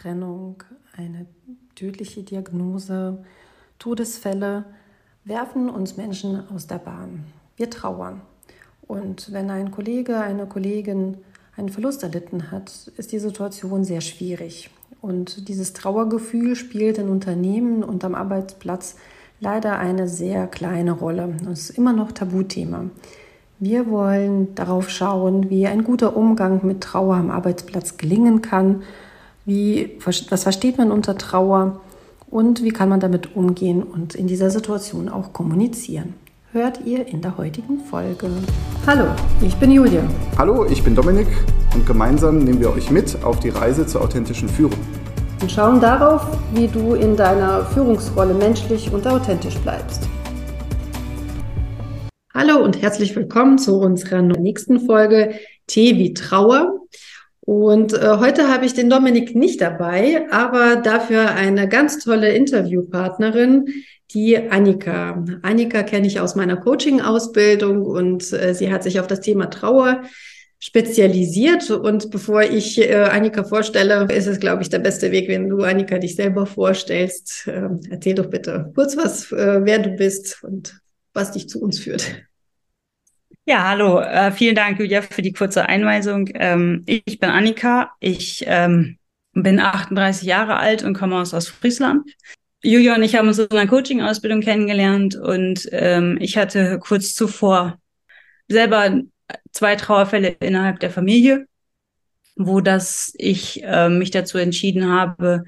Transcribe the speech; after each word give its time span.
Trennung, 0.00 0.62
eine 0.96 1.26
tödliche 1.74 2.22
Diagnose, 2.22 3.18
Todesfälle 3.78 4.64
werfen 5.24 5.68
uns 5.68 5.96
Menschen 5.96 6.48
aus 6.50 6.66
der 6.66 6.78
Bahn. 6.78 7.24
Wir 7.56 7.70
trauern. 7.70 8.20
Und 8.86 9.32
wenn 9.32 9.50
ein 9.50 9.70
Kollege, 9.70 10.20
eine 10.20 10.46
Kollegin 10.46 11.18
einen 11.56 11.68
Verlust 11.68 12.02
erlitten 12.02 12.50
hat, 12.50 12.92
ist 12.96 13.12
die 13.12 13.18
Situation 13.18 13.84
sehr 13.84 14.00
schwierig. 14.00 14.70
Und 15.00 15.48
dieses 15.48 15.72
Trauergefühl 15.72 16.56
spielt 16.56 16.98
in 16.98 17.08
Unternehmen 17.08 17.82
und 17.82 18.04
am 18.04 18.14
Arbeitsplatz 18.14 18.96
leider 19.40 19.78
eine 19.78 20.08
sehr 20.08 20.46
kleine 20.46 20.92
Rolle. 20.92 21.36
Das 21.44 21.70
ist 21.70 21.70
immer 21.70 21.92
noch 21.92 22.12
Tabuthema. 22.12 22.90
Wir 23.58 23.90
wollen 23.90 24.54
darauf 24.54 24.88
schauen, 24.88 25.50
wie 25.50 25.66
ein 25.66 25.82
guter 25.82 26.16
Umgang 26.16 26.64
mit 26.64 26.80
Trauer 26.80 27.16
am 27.16 27.30
Arbeitsplatz 27.30 27.96
gelingen 27.96 28.42
kann. 28.42 28.82
Wie, 29.48 29.96
was 30.04 30.42
versteht 30.42 30.76
man 30.76 30.92
unter 30.92 31.16
Trauer 31.16 31.80
und 32.28 32.62
wie 32.62 32.68
kann 32.68 32.90
man 32.90 33.00
damit 33.00 33.34
umgehen 33.34 33.82
und 33.82 34.14
in 34.14 34.26
dieser 34.26 34.50
Situation 34.50 35.08
auch 35.08 35.32
kommunizieren? 35.32 36.12
Hört 36.52 36.84
ihr 36.84 37.06
in 37.06 37.22
der 37.22 37.38
heutigen 37.38 37.80
Folge. 37.80 38.28
Hallo, 38.86 39.06
ich 39.40 39.56
bin 39.56 39.70
Julia. 39.70 40.02
Hallo, 40.36 40.66
ich 40.66 40.84
bin 40.84 40.94
Dominik 40.94 41.28
und 41.74 41.86
gemeinsam 41.86 42.40
nehmen 42.40 42.60
wir 42.60 42.70
euch 42.70 42.90
mit 42.90 43.24
auf 43.24 43.40
die 43.40 43.48
Reise 43.48 43.86
zur 43.86 44.02
authentischen 44.02 44.50
Führung. 44.50 44.78
Und 45.40 45.50
schauen 45.50 45.80
darauf, 45.80 46.26
wie 46.52 46.68
du 46.68 46.92
in 46.92 47.16
deiner 47.16 47.64
Führungsrolle 47.64 48.34
menschlich 48.34 48.92
und 48.92 49.06
authentisch 49.06 49.56
bleibst. 49.60 50.06
Hallo 52.34 52.62
und 52.62 52.82
herzlich 52.82 53.16
willkommen 53.16 53.56
zu 53.56 53.80
unserer 53.80 54.20
nächsten 54.20 54.80
Folge 54.80 55.32
Tee 55.66 55.96
wie 55.96 56.12
Trauer. 56.12 56.82
Und 57.48 57.94
äh, 57.94 58.18
heute 58.18 58.48
habe 58.48 58.66
ich 58.66 58.74
den 58.74 58.90
Dominik 58.90 59.34
nicht 59.34 59.62
dabei, 59.62 60.30
aber 60.30 60.76
dafür 60.76 61.30
eine 61.30 61.66
ganz 61.66 61.98
tolle 61.98 62.34
Interviewpartnerin, 62.34 63.68
die 64.10 64.36
Annika. 64.36 65.24
Annika 65.40 65.82
kenne 65.82 66.06
ich 66.06 66.20
aus 66.20 66.34
meiner 66.34 66.58
Coaching-Ausbildung 66.58 67.86
und 67.86 68.34
äh, 68.34 68.52
sie 68.52 68.70
hat 68.70 68.82
sich 68.82 69.00
auf 69.00 69.06
das 69.06 69.22
Thema 69.22 69.46
Trauer 69.46 70.02
spezialisiert. 70.58 71.70
Und 71.70 72.10
bevor 72.10 72.42
ich 72.42 72.78
äh, 72.78 72.94
Annika 72.94 73.44
vorstelle, 73.44 74.06
ist 74.14 74.26
es, 74.26 74.40
glaube 74.40 74.60
ich, 74.60 74.68
der 74.68 74.80
beste 74.80 75.10
Weg, 75.10 75.30
wenn 75.30 75.48
du 75.48 75.62
Annika 75.62 75.96
dich 75.96 76.16
selber 76.16 76.44
vorstellst. 76.44 77.46
Äh, 77.46 77.70
erzähl 77.88 78.14
doch 78.14 78.28
bitte 78.28 78.70
kurz 78.74 78.94
was, 78.94 79.32
äh, 79.32 79.60
wer 79.62 79.78
du 79.78 79.96
bist 79.96 80.44
und 80.44 80.78
was 81.14 81.32
dich 81.32 81.48
zu 81.48 81.62
uns 81.62 81.78
führt. 81.78 82.04
Ja, 83.48 83.66
hallo. 83.66 83.98
Äh, 84.00 84.30
vielen 84.30 84.54
Dank, 84.54 84.78
Julia, 84.78 85.00
für 85.00 85.22
die 85.22 85.32
kurze 85.32 85.64
Einweisung. 85.64 86.28
Ähm, 86.34 86.82
ich 86.84 87.18
bin 87.18 87.30
Annika. 87.30 87.92
Ich 87.98 88.44
ähm, 88.46 88.98
bin 89.32 89.58
38 89.58 90.28
Jahre 90.28 90.58
alt 90.58 90.82
und 90.82 90.92
komme 90.92 91.16
aus 91.16 91.32
Ostfriesland. 91.32 92.02
Julia 92.62 92.94
und 92.94 93.02
ich 93.02 93.16
haben 93.16 93.26
uns 93.26 93.38
in 93.38 93.50
einer 93.50 93.66
Coaching-Ausbildung 93.66 94.42
kennengelernt 94.42 95.16
und 95.16 95.66
ähm, 95.72 96.18
ich 96.20 96.36
hatte 96.36 96.78
kurz 96.78 97.14
zuvor 97.14 97.78
selber 98.48 99.00
zwei 99.50 99.76
Trauerfälle 99.76 100.36
innerhalb 100.40 100.80
der 100.80 100.90
Familie, 100.90 101.46
wo 102.36 102.60
das 102.60 103.14
ich 103.16 103.64
äh, 103.64 103.88
mich 103.88 104.10
dazu 104.10 104.36
entschieden 104.36 104.92
habe, 104.92 105.44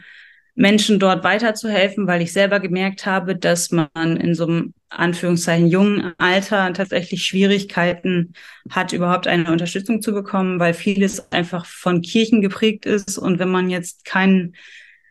Menschen 0.60 0.98
dort 0.98 1.24
weiterzuhelfen, 1.24 2.06
weil 2.06 2.20
ich 2.20 2.34
selber 2.34 2.60
gemerkt 2.60 3.06
habe, 3.06 3.34
dass 3.34 3.70
man 3.70 3.88
in 3.94 4.34
so 4.34 4.44
einem 4.46 4.74
Anführungszeichen 4.90 5.68
jungen 5.68 6.12
Alter 6.18 6.74
tatsächlich 6.74 7.24
Schwierigkeiten 7.24 8.34
hat, 8.68 8.92
überhaupt 8.92 9.26
eine 9.26 9.50
Unterstützung 9.50 10.02
zu 10.02 10.12
bekommen, 10.12 10.60
weil 10.60 10.74
vieles 10.74 11.32
einfach 11.32 11.64
von 11.64 12.02
Kirchen 12.02 12.42
geprägt 12.42 12.84
ist. 12.84 13.16
Und 13.16 13.38
wenn 13.38 13.48
man 13.48 13.70
jetzt 13.70 14.04
keinen, 14.04 14.54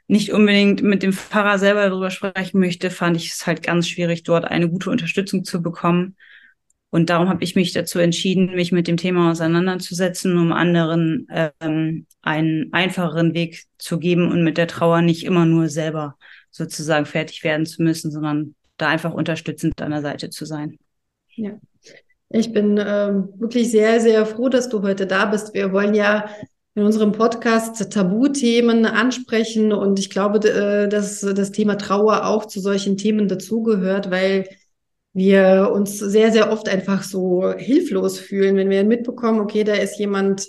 nicht 0.08 0.32
unbedingt 0.34 0.84
mit 0.84 1.02
dem 1.02 1.14
Pfarrer 1.14 1.58
selber 1.58 1.90
darüber 1.90 2.12
sprechen 2.12 2.60
möchte, 2.60 2.92
fand 2.92 3.18
ich 3.18 3.32
es 3.32 3.48
halt 3.48 3.64
ganz 3.64 3.88
schwierig, 3.88 4.22
dort 4.22 4.46
eine 4.46 4.70
gute 4.70 4.92
Unterstützung 4.92 5.46
zu 5.46 5.64
bekommen. 5.64 6.16
Und 6.92 7.10
darum 7.10 7.30
habe 7.30 7.44
ich 7.44 7.56
mich 7.56 7.72
dazu 7.72 8.00
entschieden, 8.00 8.56
mich 8.56 8.72
mit 8.72 8.88
dem 8.88 8.98
Thema 8.98 9.32
auseinanderzusetzen, 9.32 10.38
um 10.38 10.52
anderen 10.52 11.28
ähm, 11.60 12.08
einen 12.22 12.74
einfacheren 12.74 13.34
Weg 13.34 13.66
zu 13.78 14.00
geben 14.00 14.32
und 14.32 14.44
mit 14.44 14.58
der 14.58 14.68
Trauer 14.68 15.02
nicht 15.02 15.24
immer 15.24 15.46
nur 15.46 15.70
selber 15.70 16.18
sozusagen 16.50 17.06
fertig 17.06 17.44
werden 17.44 17.66
zu 17.66 17.84
müssen, 17.84 18.12
sondern 18.12 18.56
da 18.78 18.88
einfach 18.88 19.14
unterstützend 19.14 19.80
an 19.82 19.92
der 19.92 20.02
Seite 20.02 20.30
zu 20.30 20.46
sein. 20.46 20.78
Ja. 21.36 21.60
Ich 22.30 22.54
bin 22.54 22.78
ähm, 22.84 23.30
wirklich 23.38 23.72
sehr, 23.72 24.00
sehr 24.00 24.26
froh, 24.26 24.50
dass 24.50 24.70
du 24.70 24.82
heute 24.82 25.08
da 25.08 25.26
bist. 25.26 25.54
Wir 25.54 25.72
wollen 25.72 25.96
ja 25.96 26.30
in 26.76 26.84
unserem 26.84 27.12
Podcast 27.12 27.92
Tabuthemen 27.92 28.86
ansprechen 28.86 29.74
und 29.74 30.00
ich 30.00 30.10
glaube, 30.10 30.40
äh, 30.48 30.88
dass 30.88 31.22
das 31.22 31.52
Thema 31.52 31.78
Trauer 31.78 32.26
auch 32.26 32.46
zu 32.46 32.60
solchen 32.60 32.98
Themen 32.98 33.28
dazugehört, 33.28 34.12
weil 34.12 34.48
wir 35.14 35.72
uns 35.74 35.98
sehr, 35.98 36.32
sehr 36.32 36.52
oft 36.52 36.70
einfach 36.70 37.04
so 37.04 37.52
hilflos 37.58 38.20
fühlen, 38.20 38.56
wenn 38.56 38.70
wir 38.70 38.84
mitbekommen, 38.84 39.40
okay, 39.40 39.64
da 39.64 39.74
ist 39.74 40.00
jemand 40.00 40.48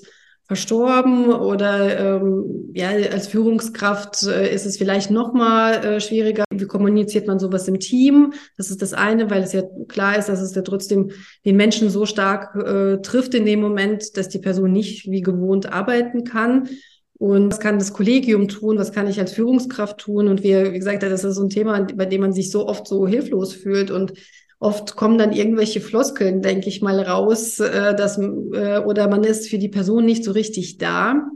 verstorben 0.50 1.30
oder 1.30 2.16
ähm, 2.20 2.72
ja, 2.74 2.88
als 2.88 3.28
Führungskraft 3.28 4.24
äh, 4.24 4.52
ist 4.52 4.66
es 4.66 4.76
vielleicht 4.76 5.12
noch 5.12 5.32
mal 5.32 5.74
äh, 5.74 6.00
schwieriger. 6.00 6.42
Wie 6.52 6.66
kommuniziert 6.66 7.28
man 7.28 7.38
sowas 7.38 7.68
im 7.68 7.78
Team? 7.78 8.32
Das 8.56 8.68
ist 8.68 8.82
das 8.82 8.92
eine, 8.92 9.30
weil 9.30 9.44
es 9.44 9.52
ja 9.52 9.62
klar 9.86 10.18
ist, 10.18 10.28
dass 10.28 10.40
es 10.40 10.52
ja 10.56 10.62
trotzdem 10.62 11.12
den 11.44 11.54
Menschen 11.54 11.88
so 11.88 12.04
stark 12.04 12.56
äh, 12.56 13.00
trifft 13.00 13.34
in 13.34 13.46
dem 13.46 13.60
Moment, 13.60 14.16
dass 14.16 14.28
die 14.28 14.40
Person 14.40 14.72
nicht 14.72 15.08
wie 15.08 15.20
gewohnt 15.20 15.72
arbeiten 15.72 16.24
kann. 16.24 16.68
Und 17.16 17.52
was 17.52 17.60
kann 17.60 17.78
das 17.78 17.92
Kollegium 17.92 18.48
tun? 18.48 18.76
Was 18.76 18.90
kann 18.90 19.06
ich 19.06 19.20
als 19.20 19.34
Führungskraft 19.34 19.98
tun? 19.98 20.26
Und 20.26 20.42
wie, 20.42 20.72
wie 20.72 20.78
gesagt, 20.78 21.04
das 21.04 21.22
ist 21.22 21.36
so 21.36 21.44
ein 21.44 21.50
Thema, 21.50 21.86
bei 21.94 22.06
dem 22.06 22.22
man 22.22 22.32
sich 22.32 22.50
so 22.50 22.66
oft 22.66 22.88
so 22.88 23.06
hilflos 23.06 23.52
fühlt 23.52 23.92
und 23.92 24.14
Oft 24.62 24.94
kommen 24.94 25.16
dann 25.16 25.32
irgendwelche 25.32 25.80
Floskeln, 25.80 26.42
denke 26.42 26.68
ich 26.68 26.82
mal, 26.82 27.00
raus, 27.00 27.60
äh, 27.60 27.94
dass, 27.96 28.18
äh, 28.18 28.82
oder 28.84 29.08
man 29.08 29.24
ist 29.24 29.48
für 29.48 29.56
die 29.56 29.70
Person 29.70 30.04
nicht 30.04 30.22
so 30.22 30.32
richtig 30.32 30.76
da, 30.76 31.30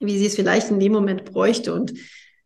wie 0.00 0.18
sie 0.18 0.26
es 0.26 0.34
vielleicht 0.34 0.68
in 0.68 0.80
dem 0.80 0.90
Moment 0.90 1.24
bräuchte. 1.24 1.72
Und 1.72 1.94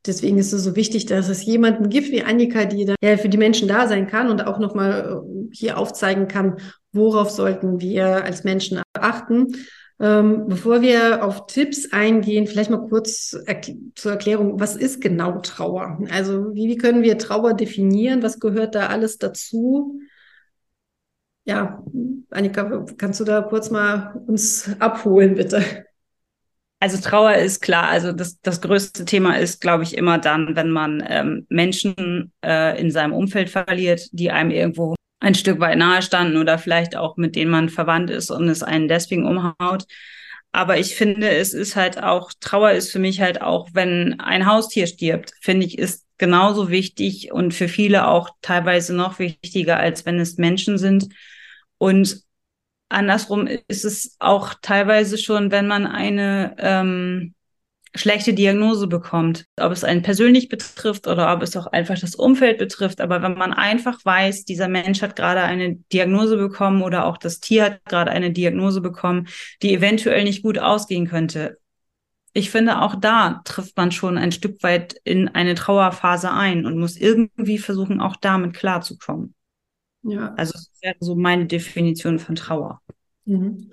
deswegen 0.06 0.36
ist 0.36 0.52
es 0.52 0.62
so 0.62 0.76
wichtig, 0.76 1.06
dass 1.06 1.30
es 1.30 1.46
jemanden 1.46 1.88
gibt 1.88 2.10
wie 2.10 2.22
Annika, 2.22 2.66
die 2.66 2.84
dann 2.84 2.96
ja, 3.02 3.16
für 3.16 3.30
die 3.30 3.38
Menschen 3.38 3.66
da 3.66 3.88
sein 3.88 4.06
kann 4.06 4.28
und 4.28 4.46
auch 4.46 4.58
nochmal 4.58 5.22
äh, 5.22 5.54
hier 5.54 5.78
aufzeigen 5.78 6.28
kann, 6.28 6.58
worauf 6.92 7.30
sollten 7.30 7.80
wir 7.80 8.24
als 8.24 8.44
Menschen 8.44 8.82
achten. 8.92 9.56
Ähm, 10.04 10.48
bevor 10.48 10.82
wir 10.82 11.24
auf 11.24 11.46
Tipps 11.46 11.90
eingehen, 11.90 12.46
vielleicht 12.46 12.68
mal 12.68 12.86
kurz 12.90 13.34
erk 13.46 13.70
zur 13.94 14.12
Erklärung, 14.12 14.60
was 14.60 14.76
ist 14.76 15.00
genau 15.00 15.38
Trauer? 15.38 15.98
Also 16.10 16.54
wie, 16.54 16.68
wie 16.68 16.76
können 16.76 17.02
wir 17.02 17.16
Trauer 17.16 17.54
definieren? 17.54 18.22
Was 18.22 18.38
gehört 18.38 18.74
da 18.74 18.88
alles 18.88 19.16
dazu? 19.16 19.98
Ja, 21.46 21.82
Annika, 22.28 22.84
kannst 22.98 23.20
du 23.20 23.24
da 23.24 23.40
kurz 23.40 23.70
mal 23.70 24.22
uns 24.26 24.70
abholen, 24.78 25.36
bitte? 25.36 25.86
Also 26.80 27.00
Trauer 27.00 27.36
ist 27.36 27.62
klar, 27.62 27.88
also 27.88 28.12
das, 28.12 28.38
das 28.42 28.60
größte 28.60 29.06
Thema 29.06 29.38
ist, 29.38 29.62
glaube 29.62 29.84
ich, 29.84 29.96
immer 29.96 30.18
dann, 30.18 30.54
wenn 30.54 30.68
man 30.68 31.02
ähm, 31.08 31.46
Menschen 31.48 32.30
äh, 32.44 32.78
in 32.78 32.90
seinem 32.90 33.14
Umfeld 33.14 33.48
verliert, 33.48 34.10
die 34.12 34.30
einem 34.30 34.50
irgendwo 34.50 34.96
ein 35.24 35.34
Stück 35.34 35.58
weit 35.58 35.78
nahe 35.78 36.02
standen 36.02 36.36
oder 36.36 36.58
vielleicht 36.58 36.96
auch 36.96 37.16
mit 37.16 37.34
denen 37.34 37.50
man 37.50 37.68
verwandt 37.70 38.10
ist 38.10 38.30
und 38.30 38.48
es 38.48 38.62
einen 38.62 38.88
deswegen 38.88 39.26
umhaut. 39.26 39.86
Aber 40.52 40.78
ich 40.78 40.94
finde, 40.94 41.30
es 41.30 41.54
ist 41.54 41.74
halt 41.76 42.00
auch, 42.02 42.30
Trauer 42.40 42.72
ist 42.72 42.92
für 42.92 42.98
mich 43.00 43.20
halt 43.20 43.40
auch, 43.42 43.70
wenn 43.72 44.20
ein 44.20 44.46
Haustier 44.46 44.86
stirbt, 44.86 45.32
finde 45.40 45.66
ich, 45.66 45.78
ist 45.78 46.06
genauso 46.18 46.70
wichtig 46.70 47.32
und 47.32 47.54
für 47.54 47.68
viele 47.68 48.06
auch 48.06 48.30
teilweise 48.40 48.94
noch 48.94 49.18
wichtiger, 49.18 49.78
als 49.78 50.06
wenn 50.06 50.20
es 50.20 50.36
Menschen 50.36 50.78
sind. 50.78 51.08
Und 51.78 52.22
andersrum 52.88 53.48
ist 53.66 53.84
es 53.84 54.16
auch 54.20 54.54
teilweise 54.62 55.18
schon, 55.18 55.50
wenn 55.50 55.66
man 55.66 55.86
eine 55.86 56.54
ähm, 56.58 57.33
schlechte 57.94 58.34
Diagnose 58.34 58.88
bekommt, 58.88 59.46
ob 59.58 59.70
es 59.70 59.84
einen 59.84 60.02
persönlich 60.02 60.48
betrifft 60.48 61.06
oder 61.06 61.32
ob 61.32 61.42
es 61.42 61.56
auch 61.56 61.66
einfach 61.68 61.98
das 61.98 62.14
Umfeld 62.14 62.58
betrifft. 62.58 63.00
Aber 63.00 63.22
wenn 63.22 63.34
man 63.34 63.52
einfach 63.52 64.04
weiß, 64.04 64.44
dieser 64.44 64.68
Mensch 64.68 65.00
hat 65.00 65.14
gerade 65.14 65.42
eine 65.42 65.76
Diagnose 65.92 66.36
bekommen 66.36 66.82
oder 66.82 67.06
auch 67.06 67.18
das 67.18 67.40
Tier 67.40 67.64
hat 67.64 67.84
gerade 67.84 68.10
eine 68.10 68.32
Diagnose 68.32 68.80
bekommen, 68.80 69.28
die 69.62 69.72
eventuell 69.74 70.24
nicht 70.24 70.42
gut 70.42 70.58
ausgehen 70.58 71.06
könnte. 71.06 71.58
Ich 72.32 72.50
finde, 72.50 72.82
auch 72.82 72.96
da 72.96 73.42
trifft 73.44 73.76
man 73.76 73.92
schon 73.92 74.18
ein 74.18 74.32
Stück 74.32 74.62
weit 74.64 74.96
in 75.04 75.28
eine 75.28 75.54
Trauerphase 75.54 76.32
ein 76.32 76.66
und 76.66 76.78
muss 76.78 76.96
irgendwie 76.96 77.58
versuchen, 77.58 78.00
auch 78.00 78.16
damit 78.16 78.54
klarzukommen. 78.54 79.34
Ja. 80.02 80.34
Also 80.34 80.52
das 80.52 80.70
wäre 80.82 80.96
so 80.98 81.14
meine 81.14 81.46
Definition 81.46 82.18
von 82.18 82.34
Trauer. 82.34 82.80
Mhm. 83.24 83.70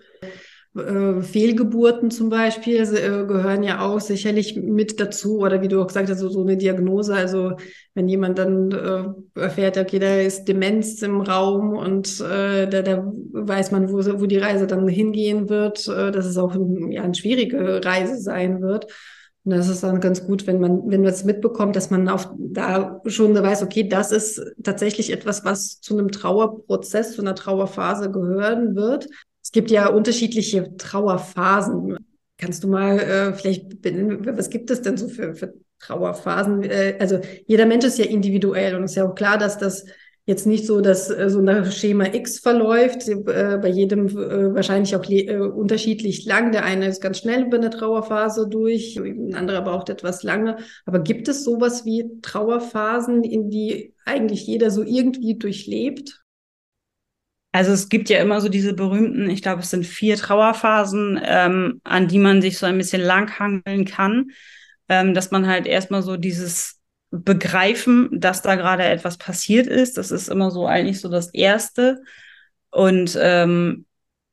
Äh, 0.73 1.21
Fehlgeburten 1.21 2.11
zum 2.11 2.29
Beispiel 2.29 2.77
äh, 2.77 3.25
gehören 3.25 3.61
ja 3.61 3.81
auch 3.81 3.99
sicherlich 3.99 4.55
mit 4.55 5.01
dazu 5.01 5.39
oder 5.39 5.61
wie 5.61 5.67
du 5.67 5.81
auch 5.81 5.87
gesagt 5.87 6.09
hast, 6.09 6.19
so, 6.19 6.29
so 6.29 6.41
eine 6.41 6.55
Diagnose. 6.55 7.13
Also 7.13 7.53
wenn 7.93 8.07
jemand 8.07 8.37
dann 8.37 8.71
äh, 8.71 9.39
erfährt, 9.39 9.77
okay, 9.77 9.99
da 9.99 10.15
ist 10.15 10.45
Demenz 10.45 11.01
im 11.01 11.19
Raum 11.19 11.73
und 11.73 12.21
äh, 12.21 12.67
da, 12.67 12.81
da 12.83 13.11
weiß 13.33 13.71
man, 13.71 13.91
wo, 13.91 13.97
wo 13.97 14.25
die 14.25 14.37
Reise 14.37 14.65
dann 14.65 14.87
hingehen 14.87 15.49
wird, 15.49 15.87
äh, 15.89 16.11
dass 16.11 16.25
es 16.25 16.37
auch 16.37 16.55
ja, 16.89 17.03
eine 17.03 17.15
schwierige 17.15 17.83
Reise 17.83 18.17
sein 18.21 18.61
wird. 18.61 18.87
Und 19.43 19.51
das 19.51 19.67
ist 19.67 19.83
dann 19.83 19.99
ganz 19.99 20.25
gut, 20.25 20.45
wenn 20.45 20.59
man, 20.59 20.83
wenn 20.85 21.01
man 21.01 21.09
es 21.09 21.25
mitbekommt, 21.25 21.75
dass 21.75 21.89
man 21.89 22.07
auf, 22.07 22.29
da 22.37 23.01
schon 23.07 23.35
weiß, 23.35 23.63
okay, 23.63 23.89
das 23.89 24.11
ist 24.11 24.41
tatsächlich 24.63 25.11
etwas, 25.11 25.43
was 25.43 25.81
zu 25.81 25.97
einem 25.97 26.11
Trauerprozess, 26.11 27.15
zu 27.15 27.21
einer 27.21 27.35
Trauerphase 27.35 28.11
gehören 28.11 28.75
wird. 28.75 29.07
Es 29.43 29.51
gibt 29.51 29.71
ja 29.71 29.87
unterschiedliche 29.87 30.75
Trauerphasen. 30.77 31.97
Kannst 32.37 32.63
du 32.63 32.67
mal 32.67 32.99
äh, 32.99 33.33
vielleicht 33.33 33.81
benennen, 33.81 34.25
was 34.37 34.49
gibt 34.49 34.71
es 34.71 34.81
denn 34.81 34.97
so 34.97 35.07
für, 35.07 35.35
für 35.35 35.53
Trauerphasen? 35.79 36.63
Äh, 36.63 36.97
also 36.99 37.19
jeder 37.45 37.65
Mensch 37.65 37.85
ist 37.85 37.97
ja 37.97 38.05
individuell 38.05 38.75
und 38.75 38.83
es 38.83 38.91
ist 38.91 38.97
ja 38.97 39.07
auch 39.07 39.15
klar, 39.15 39.37
dass 39.37 39.57
das 39.57 39.85
jetzt 40.25 40.45
nicht 40.45 40.65
so, 40.65 40.81
dass 40.81 41.09
äh, 41.09 41.29
so 41.29 41.41
nach 41.41 41.71
Schema 41.71 42.05
X 42.13 42.39
verläuft, 42.39 43.07
äh, 43.07 43.15
bei 43.61 43.67
jedem 43.67 44.07
äh, 44.07 44.53
wahrscheinlich 44.53 44.95
auch 44.95 45.07
äh, 45.09 45.37
unterschiedlich 45.37 46.25
lang. 46.25 46.51
Der 46.51 46.63
eine 46.63 46.87
ist 46.87 47.01
ganz 47.01 47.19
schnell 47.19 47.43
über 47.45 47.57
eine 47.57 47.69
Trauerphase 47.69 48.47
durch, 48.47 48.97
ein 48.97 49.33
anderer 49.35 49.61
braucht 49.61 49.89
etwas 49.89 50.23
lange. 50.23 50.57
Aber 50.85 50.99
gibt 50.99 51.27
es 51.27 51.43
sowas 51.43 51.85
wie 51.85 52.05
Trauerphasen, 52.21 53.23
in 53.23 53.49
die 53.49 53.93
eigentlich 54.05 54.45
jeder 54.45 54.71
so 54.71 54.83
irgendwie 54.83 55.37
durchlebt? 55.37 56.20
Also 57.51 57.71
es 57.71 57.89
gibt 57.89 58.09
ja 58.09 58.19
immer 58.19 58.39
so 58.39 58.47
diese 58.47 58.73
berühmten, 58.73 59.29
ich 59.29 59.41
glaube, 59.41 59.61
es 59.61 59.69
sind 59.69 59.85
vier 59.85 60.15
Trauerphasen, 60.15 61.19
ähm, 61.23 61.81
an 61.83 62.07
die 62.07 62.19
man 62.19 62.41
sich 62.41 62.57
so 62.57 62.65
ein 62.65 62.77
bisschen 62.77 63.01
langhangeln 63.01 63.85
kann, 63.85 64.31
ähm, 64.87 65.13
dass 65.13 65.31
man 65.31 65.47
halt 65.47 65.67
erstmal 65.67 66.01
so 66.01 66.15
dieses 66.15 66.79
begreifen, 67.11 68.07
dass 68.11 68.41
da 68.41 68.55
gerade 68.55 68.83
etwas 68.83 69.17
passiert 69.17 69.67
ist. 69.67 69.97
Das 69.97 70.11
ist 70.11 70.29
immer 70.29 70.49
so 70.49 70.65
eigentlich 70.65 71.01
so 71.01 71.09
das 71.09 71.33
Erste. 71.33 72.01
Und 72.69 73.17
ähm, 73.21 73.85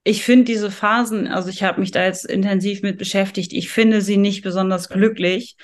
ich 0.04 0.24
finde 0.24 0.44
diese 0.44 0.70
Phasen, 0.70 1.26
also 1.26 1.48
ich 1.50 1.64
habe 1.64 1.80
mich 1.80 1.90
da 1.90 2.04
jetzt 2.04 2.24
intensiv 2.24 2.82
mit 2.82 2.98
beschäftigt, 2.98 3.52
ich 3.52 3.68
finde 3.68 4.00
sie 4.00 4.16
nicht 4.16 4.42
besonders 4.42 4.88
glücklich, 4.88 5.56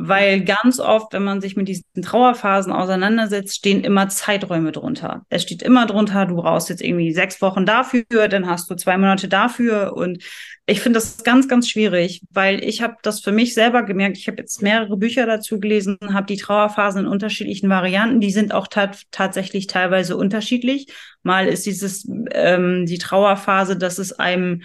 weil 0.00 0.44
ganz 0.44 0.78
oft, 0.78 1.12
wenn 1.12 1.24
man 1.24 1.40
sich 1.40 1.56
mit 1.56 1.66
diesen 1.66 2.02
Trauerphasen 2.02 2.72
auseinandersetzt, 2.72 3.56
stehen 3.56 3.82
immer 3.82 4.08
Zeiträume 4.08 4.70
drunter. 4.70 5.26
Es 5.28 5.42
steht 5.42 5.60
immer 5.60 5.86
drunter, 5.86 6.24
du 6.24 6.36
brauchst 6.36 6.68
jetzt 6.68 6.82
irgendwie 6.82 7.12
sechs 7.12 7.42
Wochen 7.42 7.66
dafür, 7.66 8.28
dann 8.28 8.46
hast 8.46 8.70
du 8.70 8.76
zwei 8.76 8.96
Monate 8.96 9.26
dafür 9.26 9.94
und 9.96 10.22
ich 10.66 10.80
finde 10.80 10.98
das 10.98 11.24
ganz, 11.24 11.48
ganz 11.48 11.68
schwierig, 11.68 12.22
weil 12.30 12.62
ich 12.62 12.80
habe 12.80 12.94
das 13.02 13.20
für 13.20 13.32
mich 13.32 13.54
selber 13.54 13.82
gemerkt. 13.82 14.18
Ich 14.18 14.28
habe 14.28 14.36
jetzt 14.36 14.62
mehrere 14.62 14.96
Bücher 14.98 15.26
dazu 15.26 15.58
gelesen, 15.58 15.98
habe 16.12 16.26
die 16.26 16.36
Trauerphasen 16.36 17.06
in 17.06 17.10
unterschiedlichen 17.10 17.68
Varianten. 17.68 18.20
Die 18.20 18.30
sind 18.30 18.52
auch 18.52 18.68
tatsächlich 18.68 19.66
teilweise 19.66 20.16
unterschiedlich. 20.16 20.92
Mal 21.22 21.48
ist 21.48 21.66
dieses 21.66 22.06
ähm, 22.32 22.84
die 22.86 22.98
Trauerphase, 22.98 23.76
dass 23.78 23.98
es 23.98 24.12
einem 24.12 24.62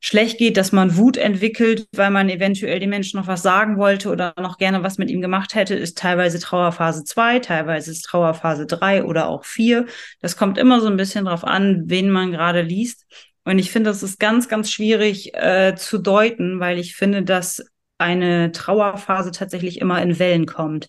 schlecht 0.00 0.38
geht, 0.38 0.56
dass 0.56 0.72
man 0.72 0.96
Wut 0.96 1.16
entwickelt, 1.16 1.86
weil 1.92 2.10
man 2.10 2.28
eventuell 2.28 2.80
dem 2.80 2.90
Menschen 2.90 3.18
noch 3.18 3.26
was 3.26 3.42
sagen 3.42 3.78
wollte 3.78 4.10
oder 4.10 4.34
noch 4.38 4.58
gerne 4.58 4.82
was 4.82 4.98
mit 4.98 5.10
ihm 5.10 5.20
gemacht 5.20 5.54
hätte, 5.54 5.74
ist 5.74 5.98
teilweise 5.98 6.38
Trauerphase 6.38 7.04
2, 7.04 7.40
teilweise 7.40 7.90
ist 7.90 8.02
Trauerphase 8.02 8.66
3 8.66 9.04
oder 9.04 9.28
auch 9.28 9.44
4. 9.44 9.86
Das 10.20 10.36
kommt 10.36 10.58
immer 10.58 10.80
so 10.80 10.88
ein 10.88 10.96
bisschen 10.96 11.24
drauf 11.24 11.44
an, 11.44 11.84
wen 11.86 12.10
man 12.10 12.32
gerade 12.32 12.62
liest. 12.62 13.06
Und 13.44 13.58
ich 13.58 13.70
finde, 13.70 13.90
das 13.90 14.02
ist 14.02 14.18
ganz, 14.18 14.48
ganz 14.48 14.70
schwierig 14.70 15.34
äh, 15.34 15.74
zu 15.76 15.98
deuten, 15.98 16.58
weil 16.58 16.78
ich 16.78 16.96
finde, 16.96 17.22
dass 17.22 17.64
eine 17.98 18.52
Trauerphase 18.52 19.30
tatsächlich 19.30 19.80
immer 19.80 20.02
in 20.02 20.18
Wellen 20.18 20.46
kommt. 20.46 20.88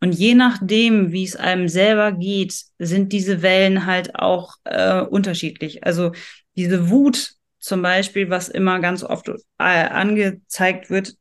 Und 0.00 0.12
je 0.12 0.34
nachdem, 0.34 1.12
wie 1.12 1.22
es 1.22 1.36
einem 1.36 1.68
selber 1.68 2.10
geht, 2.10 2.60
sind 2.80 3.12
diese 3.12 3.40
Wellen 3.40 3.86
halt 3.86 4.16
auch 4.16 4.56
äh, 4.64 5.00
unterschiedlich. 5.00 5.84
Also 5.84 6.10
diese 6.56 6.90
Wut 6.90 7.34
zum 7.62 7.80
Beispiel, 7.80 8.28
was 8.28 8.48
immer 8.48 8.80
ganz 8.80 9.04
oft 9.04 9.28
äh, 9.28 9.34
angezeigt 9.62 10.90
wird, 10.90 11.16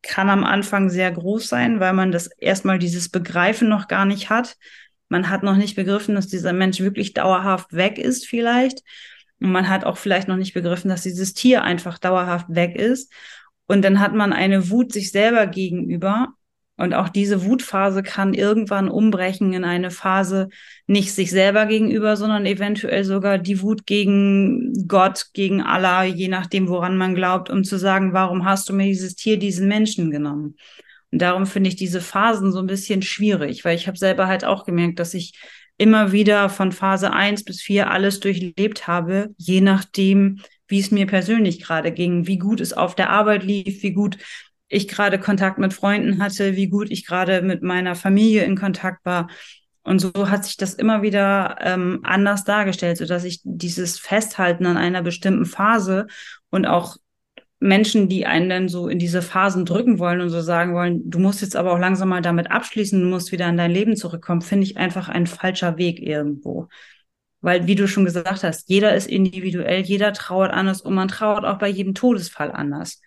kann 0.00 0.30
am 0.30 0.44
Anfang 0.44 0.90
sehr 0.90 1.10
groß 1.10 1.48
sein, 1.48 1.80
weil 1.80 1.92
man 1.92 2.12
das 2.12 2.28
erstmal 2.38 2.78
dieses 2.78 3.08
Begreifen 3.08 3.68
noch 3.68 3.88
gar 3.88 4.04
nicht 4.04 4.30
hat. 4.30 4.56
Man 5.08 5.28
hat 5.28 5.42
noch 5.42 5.56
nicht 5.56 5.74
begriffen, 5.74 6.14
dass 6.14 6.28
dieser 6.28 6.52
Mensch 6.52 6.78
wirklich 6.78 7.14
dauerhaft 7.14 7.72
weg 7.72 7.98
ist 7.98 8.28
vielleicht. 8.28 8.82
Und 9.40 9.50
man 9.50 9.68
hat 9.68 9.84
auch 9.84 9.96
vielleicht 9.96 10.28
noch 10.28 10.36
nicht 10.36 10.54
begriffen, 10.54 10.88
dass 10.88 11.02
dieses 11.02 11.34
Tier 11.34 11.64
einfach 11.64 11.98
dauerhaft 11.98 12.46
weg 12.48 12.76
ist. 12.76 13.12
Und 13.66 13.82
dann 13.82 13.98
hat 13.98 14.14
man 14.14 14.32
eine 14.32 14.70
Wut 14.70 14.92
sich 14.92 15.10
selber 15.10 15.48
gegenüber, 15.48 16.28
und 16.76 16.94
auch 16.94 17.08
diese 17.08 17.44
Wutphase 17.44 18.02
kann 18.02 18.34
irgendwann 18.34 18.88
umbrechen 18.88 19.52
in 19.54 19.64
eine 19.64 19.90
Phase 19.90 20.48
nicht 20.86 21.12
sich 21.12 21.30
selber 21.30 21.66
gegenüber, 21.66 22.16
sondern 22.16 22.44
eventuell 22.44 23.04
sogar 23.04 23.38
die 23.38 23.62
Wut 23.62 23.86
gegen 23.86 24.86
Gott, 24.86 25.26
gegen 25.32 25.62
Allah, 25.62 26.04
je 26.04 26.28
nachdem, 26.28 26.68
woran 26.68 26.98
man 26.98 27.14
glaubt, 27.14 27.48
um 27.48 27.64
zu 27.64 27.78
sagen, 27.78 28.12
warum 28.12 28.44
hast 28.44 28.68
du 28.68 28.74
mir 28.74 28.84
dieses 28.84 29.14
Tier, 29.14 29.38
diesen 29.38 29.68
Menschen 29.68 30.10
genommen? 30.10 30.56
Und 31.10 31.22
darum 31.22 31.46
finde 31.46 31.68
ich 31.68 31.76
diese 31.76 32.02
Phasen 32.02 32.52
so 32.52 32.58
ein 32.58 32.66
bisschen 32.66 33.00
schwierig, 33.00 33.64
weil 33.64 33.76
ich 33.76 33.86
habe 33.86 33.96
selber 33.96 34.26
halt 34.26 34.44
auch 34.44 34.64
gemerkt, 34.64 34.98
dass 34.98 35.14
ich 35.14 35.32
immer 35.78 36.12
wieder 36.12 36.48
von 36.48 36.72
Phase 36.72 37.12
eins 37.12 37.44
bis 37.44 37.62
vier 37.62 37.90
alles 37.90 38.20
durchlebt 38.20 38.86
habe, 38.86 39.34
je 39.38 39.60
nachdem, 39.60 40.40
wie 40.68 40.80
es 40.80 40.90
mir 40.90 41.06
persönlich 41.06 41.62
gerade 41.62 41.92
ging, 41.92 42.26
wie 42.26 42.38
gut 42.38 42.60
es 42.60 42.72
auf 42.72 42.94
der 42.94 43.10
Arbeit 43.10 43.44
lief, 43.44 43.82
wie 43.82 43.92
gut 43.92 44.18
ich 44.68 44.88
gerade 44.88 45.18
Kontakt 45.18 45.58
mit 45.58 45.72
Freunden 45.72 46.22
hatte, 46.22 46.56
wie 46.56 46.68
gut 46.68 46.90
ich 46.90 47.06
gerade 47.06 47.42
mit 47.42 47.62
meiner 47.62 47.94
Familie 47.94 48.44
in 48.44 48.56
Kontakt 48.56 49.04
war. 49.04 49.28
Und 49.82 50.00
so 50.00 50.12
hat 50.28 50.44
sich 50.44 50.56
das 50.56 50.74
immer 50.74 51.02
wieder 51.02 51.58
ähm, 51.60 52.00
anders 52.02 52.42
dargestellt, 52.42 52.98
so 52.98 53.06
dass 53.06 53.22
ich 53.22 53.40
dieses 53.44 53.98
Festhalten 54.00 54.66
an 54.66 54.76
einer 54.76 55.02
bestimmten 55.02 55.46
Phase 55.46 56.08
und 56.50 56.66
auch 56.66 56.96
Menschen, 57.60 58.08
die 58.08 58.26
einen 58.26 58.48
dann 58.48 58.68
so 58.68 58.88
in 58.88 58.98
diese 58.98 59.22
Phasen 59.22 59.64
drücken 59.64 59.98
wollen 59.98 60.20
und 60.20 60.30
so 60.30 60.40
sagen 60.40 60.74
wollen, 60.74 61.08
du 61.08 61.20
musst 61.20 61.40
jetzt 61.40 61.56
aber 61.56 61.72
auch 61.72 61.78
langsam 61.78 62.08
mal 62.08 62.20
damit 62.20 62.50
abschließen, 62.50 63.00
du 63.00 63.06
musst 63.06 63.32
wieder 63.32 63.48
in 63.48 63.56
dein 63.56 63.70
Leben 63.70 63.96
zurückkommen, 63.96 64.42
finde 64.42 64.64
ich 64.64 64.76
einfach 64.76 65.08
ein 65.08 65.26
falscher 65.26 65.78
Weg 65.78 66.00
irgendwo. 66.00 66.68
Weil, 67.40 67.66
wie 67.68 67.76
du 67.76 67.86
schon 67.86 68.04
gesagt 68.04 68.42
hast, 68.42 68.68
jeder 68.68 68.94
ist 68.94 69.06
individuell, 69.06 69.82
jeder 69.82 70.12
trauert 70.12 70.52
anders 70.52 70.80
und 70.80 70.94
man 70.94 71.08
trauert 71.08 71.44
auch 71.44 71.58
bei 71.58 71.68
jedem 71.68 71.94
Todesfall 71.94 72.50
anders 72.50 73.00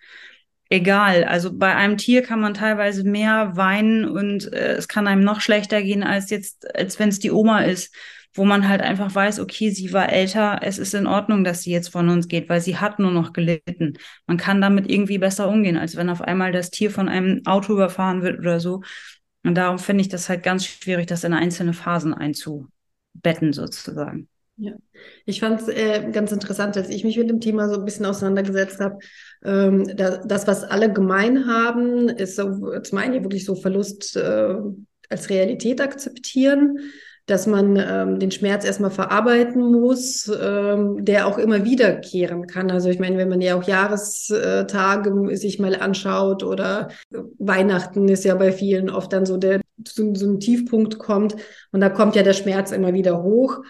egal. 0.70 1.24
Also 1.24 1.52
bei 1.56 1.74
einem 1.76 1.98
Tier 1.98 2.22
kann 2.22 2.40
man 2.40 2.54
teilweise 2.54 3.04
mehr 3.04 3.56
weinen 3.56 4.06
und 4.08 4.52
äh, 4.52 4.74
es 4.74 4.88
kann 4.88 5.06
einem 5.06 5.22
noch 5.22 5.40
schlechter 5.40 5.82
gehen 5.82 6.02
als 6.02 6.30
jetzt, 6.30 6.74
als 6.74 6.98
wenn 6.98 7.10
es 7.10 7.18
die 7.18 7.32
Oma 7.32 7.62
ist, 7.62 7.94
wo 8.32 8.44
man 8.44 8.68
halt 8.68 8.80
einfach 8.80 9.12
weiß, 9.12 9.40
okay, 9.40 9.70
sie 9.70 9.92
war 9.92 10.10
älter, 10.10 10.60
es 10.62 10.78
ist 10.78 10.94
in 10.94 11.08
Ordnung, 11.08 11.42
dass 11.42 11.62
sie 11.62 11.72
jetzt 11.72 11.88
von 11.88 12.08
uns 12.08 12.28
geht, 12.28 12.48
weil 12.48 12.60
sie 12.60 12.76
hat 12.76 13.00
nur 13.00 13.10
noch 13.10 13.32
gelitten. 13.32 13.94
Man 14.26 14.36
kann 14.36 14.60
damit 14.60 14.88
irgendwie 14.88 15.18
besser 15.18 15.48
umgehen, 15.48 15.76
als 15.76 15.96
wenn 15.96 16.08
auf 16.08 16.22
einmal 16.22 16.52
das 16.52 16.70
Tier 16.70 16.92
von 16.92 17.08
einem 17.08 17.44
Auto 17.46 17.72
überfahren 17.72 18.22
wird 18.22 18.38
oder 18.38 18.60
so. 18.60 18.82
Und 19.42 19.56
darum 19.56 19.78
finde 19.78 20.02
ich 20.02 20.08
das 20.08 20.28
halt 20.28 20.42
ganz 20.44 20.66
schwierig, 20.66 21.06
das 21.06 21.24
in 21.24 21.32
einzelne 21.32 21.72
Phasen 21.72 22.14
einzubetten 22.14 23.52
sozusagen. 23.52 24.28
Ja, 24.62 24.72
ich 25.24 25.40
fand 25.40 25.62
es 25.62 25.68
äh, 25.68 26.10
ganz 26.12 26.32
interessant, 26.32 26.76
als 26.76 26.90
ich 26.90 27.02
mich 27.02 27.16
mit 27.16 27.30
dem 27.30 27.40
Thema 27.40 27.66
so 27.70 27.76
ein 27.76 27.84
bisschen 27.86 28.04
auseinandergesetzt 28.04 28.78
habe. 28.78 28.98
Ähm, 29.42 29.96
da, 29.96 30.18
das, 30.18 30.46
was 30.46 30.64
alle 30.64 30.92
gemein 30.92 31.46
haben, 31.46 32.10
ist 32.10 32.36
so, 32.36 32.78
zum 32.80 32.98
einen 32.98 33.22
wirklich 33.22 33.46
so 33.46 33.54
Verlust 33.54 34.16
äh, 34.16 34.54
als 35.08 35.30
Realität 35.30 35.80
akzeptieren, 35.80 36.78
dass 37.24 37.46
man 37.46 37.76
ähm, 37.76 38.18
den 38.18 38.30
Schmerz 38.32 38.66
erstmal 38.66 38.90
verarbeiten 38.90 39.62
muss, 39.62 40.28
ähm, 40.28 41.06
der 41.06 41.26
auch 41.26 41.38
immer 41.38 41.64
wiederkehren 41.64 42.46
kann. 42.46 42.70
Also 42.70 42.90
ich 42.90 42.98
meine, 42.98 43.16
wenn 43.16 43.30
man 43.30 43.40
ja 43.40 43.56
auch 43.56 43.62
Jahrestage 43.62 45.36
sich 45.38 45.58
mal 45.58 45.74
anschaut 45.74 46.42
oder 46.42 46.88
Weihnachten 47.38 48.08
ist 48.10 48.26
ja 48.26 48.34
bei 48.34 48.52
vielen 48.52 48.90
oft 48.90 49.10
dann 49.14 49.24
so 49.24 49.38
der 49.38 49.62
so, 49.88 50.14
so 50.14 50.28
ein 50.28 50.40
Tiefpunkt 50.40 50.98
kommt 50.98 51.34
und 51.72 51.80
da 51.80 51.88
kommt 51.88 52.14
ja 52.14 52.22
der 52.22 52.34
Schmerz 52.34 52.72
immer 52.72 52.92
wieder 52.92 53.22
hoch 53.22 53.60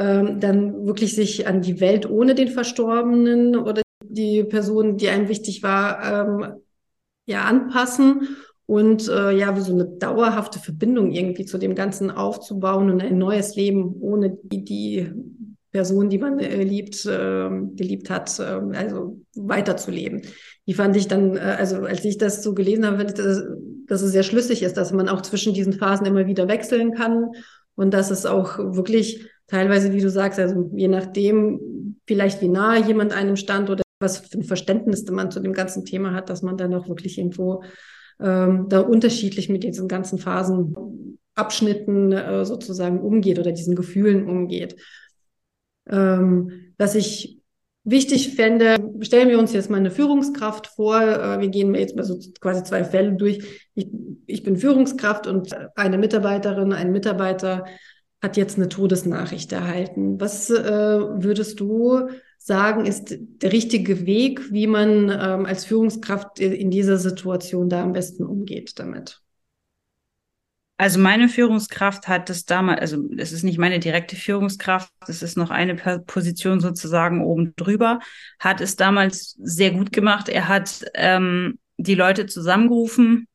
ähm, 0.00 0.40
dann 0.40 0.86
wirklich 0.86 1.14
sich 1.14 1.46
an 1.46 1.60
die 1.60 1.78
Welt 1.78 2.08
ohne 2.08 2.34
den 2.34 2.48
Verstorbenen 2.48 3.54
oder 3.54 3.82
die 4.02 4.42
Person, 4.44 4.96
die 4.96 5.10
einem 5.10 5.28
wichtig 5.28 5.62
war, 5.62 6.26
ähm, 6.26 6.54
ja, 7.26 7.44
anpassen 7.44 8.36
und 8.64 9.08
äh, 9.08 9.32
ja, 9.32 9.54
so 9.60 9.74
eine 9.74 9.84
dauerhafte 9.84 10.58
Verbindung 10.58 11.12
irgendwie 11.12 11.44
zu 11.44 11.58
dem 11.58 11.74
Ganzen 11.74 12.10
aufzubauen 12.10 12.90
und 12.90 13.02
ein 13.02 13.18
neues 13.18 13.56
Leben 13.56 13.94
ohne 14.00 14.38
die, 14.42 14.64
die 14.64 15.12
Person, 15.70 16.08
die 16.08 16.18
man 16.18 16.38
äh, 16.38 16.62
liebt, 16.62 17.04
äh, 17.04 17.50
geliebt 17.76 18.08
hat, 18.08 18.38
äh, 18.40 18.60
also 18.74 19.20
weiterzuleben. 19.36 20.22
Die 20.66 20.74
fand 20.74 20.96
ich 20.96 21.08
dann, 21.08 21.36
äh, 21.36 21.56
also 21.58 21.82
als 21.82 22.06
ich 22.06 22.16
das 22.16 22.42
so 22.42 22.54
gelesen 22.54 22.86
habe, 22.86 22.96
fand 22.96 23.10
ich, 23.10 23.16
dass, 23.16 23.42
dass 23.86 24.00
es 24.00 24.12
sehr 24.12 24.22
schlüssig 24.22 24.62
ist, 24.62 24.78
dass 24.78 24.92
man 24.92 25.10
auch 25.10 25.20
zwischen 25.20 25.52
diesen 25.52 25.74
Phasen 25.74 26.06
immer 26.06 26.26
wieder 26.26 26.48
wechseln 26.48 26.94
kann 26.94 27.32
und 27.74 27.92
dass 27.92 28.10
es 28.10 28.24
auch 28.24 28.58
wirklich 28.58 29.28
teilweise, 29.50 29.92
wie 29.92 30.00
du 30.00 30.10
sagst, 30.10 30.38
also 30.38 30.70
je 30.74 30.88
nachdem, 30.88 31.96
vielleicht 32.06 32.40
wie 32.40 32.48
nahe 32.48 32.82
jemand 32.84 33.12
einem 33.12 33.36
stand 33.36 33.68
oder 33.68 33.82
was 33.98 34.18
für 34.18 34.38
ein 34.38 34.44
Verständnis 34.44 35.04
man 35.10 35.30
zu 35.30 35.40
dem 35.40 35.52
ganzen 35.52 35.84
Thema 35.84 36.14
hat, 36.14 36.30
dass 36.30 36.42
man 36.42 36.56
dann 36.56 36.72
auch 36.74 36.88
wirklich 36.88 37.18
irgendwo 37.18 37.62
ähm, 38.20 38.66
da 38.68 38.80
unterschiedlich 38.80 39.48
mit 39.48 39.64
diesen 39.64 39.88
ganzen 39.88 40.18
Phasen, 40.18 41.18
Abschnitten 41.34 42.12
äh, 42.12 42.44
sozusagen 42.44 43.00
umgeht 43.00 43.38
oder 43.38 43.52
diesen 43.52 43.74
Gefühlen 43.74 44.28
umgeht. 44.28 44.76
Ähm, 45.88 46.72
was 46.76 46.94
ich 46.94 47.40
wichtig 47.84 48.34
fände, 48.34 48.76
stellen 49.00 49.28
wir 49.28 49.38
uns 49.38 49.52
jetzt 49.52 49.70
mal 49.70 49.78
eine 49.78 49.90
Führungskraft 49.90 50.66
vor. 50.66 51.00
Äh, 51.00 51.40
wir 51.40 51.48
gehen 51.48 51.74
jetzt 51.74 51.96
mal 51.96 52.04
so 52.04 52.18
quasi 52.40 52.62
zwei 52.64 52.84
Fälle 52.84 53.12
durch. 53.12 53.68
Ich, 53.74 53.88
ich 54.26 54.42
bin 54.42 54.56
Führungskraft 54.56 55.26
und 55.26 55.56
eine 55.76 55.98
Mitarbeiterin, 55.98 56.72
ein 56.72 56.92
Mitarbeiter 56.92 57.64
hat 58.22 58.36
jetzt 58.36 58.56
eine 58.56 58.68
Todesnachricht 58.68 59.52
erhalten. 59.52 60.20
Was 60.20 60.50
äh, 60.50 60.62
würdest 60.62 61.60
du 61.60 62.08
sagen, 62.38 62.86
ist 62.86 63.16
der 63.18 63.52
richtige 63.52 64.06
Weg, 64.06 64.52
wie 64.52 64.66
man 64.66 65.08
ähm, 65.10 65.46
als 65.46 65.64
Führungskraft 65.64 66.40
in 66.40 66.70
dieser 66.70 66.98
Situation 66.98 67.68
da 67.68 67.82
am 67.82 67.92
besten 67.92 68.24
umgeht 68.24 68.78
damit? 68.78 69.20
Also 70.80 70.98
meine 70.98 71.28
Führungskraft 71.28 72.08
hat 72.08 72.30
das 72.30 72.46
damals, 72.46 72.80
also 72.80 73.06
es 73.18 73.32
ist 73.32 73.42
nicht 73.42 73.58
meine 73.58 73.80
direkte 73.80 74.16
Führungskraft, 74.16 74.90
es 75.06 75.22
ist 75.22 75.36
noch 75.36 75.50
eine 75.50 75.74
Position 76.06 76.60
sozusagen 76.60 77.22
oben 77.22 77.52
drüber, 77.56 78.00
hat 78.38 78.62
es 78.62 78.76
damals 78.76 79.36
sehr 79.42 79.72
gut 79.72 79.92
gemacht. 79.92 80.30
Er 80.30 80.48
hat 80.48 80.86
ähm, 80.94 81.58
die 81.76 81.94
Leute 81.94 82.24
zusammengerufen, 82.24 83.28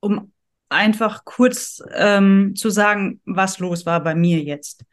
um 0.00 0.32
einfach 0.68 1.24
kurz 1.24 1.82
ähm, 1.94 2.54
zu 2.56 2.70
sagen, 2.70 3.20
was 3.24 3.58
los 3.58 3.86
war 3.86 4.02
bei 4.02 4.14
mir 4.14 4.40
jetzt. 4.40 4.84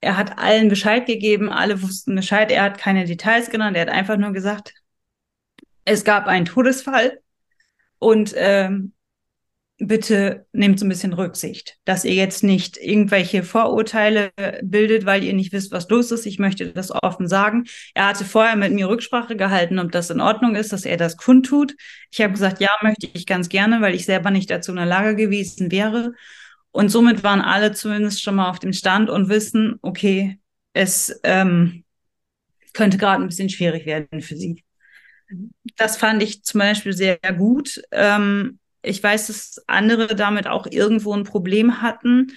Er 0.00 0.16
hat 0.16 0.38
allen 0.38 0.68
Bescheid 0.68 1.06
gegeben, 1.06 1.48
alle 1.48 1.80
wussten 1.82 2.14
Bescheid, 2.16 2.50
er 2.50 2.64
hat 2.64 2.78
keine 2.78 3.04
Details 3.04 3.50
genannt, 3.50 3.76
er 3.76 3.82
hat 3.82 3.88
einfach 3.88 4.16
nur 4.16 4.32
gesagt, 4.32 4.74
es 5.84 6.04
gab 6.04 6.26
einen 6.26 6.44
Todesfall 6.44 7.20
und 7.98 8.34
ähm, 8.36 8.92
bitte 9.86 10.46
nehmt 10.52 10.78
so 10.78 10.86
ein 10.86 10.88
bisschen 10.88 11.12
Rücksicht, 11.12 11.76
dass 11.84 12.04
ihr 12.04 12.14
jetzt 12.14 12.44
nicht 12.44 12.76
irgendwelche 12.76 13.42
Vorurteile 13.42 14.30
bildet, 14.62 15.06
weil 15.06 15.24
ihr 15.24 15.32
nicht 15.32 15.52
wisst, 15.52 15.72
was 15.72 15.88
los 15.88 16.10
ist. 16.12 16.24
Ich 16.24 16.38
möchte 16.38 16.72
das 16.72 16.92
offen 16.92 17.28
sagen. 17.28 17.64
Er 17.94 18.06
hatte 18.06 18.24
vorher 18.24 18.56
mit 18.56 18.72
mir 18.72 18.88
Rücksprache 18.88 19.36
gehalten, 19.36 19.78
ob 19.78 19.90
das 19.90 20.10
in 20.10 20.20
Ordnung 20.20 20.54
ist, 20.54 20.72
dass 20.72 20.84
er 20.84 20.96
das 20.96 21.16
kundtut. 21.16 21.74
Ich 22.10 22.20
habe 22.20 22.32
gesagt, 22.32 22.60
ja, 22.60 22.70
möchte 22.82 23.08
ich 23.12 23.26
ganz 23.26 23.48
gerne, 23.48 23.80
weil 23.80 23.94
ich 23.94 24.04
selber 24.04 24.30
nicht 24.30 24.50
dazu 24.50 24.70
in 24.70 24.76
der 24.76 24.86
Lage 24.86 25.16
gewesen 25.16 25.72
wäre. 25.72 26.14
Und 26.70 26.88
somit 26.88 27.24
waren 27.24 27.40
alle 27.40 27.72
zumindest 27.72 28.22
schon 28.22 28.36
mal 28.36 28.48
auf 28.48 28.60
dem 28.60 28.72
Stand 28.72 29.10
und 29.10 29.28
wissen, 29.28 29.78
okay, 29.82 30.38
es 30.74 31.20
ähm, 31.24 31.84
könnte 32.72 32.98
gerade 32.98 33.22
ein 33.22 33.28
bisschen 33.28 33.50
schwierig 33.50 33.84
werden 33.84 34.22
für 34.22 34.36
sie. 34.36 34.64
Das 35.76 35.96
fand 35.96 36.22
ich 36.22 36.44
zum 36.44 36.60
Beispiel 36.60 36.92
sehr 36.92 37.18
gut. 37.36 37.82
Ähm, 37.90 38.58
ich 38.82 39.02
weiß, 39.02 39.28
dass 39.28 39.62
andere 39.66 40.14
damit 40.14 40.46
auch 40.46 40.66
irgendwo 40.66 41.14
ein 41.14 41.24
Problem 41.24 41.82
hatten, 41.82 42.32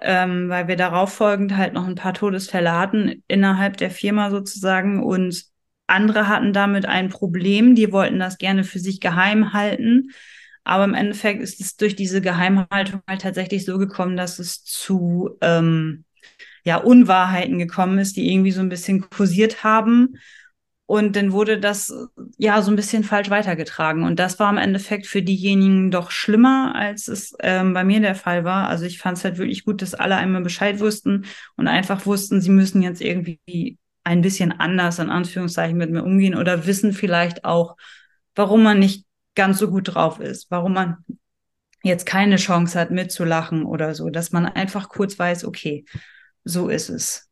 ähm, 0.00 0.48
weil 0.48 0.68
wir 0.68 0.76
darauf 0.76 1.12
folgend 1.12 1.56
halt 1.56 1.74
noch 1.74 1.86
ein 1.86 1.96
paar 1.96 2.14
Todesfälle 2.14 2.72
hatten 2.72 3.22
innerhalb 3.28 3.76
der 3.76 3.90
Firma 3.90 4.30
sozusagen 4.30 5.02
und 5.02 5.44
andere 5.86 6.28
hatten 6.28 6.52
damit 6.52 6.86
ein 6.86 7.10
Problem, 7.10 7.74
die 7.74 7.92
wollten 7.92 8.18
das 8.18 8.38
gerne 8.38 8.64
für 8.64 8.78
sich 8.78 9.00
geheim 9.00 9.52
halten. 9.52 10.10
Aber 10.64 10.84
im 10.84 10.94
Endeffekt 10.94 11.42
ist 11.42 11.60
es 11.60 11.76
durch 11.76 11.96
diese 11.96 12.20
Geheimhaltung 12.20 13.02
halt 13.06 13.22
tatsächlich 13.22 13.64
so 13.64 13.78
gekommen, 13.78 14.16
dass 14.16 14.38
es 14.38 14.64
zu 14.64 15.36
ähm, 15.40 16.04
ja, 16.64 16.76
Unwahrheiten 16.76 17.58
gekommen 17.58 17.98
ist, 17.98 18.16
die 18.16 18.32
irgendwie 18.32 18.52
so 18.52 18.60
ein 18.60 18.68
bisschen 18.68 19.10
kursiert 19.10 19.64
haben. 19.64 20.16
Und 20.92 21.16
dann 21.16 21.32
wurde 21.32 21.58
das 21.58 21.90
ja 22.36 22.60
so 22.60 22.70
ein 22.70 22.76
bisschen 22.76 23.02
falsch 23.02 23.30
weitergetragen. 23.30 24.04
Und 24.04 24.18
das 24.18 24.38
war 24.38 24.50
im 24.50 24.58
Endeffekt 24.58 25.06
für 25.06 25.22
diejenigen 25.22 25.90
doch 25.90 26.10
schlimmer, 26.10 26.74
als 26.74 27.08
es 27.08 27.34
ähm, 27.40 27.72
bei 27.72 27.82
mir 27.82 28.00
der 28.00 28.14
Fall 28.14 28.44
war. 28.44 28.68
Also 28.68 28.84
ich 28.84 28.98
fand 28.98 29.16
es 29.16 29.24
halt 29.24 29.38
wirklich 29.38 29.64
gut, 29.64 29.80
dass 29.80 29.94
alle 29.94 30.16
einmal 30.16 30.42
Bescheid 30.42 30.80
wussten 30.80 31.24
und 31.56 31.66
einfach 31.66 32.04
wussten, 32.04 32.42
sie 32.42 32.50
müssen 32.50 32.82
jetzt 32.82 33.00
irgendwie 33.00 33.78
ein 34.04 34.20
bisschen 34.20 34.52
anders 34.52 34.98
in 34.98 35.08
Anführungszeichen 35.08 35.78
mit 35.78 35.90
mir 35.90 36.04
umgehen 36.04 36.34
oder 36.34 36.66
wissen 36.66 36.92
vielleicht 36.92 37.46
auch, 37.46 37.78
warum 38.34 38.62
man 38.62 38.78
nicht 38.78 39.06
ganz 39.34 39.60
so 39.60 39.70
gut 39.70 39.94
drauf 39.94 40.20
ist, 40.20 40.50
warum 40.50 40.74
man 40.74 40.98
jetzt 41.82 42.04
keine 42.04 42.36
Chance 42.36 42.78
hat 42.78 42.90
mitzulachen 42.90 43.64
oder 43.64 43.94
so, 43.94 44.10
dass 44.10 44.30
man 44.30 44.44
einfach 44.44 44.90
kurz 44.90 45.18
weiß, 45.18 45.46
okay, 45.46 45.86
so 46.44 46.68
ist 46.68 46.90
es. 46.90 47.31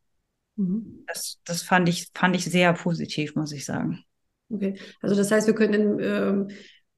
Mhm. 0.60 1.04
Das, 1.06 1.38
das 1.44 1.62
fand 1.62 1.88
ich, 1.88 2.08
fand 2.14 2.36
ich 2.36 2.44
sehr 2.44 2.72
positiv, 2.74 3.34
muss 3.34 3.52
ich 3.52 3.64
sagen. 3.64 4.04
Okay, 4.50 4.74
also 5.00 5.14
das 5.14 5.30
heißt, 5.30 5.46
wir 5.46 5.54
können 5.54 5.98
ähm, 6.00 6.48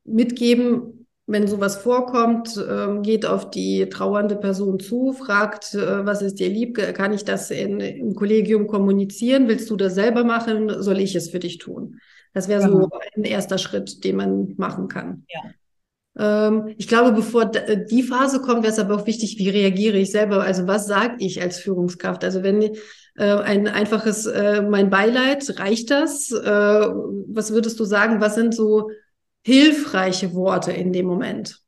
mitgeben, 0.04 1.06
wenn 1.26 1.46
sowas 1.46 1.76
vorkommt, 1.76 2.56
ähm, 2.68 3.02
geht 3.02 3.24
auf 3.24 3.50
die 3.50 3.88
trauernde 3.88 4.36
Person 4.36 4.80
zu, 4.80 5.12
fragt, 5.12 5.74
äh, 5.74 6.04
was 6.04 6.22
ist 6.22 6.40
dir 6.40 6.48
lieb, 6.48 6.76
kann 6.94 7.12
ich 7.12 7.24
das 7.24 7.50
in, 7.50 7.78
im 7.78 8.14
Kollegium 8.14 8.66
kommunizieren? 8.66 9.46
Willst 9.46 9.70
du 9.70 9.76
das 9.76 9.94
selber 9.94 10.24
machen? 10.24 10.82
Soll 10.82 10.98
ich 10.98 11.14
es 11.14 11.30
für 11.30 11.38
dich 11.38 11.58
tun? 11.58 12.00
Das 12.34 12.48
wäre 12.48 12.64
genau. 12.64 12.82
so 12.82 12.90
ein 13.16 13.24
erster 13.24 13.58
Schritt, 13.58 14.02
den 14.02 14.16
man 14.16 14.54
machen 14.56 14.88
kann. 14.88 15.24
Ja. 15.28 16.48
Ähm, 16.48 16.74
ich 16.76 16.88
glaube, 16.88 17.12
bevor 17.12 17.46
die 17.46 18.02
Phase 18.02 18.40
kommt, 18.40 18.62
wäre 18.62 18.72
es 18.72 18.78
aber 18.78 18.96
auch 18.96 19.06
wichtig, 19.06 19.38
wie 19.38 19.50
reagiere 19.50 19.98
ich 19.98 20.10
selber? 20.10 20.42
Also 20.42 20.66
was 20.66 20.86
sage 20.86 21.16
ich 21.18 21.40
als 21.40 21.58
Führungskraft? 21.58 22.24
Also 22.24 22.42
wenn 22.42 22.76
äh, 23.16 23.24
ein 23.24 23.68
einfaches 23.68 24.26
äh, 24.26 24.62
mein 24.62 24.90
Beileid, 24.90 25.58
reicht 25.58 25.90
das? 25.90 26.30
Äh, 26.30 26.46
was 26.46 27.52
würdest 27.52 27.78
du 27.80 27.84
sagen, 27.84 28.20
was 28.20 28.34
sind 28.34 28.54
so 28.54 28.90
hilfreiche 29.44 30.34
Worte 30.34 30.72
in 30.72 30.92
dem 30.92 31.06
Moment? 31.06 31.60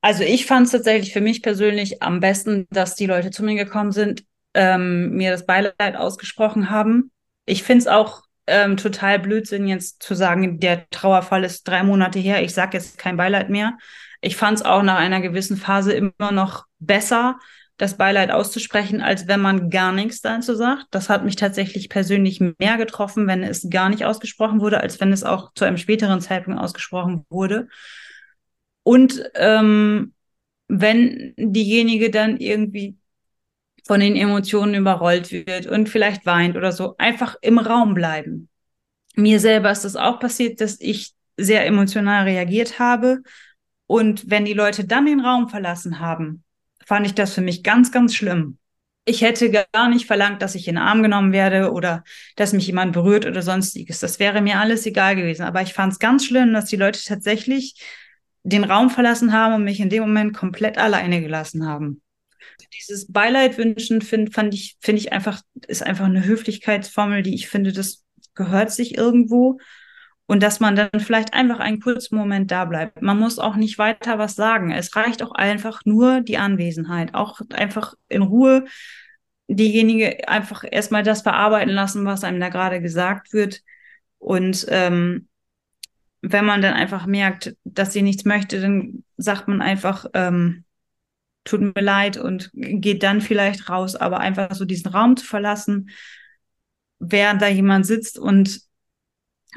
Also 0.00 0.22
ich 0.22 0.46
fand 0.46 0.66
es 0.66 0.72
tatsächlich 0.72 1.12
für 1.12 1.20
mich 1.20 1.42
persönlich 1.42 2.02
am 2.02 2.20
besten, 2.20 2.66
dass 2.70 2.94
die 2.94 3.06
Leute 3.06 3.30
zu 3.30 3.42
mir 3.42 3.56
gekommen 3.56 3.90
sind, 3.90 4.24
ähm, 4.54 5.10
mir 5.10 5.30
das 5.30 5.44
Beileid 5.44 5.96
ausgesprochen 5.96 6.70
haben. 6.70 7.10
Ich 7.46 7.64
finde 7.64 7.82
es 7.82 7.86
auch 7.88 8.22
ähm, 8.46 8.76
total 8.76 9.18
Blödsinn, 9.18 9.66
jetzt 9.66 10.02
zu 10.02 10.14
sagen, 10.14 10.60
der 10.60 10.88
Trauerfall 10.90 11.44
ist 11.44 11.66
drei 11.66 11.82
Monate 11.82 12.18
her, 12.18 12.42
ich 12.42 12.54
sage 12.54 12.76
jetzt 12.76 12.96
kein 12.98 13.16
Beileid 13.16 13.50
mehr. 13.50 13.76
Ich 14.20 14.36
fand 14.36 14.58
es 14.58 14.64
auch 14.64 14.82
nach 14.82 14.98
einer 14.98 15.20
gewissen 15.20 15.56
Phase 15.56 15.92
immer 15.92 16.32
noch 16.32 16.64
besser, 16.78 17.38
das 17.78 17.96
Beileid 17.96 18.30
auszusprechen, 18.32 19.00
als 19.00 19.28
wenn 19.28 19.40
man 19.40 19.70
gar 19.70 19.92
nichts 19.92 20.20
dazu 20.20 20.54
sagt. 20.54 20.86
Das 20.90 21.08
hat 21.08 21.24
mich 21.24 21.36
tatsächlich 21.36 21.88
persönlich 21.88 22.40
mehr 22.40 22.76
getroffen, 22.76 23.26
wenn 23.28 23.44
es 23.44 23.70
gar 23.70 23.88
nicht 23.88 24.04
ausgesprochen 24.04 24.60
wurde, 24.60 24.80
als 24.80 25.00
wenn 25.00 25.12
es 25.12 25.22
auch 25.22 25.52
zu 25.54 25.64
einem 25.64 25.78
späteren 25.78 26.20
Zeitpunkt 26.20 26.60
ausgesprochen 26.60 27.24
wurde. 27.30 27.68
Und 28.82 29.22
ähm, 29.34 30.12
wenn 30.66 31.34
diejenige 31.36 32.10
dann 32.10 32.36
irgendwie 32.38 32.96
von 33.86 34.00
den 34.00 34.16
Emotionen 34.16 34.74
überrollt 34.74 35.30
wird 35.30 35.66
und 35.66 35.88
vielleicht 35.88 36.26
weint 36.26 36.56
oder 36.56 36.72
so, 36.72 36.96
einfach 36.98 37.36
im 37.40 37.58
Raum 37.58 37.94
bleiben. 37.94 38.48
Mir 39.14 39.40
selber 39.40 39.70
ist 39.70 39.84
das 39.84 39.96
auch 39.96 40.20
passiert, 40.20 40.60
dass 40.60 40.80
ich 40.80 41.12
sehr 41.36 41.64
emotional 41.64 42.24
reagiert 42.24 42.78
habe. 42.78 43.22
Und 43.86 44.28
wenn 44.30 44.44
die 44.44 44.52
Leute 44.52 44.84
dann 44.84 45.06
den 45.06 45.20
Raum 45.20 45.48
verlassen 45.48 46.00
haben, 46.00 46.44
fand 46.88 47.06
ich 47.06 47.14
das 47.14 47.34
für 47.34 47.42
mich 47.42 47.62
ganz, 47.62 47.92
ganz 47.92 48.14
schlimm. 48.14 48.56
Ich 49.04 49.20
hätte 49.20 49.50
gar 49.50 49.90
nicht 49.90 50.06
verlangt, 50.06 50.40
dass 50.40 50.54
ich 50.54 50.66
in 50.68 50.76
den 50.76 50.82
Arm 50.82 51.02
genommen 51.02 51.32
werde 51.32 51.70
oder 51.70 52.02
dass 52.36 52.54
mich 52.54 52.66
jemand 52.66 52.94
berührt 52.94 53.26
oder 53.26 53.42
sonstiges. 53.42 54.00
Das 54.00 54.18
wäre 54.18 54.40
mir 54.40 54.58
alles 54.58 54.86
egal 54.86 55.14
gewesen. 55.14 55.42
Aber 55.42 55.60
ich 55.60 55.74
fand 55.74 55.92
es 55.92 55.98
ganz 55.98 56.24
schlimm, 56.24 56.54
dass 56.54 56.64
die 56.64 56.76
Leute 56.76 57.02
tatsächlich 57.04 57.74
den 58.42 58.64
Raum 58.64 58.88
verlassen 58.88 59.34
haben 59.34 59.54
und 59.54 59.64
mich 59.64 59.80
in 59.80 59.90
dem 59.90 60.02
Moment 60.02 60.34
komplett 60.34 60.78
alleine 60.78 61.20
gelassen 61.20 61.66
haben. 61.66 62.00
Dieses 62.72 63.12
Beileid 63.12 63.58
wünschen 63.58 64.00
finde 64.00 64.30
ich 64.54 64.78
finde 64.80 65.00
ich 65.00 65.12
einfach 65.12 65.42
ist 65.66 65.82
einfach 65.82 66.06
eine 66.06 66.24
Höflichkeitsformel, 66.24 67.22
die 67.22 67.34
ich 67.34 67.48
finde, 67.48 67.72
das 67.72 68.04
gehört 68.34 68.72
sich 68.72 68.96
irgendwo 68.96 69.58
und 70.28 70.42
dass 70.42 70.60
man 70.60 70.76
dann 70.76 71.00
vielleicht 71.00 71.32
einfach 71.32 71.58
einen 71.58 71.80
kurzen 71.80 72.14
Moment 72.14 72.50
da 72.50 72.66
bleibt. 72.66 73.00
Man 73.00 73.18
muss 73.18 73.38
auch 73.38 73.56
nicht 73.56 73.78
weiter 73.78 74.18
was 74.18 74.34
sagen. 74.34 74.70
Es 74.70 74.94
reicht 74.94 75.22
auch 75.22 75.32
einfach 75.32 75.80
nur 75.86 76.20
die 76.20 76.36
Anwesenheit, 76.36 77.14
auch 77.14 77.40
einfach 77.54 77.94
in 78.08 78.20
Ruhe 78.20 78.66
diejenige 79.48 80.28
einfach 80.28 80.64
erstmal 80.70 81.02
das 81.02 81.22
verarbeiten 81.22 81.72
lassen, 81.72 82.04
was 82.04 82.24
einem 82.24 82.40
da 82.40 82.50
gerade 82.50 82.82
gesagt 82.82 83.32
wird. 83.32 83.62
Und 84.18 84.66
ähm, 84.68 85.28
wenn 86.20 86.44
man 86.44 86.60
dann 86.60 86.74
einfach 86.74 87.06
merkt, 87.06 87.56
dass 87.64 87.94
sie 87.94 88.02
nichts 88.02 88.26
möchte, 88.26 88.60
dann 88.60 89.04
sagt 89.16 89.48
man 89.48 89.62
einfach, 89.62 90.04
ähm, 90.12 90.64
tut 91.44 91.62
mir 91.62 91.80
leid 91.80 92.18
und 92.18 92.50
geht 92.52 93.02
dann 93.02 93.22
vielleicht 93.22 93.70
raus, 93.70 93.96
aber 93.96 94.20
einfach 94.20 94.54
so 94.54 94.66
diesen 94.66 94.92
Raum 94.92 95.16
zu 95.16 95.24
verlassen, 95.24 95.88
während 96.98 97.40
da 97.40 97.48
jemand 97.48 97.86
sitzt 97.86 98.18
und 98.18 98.67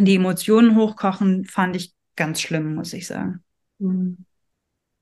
die 0.05 0.15
Emotionen 0.15 0.75
hochkochen, 0.75 1.46
fand 1.46 1.75
ich 1.75 1.93
ganz 2.15 2.41
schlimm, 2.41 2.75
muss 2.75 2.93
ich 2.93 3.08
sagen. 3.08 3.43
Mhm. 3.79 4.17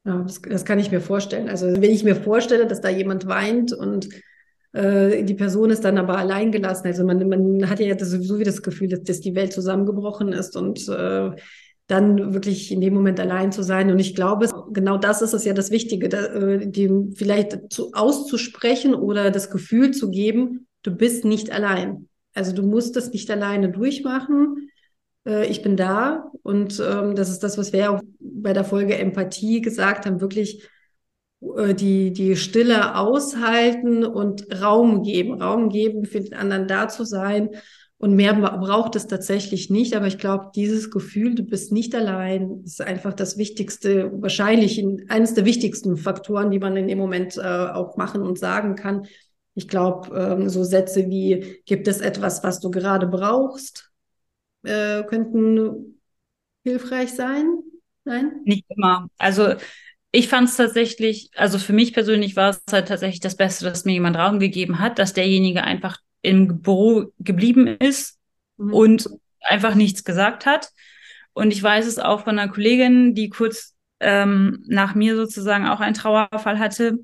Ja, 0.06 0.24
das, 0.24 0.42
das, 0.42 0.66
kann 0.66 0.80
ich 0.80 0.92
mir 0.92 1.02
vorstellen. 1.02 1.50
Also 1.50 1.68
wenn 1.68 1.92
ich 1.92 2.04
mir 2.04 2.16
vorstelle, 2.16 2.66
dass 2.68 2.82
da 2.82 2.90
jemand 2.90 3.28
weint 3.28 3.74
und 3.74 4.10
äh, 4.72 5.24
die 5.24 5.34
Person 5.34 5.70
ist 5.70 5.84
dann 5.84 5.98
aber 5.98 6.18
allein 6.18 6.52
gelassen, 6.52 6.88
also 6.88 7.06
man, 7.06 7.28
man 7.28 7.70
hat 7.70 7.80
ja 7.80 7.98
sowieso 8.04 8.40
wie 8.40 8.44
das 8.44 8.62
Gefühl, 8.62 8.88
dass, 8.88 9.04
dass 9.04 9.20
die 9.20 9.36
Welt 9.36 9.52
zusammengebrochen 9.52 10.32
ist 10.32 10.56
und 10.56 10.88
äh, 10.88 11.32
dann 11.90 12.34
wirklich 12.34 12.72
in 12.72 12.82
dem 12.82 12.94
Moment 12.94 13.20
allein 13.20 13.52
zu 13.52 13.64
sein. 13.64 13.90
Und 13.90 14.00
ich 14.00 14.16
glaube, 14.16 14.48
genau 14.72 14.98
das 14.98 15.24
ist 15.24 15.34
es 15.34 15.44
ja 15.44 15.54
das 15.54 15.72
Wichtige, 15.72 16.08
da, 16.08 16.26
äh, 16.28 16.68
dem 16.68 17.14
vielleicht 17.14 17.74
zu, 17.74 17.92
auszusprechen 17.94 18.94
oder 18.94 19.32
das 19.32 19.50
Gefühl 19.50 19.92
zu 19.92 20.12
geben, 20.12 20.68
du 20.84 20.92
bist 20.92 21.26
nicht 21.26 21.52
allein. 21.52 22.08
Also 22.36 22.54
du 22.54 22.62
musst 22.62 22.96
das 22.96 23.12
nicht 23.12 23.30
alleine 23.32 23.70
durchmachen. 23.70 24.69
Äh, 25.30 25.46
ich 25.46 25.62
bin 25.62 25.78
da 25.78 26.32
und 26.44 26.82
ähm, 26.86 27.16
das 27.16 27.30
ist 27.30 27.44
das, 27.44 27.58
was 27.58 27.72
wir 27.72 27.92
auch 27.92 28.02
bei 28.20 28.54
der 28.54 28.64
Folge 28.64 28.98
Empathie 28.98 29.62
gesagt 29.62 30.06
haben, 30.06 30.22
wirklich 30.22 30.68
äh, 31.58 31.74
die, 31.74 32.12
die 32.12 32.36
Stille 32.36 32.96
aushalten 32.96 34.04
und 34.04 34.48
Raum 34.62 35.04
geben, 35.04 35.42
Raum 35.42 35.70
geben 35.70 36.06
für 36.06 36.20
den 36.20 36.34
anderen 36.34 36.68
da 36.68 36.88
zu 36.88 37.06
sein. 37.06 37.50
Und 38.02 38.16
mehr 38.16 38.34
braucht 38.34 38.96
es 38.96 39.08
tatsächlich 39.08 39.70
nicht. 39.70 39.94
Aber 39.94 40.08
ich 40.08 40.18
glaube, 40.18 40.52
dieses 40.56 40.90
Gefühl, 40.90 41.36
du 41.36 41.44
bist 41.44 41.74
nicht 41.74 41.94
allein, 41.94 42.62
ist 42.64 42.82
einfach 42.82 43.14
das 43.14 43.38
Wichtigste, 43.38 44.10
wahrscheinlich 44.22 44.82
eines 45.10 45.34
der 45.34 45.44
wichtigsten 45.44 45.98
Faktoren, 45.98 46.50
die 46.50 46.60
man 46.60 46.78
in 46.78 46.88
dem 46.88 46.98
Moment 46.98 47.36
äh, 47.36 47.42
auch 47.42 47.98
machen 47.98 48.22
und 48.22 48.40
sagen 48.40 48.76
kann. 48.76 49.06
Ich 49.54 49.68
glaube, 49.68 50.18
ähm, 50.18 50.48
so 50.48 50.64
Sätze 50.64 51.10
wie, 51.10 51.62
gibt 51.66 51.90
es 51.90 52.00
etwas, 52.00 52.42
was 52.42 52.62
du 52.62 52.72
gerade 52.72 53.06
brauchst, 53.06 53.89
äh, 54.64 55.04
könnten 55.04 56.02
hilfreich 56.64 57.14
sein. 57.14 57.60
Nein? 58.06 58.42
Nicht 58.46 58.66
immer. 58.70 59.08
Also 59.18 59.56
ich 60.12 60.28
fand 60.28 60.50
es 60.50 60.58
tatsächlich, 60.58 61.30
also 61.36 61.60
für 61.60 61.74
mich 61.74 61.94
persönlich 61.94 62.36
war 62.36 62.50
es 62.50 62.62
halt 62.72 62.88
tatsächlich 62.88 63.20
das 63.20 63.36
Beste, 63.36 63.66
dass 63.66 63.86
mir 63.86 63.94
jemand 63.94 64.18
Raum 64.18 64.40
gegeben 64.40 64.80
hat, 64.80 64.98
dass 64.98 65.14
derjenige 65.14 65.64
einfach 65.64 66.00
im 66.22 66.62
Büro 66.62 67.12
geblieben 67.20 67.68
ist 67.68 68.18
mhm. 68.58 68.74
und 68.74 69.10
einfach 69.42 69.76
nichts 69.76 70.04
gesagt 70.04 70.46
hat. 70.46 70.70
Und 71.34 71.52
ich 71.52 71.62
weiß 71.62 71.86
es 71.86 72.00
auch 72.00 72.24
von 72.24 72.40
einer 72.40 72.52
Kollegin, 72.52 73.14
die 73.14 73.30
kurz 73.30 73.76
ähm, 74.00 74.64
nach 74.68 74.96
mir 74.96 75.16
sozusagen 75.16 75.68
auch 75.68 75.80
einen 75.80 75.94
Trauerfall 75.94 76.60
hatte. 76.60 77.00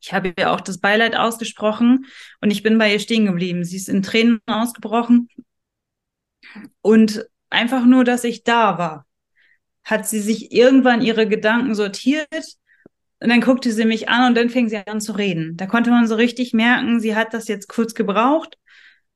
Ich 0.00 0.12
habe 0.12 0.32
ihr 0.38 0.52
auch 0.52 0.60
das 0.60 0.78
Beileid 0.78 1.16
ausgesprochen 1.16 2.06
und 2.40 2.50
ich 2.50 2.62
bin 2.62 2.78
bei 2.78 2.92
ihr 2.92 3.00
stehen 3.00 3.26
geblieben. 3.26 3.64
Sie 3.64 3.76
ist 3.76 3.88
in 3.88 4.02
Tränen 4.02 4.40
ausgebrochen. 4.46 5.28
Und 6.80 7.26
einfach 7.50 7.84
nur, 7.84 8.04
dass 8.04 8.24
ich 8.24 8.44
da 8.44 8.78
war 8.78 9.06
hat 9.88 10.06
sie 10.06 10.20
sich 10.20 10.52
irgendwann 10.52 11.00
ihre 11.00 11.26
Gedanken 11.26 11.74
sortiert 11.74 12.28
und 13.20 13.30
dann 13.30 13.40
guckte 13.40 13.72
sie 13.72 13.84
mich 13.84 14.08
an 14.08 14.28
und 14.28 14.36
dann 14.36 14.50
fing 14.50 14.68
sie 14.68 14.86
an 14.86 15.00
zu 15.00 15.12
reden. 15.12 15.56
Da 15.56 15.66
konnte 15.66 15.90
man 15.90 16.06
so 16.06 16.14
richtig 16.14 16.52
merken, 16.52 17.00
sie 17.00 17.16
hat 17.16 17.32
das 17.32 17.48
jetzt 17.48 17.68
kurz 17.68 17.94
gebraucht, 17.94 18.58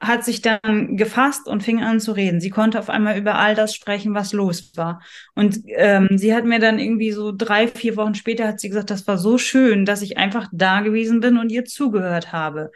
hat 0.00 0.24
sich 0.24 0.40
dann 0.40 0.96
gefasst 0.96 1.46
und 1.46 1.62
fing 1.62 1.82
an 1.82 2.00
zu 2.00 2.12
reden. 2.12 2.40
Sie 2.40 2.50
konnte 2.50 2.78
auf 2.78 2.88
einmal 2.88 3.18
über 3.18 3.36
all 3.36 3.54
das 3.54 3.74
sprechen, 3.74 4.14
was 4.14 4.32
los 4.32 4.72
war. 4.74 5.00
Und 5.34 5.60
ähm, 5.68 6.08
sie 6.16 6.34
hat 6.34 6.44
mir 6.44 6.58
dann 6.58 6.80
irgendwie 6.80 7.12
so 7.12 7.32
drei, 7.32 7.68
vier 7.68 7.96
Wochen 7.96 8.14
später 8.14 8.48
hat 8.48 8.58
sie 8.58 8.68
gesagt, 8.68 8.90
das 8.90 9.06
war 9.06 9.18
so 9.18 9.38
schön, 9.38 9.84
dass 9.84 10.02
ich 10.02 10.16
einfach 10.16 10.48
da 10.52 10.80
gewesen 10.80 11.20
bin 11.20 11.36
und 11.36 11.52
ihr 11.52 11.64
zugehört 11.64 12.32
habe 12.32 12.70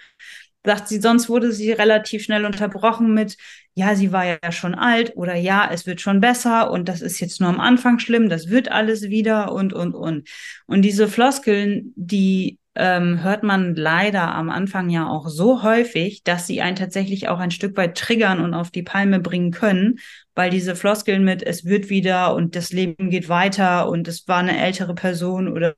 sagt 0.67 0.89
sie, 0.89 1.01
sonst 1.01 1.29
wurde 1.29 1.53
sie 1.53 1.71
relativ 1.73 2.25
schnell 2.25 2.45
unterbrochen 2.45 3.15
mit, 3.15 3.37
ja, 3.79 3.95
sie 3.95 4.11
war 4.11 4.25
ja 4.25 4.53
schon 4.53 4.75
alt 4.75 5.13
oder 5.17 5.35
ja, 5.35 5.69
es 5.71 5.87
wird 5.87 6.01
schon 6.01 6.21
besser 6.21 6.71
und 6.71 6.89
das 6.89 7.03
ist 7.03 7.21
jetzt 7.21 7.43
nur 7.43 7.51
am 7.51 7.61
Anfang 7.61 7.99
schlimm, 7.99 8.31
das 8.31 8.49
wird 8.49 8.73
alles 8.73 9.03
wieder 9.11 9.53
und, 9.53 9.75
und, 9.75 9.95
und. 9.95 10.27
Und 10.67 10.81
diese 10.81 11.09
Floskeln, 11.09 11.93
die 11.95 12.59
ähm, 12.75 13.23
hört 13.23 13.43
man 13.43 13.75
leider 13.75 14.35
am 14.35 14.49
Anfang 14.49 14.89
ja 14.89 15.07
auch 15.07 15.29
so 15.29 15.63
häufig, 15.63 16.23
dass 16.23 16.47
sie 16.47 16.63
einen 16.63 16.77
tatsächlich 16.77 17.29
auch 17.29 17.39
ein 17.39 17.51
Stück 17.51 17.77
weit 17.77 17.99
triggern 17.99 18.41
und 18.41 18.55
auf 18.55 18.71
die 18.71 18.83
Palme 18.83 19.21
bringen 19.21 19.51
können, 19.51 19.99
weil 20.35 20.49
diese 20.49 20.75
Floskeln 20.75 21.23
mit 21.23 21.43
es 21.43 21.67
wird 21.67 21.91
wieder 21.91 22.35
und 22.35 22.57
das 22.57 22.73
Leben 22.73 23.11
geht 23.11 23.29
weiter 23.29 23.91
und 23.91 24.09
es 24.09 24.27
war 24.27 24.39
eine 24.39 24.59
ältere 24.59 24.95
Person 24.95 25.49
oder 25.49 25.75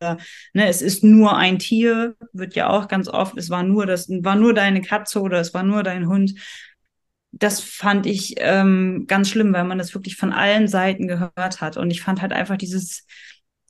ne, 0.53 0.69
es 0.69 0.83
ist 0.83 1.03
nur 1.03 1.37
ein 1.37 1.59
Tier, 1.59 2.15
wird 2.33 2.55
ja 2.55 2.69
auch 2.71 2.87
ganz 2.87 3.09
oft, 3.09 3.37
es 3.39 3.51
war 3.51 3.65
nur 3.65 3.87
das, 3.87 4.09
war 4.09 4.37
nur 4.37 4.55
deine 4.55 4.83
Katze 4.83 5.21
oder 5.21 5.41
es 5.41 5.53
war 5.53 5.65
nur 5.65 5.83
dein 5.83 6.07
Hund. 6.09 6.35
Das 7.33 7.61
fand 7.61 8.07
ich 8.07 8.35
ähm, 8.39 9.05
ganz 9.07 9.29
schlimm, 9.29 9.53
weil 9.53 9.65
man 9.65 9.79
das 9.79 9.95
wirklich 9.95 10.17
von 10.17 10.33
allen 10.33 10.67
Seiten 10.67 11.07
gehört 11.07 11.61
hat. 11.61 11.77
Und 11.77 11.91
ich 11.91 12.01
fand 12.03 12.23
halt 12.23 12.33
einfach 12.33 12.57
dieses, 12.57 13.07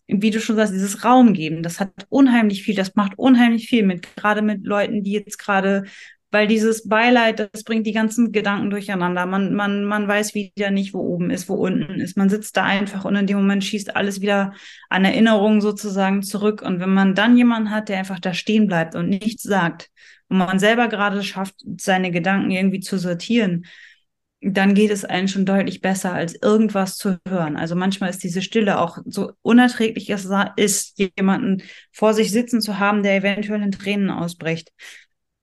wie 0.06 0.30
du 0.30 0.40
schon 0.40 0.56
sagst, 0.56 0.72
dieses 0.72 1.04
Raum 1.04 1.34
geben, 1.34 1.62
das 1.62 1.80
hat 1.80 1.90
unheimlich 2.08 2.62
viel, 2.62 2.74
das 2.74 2.94
macht 2.94 3.18
unheimlich 3.18 3.68
viel 3.68 3.84
mit, 3.84 4.16
gerade 4.16 4.42
mit 4.42 4.64
Leuten, 4.64 5.02
die 5.02 5.12
jetzt 5.12 5.38
gerade, 5.38 5.84
weil 6.30 6.46
dieses 6.46 6.86
Beileid, 6.88 7.48
das 7.52 7.64
bringt 7.64 7.86
die 7.86 7.92
ganzen 7.92 8.32
Gedanken 8.32 8.70
durcheinander. 8.70 9.24
Man, 9.24 9.54
man, 9.54 9.84
man 9.84 10.06
weiß 10.06 10.34
wieder 10.34 10.70
nicht, 10.70 10.92
wo 10.92 11.00
oben 11.00 11.30
ist, 11.30 11.48
wo 11.48 11.54
unten 11.54 12.00
ist. 12.00 12.16
Man 12.16 12.28
sitzt 12.28 12.56
da 12.56 12.64
einfach 12.64 13.04
und 13.04 13.16
in 13.16 13.26
dem 13.26 13.38
Moment 13.38 13.64
schießt 13.64 13.96
alles 13.96 14.20
wieder 14.20 14.52
an 14.90 15.04
Erinnerungen 15.04 15.60
sozusagen 15.60 16.22
zurück. 16.22 16.60
Und 16.62 16.80
wenn 16.80 16.92
man 16.92 17.14
dann 17.14 17.36
jemanden 17.36 17.70
hat, 17.70 17.88
der 17.88 17.98
einfach 17.98 18.20
da 18.20 18.34
stehen 18.34 18.66
bleibt 18.66 18.94
und 18.94 19.08
nichts 19.08 19.42
sagt, 19.42 19.90
und 20.28 20.38
man 20.38 20.58
selber 20.58 20.88
gerade 20.88 21.22
schafft, 21.22 21.54
seine 21.78 22.10
Gedanken 22.10 22.50
irgendwie 22.50 22.80
zu 22.80 22.98
sortieren, 22.98 23.64
dann 24.40 24.74
geht 24.74 24.90
es 24.90 25.04
einem 25.04 25.26
schon 25.26 25.46
deutlich 25.46 25.80
besser, 25.80 26.12
als 26.12 26.34
irgendwas 26.40 26.96
zu 26.96 27.18
hören. 27.26 27.56
Also 27.56 27.74
manchmal 27.74 28.10
ist 28.10 28.22
diese 28.22 28.42
Stille 28.42 28.78
auch 28.78 28.98
so 29.04 29.32
unerträglich, 29.42 30.10
es 30.10 30.28
ist, 30.56 30.98
jemanden 31.16 31.62
vor 31.90 32.14
sich 32.14 32.30
sitzen 32.30 32.60
zu 32.60 32.78
haben, 32.78 33.02
der 33.02 33.16
eventuell 33.16 33.62
in 33.62 33.72
Tränen 33.72 34.10
ausbricht. 34.10 34.70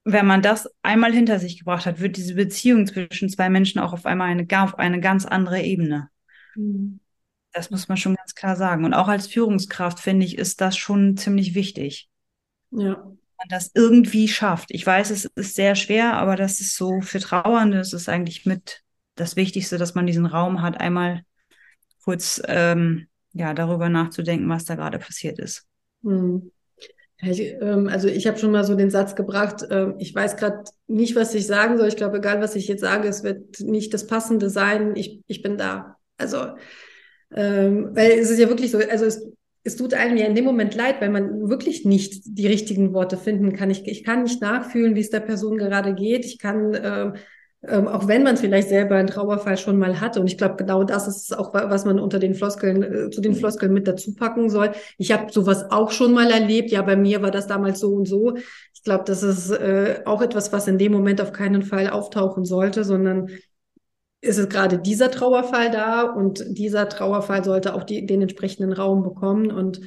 Wenn 0.07 0.27
man 0.27 0.43
das 0.43 0.69
einmal 0.83 1.11
hinter 1.11 1.39
sich 1.39 1.57
gebracht 1.57 1.87
hat, 1.87 1.99
wird 1.99 2.15
diese 2.15 2.35
Beziehung 2.35 2.85
zwischen 2.85 3.27
zwei 3.27 3.49
Menschen 3.49 3.79
auch 3.79 3.91
auf 3.91 4.05
einmal 4.05 4.29
eine, 4.29 4.47
auf 4.61 4.77
eine 4.77 4.99
ganz 4.99 5.25
andere 5.25 5.61
Ebene. 5.61 6.09
Mhm. 6.55 6.99
Das 7.51 7.71
muss 7.71 7.87
man 7.87 7.97
schon 7.97 8.15
ganz 8.15 8.35
klar 8.35 8.55
sagen. 8.55 8.85
Und 8.85 8.93
auch 8.93 9.07
als 9.07 9.27
Führungskraft, 9.27 9.99
finde 9.99 10.25
ich, 10.25 10.37
ist 10.37 10.61
das 10.61 10.77
schon 10.77 11.17
ziemlich 11.17 11.55
wichtig. 11.55 12.09
Ja. 12.69 12.95
Man 12.95 13.47
das 13.49 13.71
irgendwie 13.73 14.27
schafft. 14.27 14.71
Ich 14.71 14.85
weiß, 14.85 15.09
es 15.09 15.25
ist 15.25 15.55
sehr 15.55 15.75
schwer, 15.75 16.13
aber 16.13 16.35
das 16.35 16.59
ist 16.59 16.75
so 16.75 17.01
für 17.01 17.19
Trauernde, 17.19 17.79
es 17.79 17.93
ist 17.93 18.07
eigentlich 18.07 18.45
mit 18.45 18.83
das 19.15 19.35
Wichtigste, 19.35 19.77
dass 19.77 19.95
man 19.95 20.05
diesen 20.05 20.25
Raum 20.25 20.61
hat, 20.61 20.79
einmal 20.79 21.23
kurz 22.03 22.41
ähm, 22.45 23.07
ja, 23.33 23.53
darüber 23.53 23.89
nachzudenken, 23.89 24.49
was 24.49 24.65
da 24.65 24.75
gerade 24.75 24.99
passiert 24.99 25.39
ist. 25.39 25.65
Hm. 26.03 26.51
Ähm, 27.25 27.87
also 27.87 28.07
ich 28.07 28.27
habe 28.27 28.37
schon 28.37 28.51
mal 28.51 28.63
so 28.63 28.75
den 28.75 28.89
Satz 28.89 29.15
gebracht, 29.15 29.63
äh, 29.63 29.93
ich 29.99 30.13
weiß 30.13 30.37
gerade 30.37 30.63
nicht, 30.87 31.15
was 31.15 31.33
ich 31.33 31.47
sagen 31.47 31.77
soll. 31.77 31.87
Ich 31.87 31.95
glaube, 31.95 32.17
egal 32.17 32.41
was 32.41 32.55
ich 32.55 32.67
jetzt 32.67 32.81
sage, 32.81 33.07
es 33.07 33.23
wird 33.23 33.59
nicht 33.59 33.93
das 33.93 34.07
Passende 34.07 34.49
sein. 34.49 34.95
Ich, 34.95 35.21
ich 35.27 35.41
bin 35.41 35.57
da. 35.57 35.97
Also, 36.17 36.55
ähm, 37.35 37.89
weil 37.93 38.11
es 38.11 38.29
ist 38.29 38.39
ja 38.39 38.49
wirklich 38.49 38.71
so, 38.71 38.77
also 38.77 39.05
es, 39.05 39.27
es 39.63 39.75
tut 39.75 39.93
einem 39.93 40.15
ja 40.15 40.25
in 40.25 40.35
dem 40.35 40.45
Moment 40.45 40.75
leid, 40.75 41.01
weil 41.01 41.09
man 41.09 41.49
wirklich 41.49 41.85
nicht 41.85 42.21
die 42.25 42.47
richtigen 42.47 42.93
Worte 42.93 43.17
finden 43.17 43.53
kann. 43.53 43.71
Ich, 43.71 43.87
ich 43.87 44.03
kann 44.03 44.23
nicht 44.23 44.41
nachfühlen, 44.41 44.95
wie 44.95 45.01
es 45.01 45.09
der 45.09 45.21
Person 45.21 45.57
gerade 45.57 45.93
geht. 45.95 46.25
Ich 46.25 46.37
kann 46.37 46.73
äh, 46.73 47.13
ähm, 47.67 47.87
auch 47.87 48.07
wenn 48.07 48.23
man 48.23 48.37
vielleicht 48.37 48.69
selber 48.69 48.95
einen 48.95 49.07
Trauerfall 49.07 49.57
schon 49.57 49.77
mal 49.77 49.99
hatte. 49.99 50.19
Und 50.19 50.27
ich 50.27 50.37
glaube, 50.37 50.55
genau 50.55 50.83
das 50.83 51.07
ist 51.07 51.37
auch, 51.37 51.53
was 51.53 51.85
man 51.85 51.99
unter 51.99 52.19
den 52.19 52.33
Floskeln, 52.33 52.83
äh, 52.83 53.09
zu 53.09 53.21
den 53.21 53.35
Floskeln 53.35 53.73
mit 53.73 53.87
dazu 53.87 54.13
packen 54.15 54.49
soll. 54.49 54.71
Ich 54.97 55.11
habe 55.11 55.31
sowas 55.31 55.71
auch 55.71 55.91
schon 55.91 56.13
mal 56.13 56.29
erlebt. 56.31 56.71
Ja, 56.71 56.81
bei 56.81 56.95
mir 56.95 57.21
war 57.21 57.31
das 57.31 57.47
damals 57.47 57.79
so 57.79 57.93
und 57.93 58.07
so. 58.07 58.35
Ich 58.73 58.83
glaube, 58.83 59.03
das 59.05 59.23
ist 59.23 59.51
äh, 59.51 60.01
auch 60.05 60.21
etwas, 60.21 60.51
was 60.53 60.67
in 60.67 60.77
dem 60.77 60.91
Moment 60.91 61.21
auf 61.21 61.31
keinen 61.31 61.63
Fall 61.63 61.89
auftauchen 61.89 62.45
sollte, 62.45 62.83
sondern 62.83 63.29
ist 64.21 64.39
es 64.39 64.49
gerade 64.49 64.79
dieser 64.79 65.11
Trauerfall 65.11 65.71
da 65.71 66.03
und 66.03 66.43
dieser 66.57 66.89
Trauerfall 66.89 67.43
sollte 67.43 67.75
auch 67.75 67.83
die, 67.83 68.05
den 68.05 68.21
entsprechenden 68.21 68.73
Raum 68.73 69.03
bekommen. 69.03 69.51
Und 69.51 69.81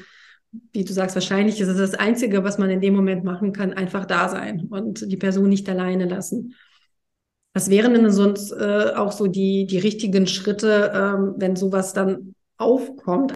wie 0.73 0.85
du 0.85 0.93
sagst, 0.93 1.17
wahrscheinlich 1.17 1.61
ist 1.61 1.69
es 1.69 1.79
das 1.79 1.95
Einzige, 1.95 2.45
was 2.45 2.59
man 2.59 2.71
in 2.71 2.81
dem 2.81 2.95
Moment 2.95 3.25
machen 3.25 3.53
kann, 3.53 3.73
einfach 3.73 4.07
da 4.07 4.29
sein 4.29 4.67
und 4.71 5.11
die 5.11 5.17
Person 5.17 5.49
nicht 5.49 5.69
alleine 5.69 6.07
lassen. 6.07 6.55
Was 7.59 7.71
wären 7.71 7.93
denn 7.93 8.09
sonst 8.13 8.53
äh, 8.53 8.93
auch 8.95 9.11
so 9.11 9.27
die, 9.27 9.67
die 9.67 9.81
richtigen 9.81 10.29
Schritte, 10.29 10.93
ähm, 10.95 11.35
wenn 11.39 11.57
sowas 11.57 11.93
dann 11.93 12.37
aufkommt? 12.57 13.35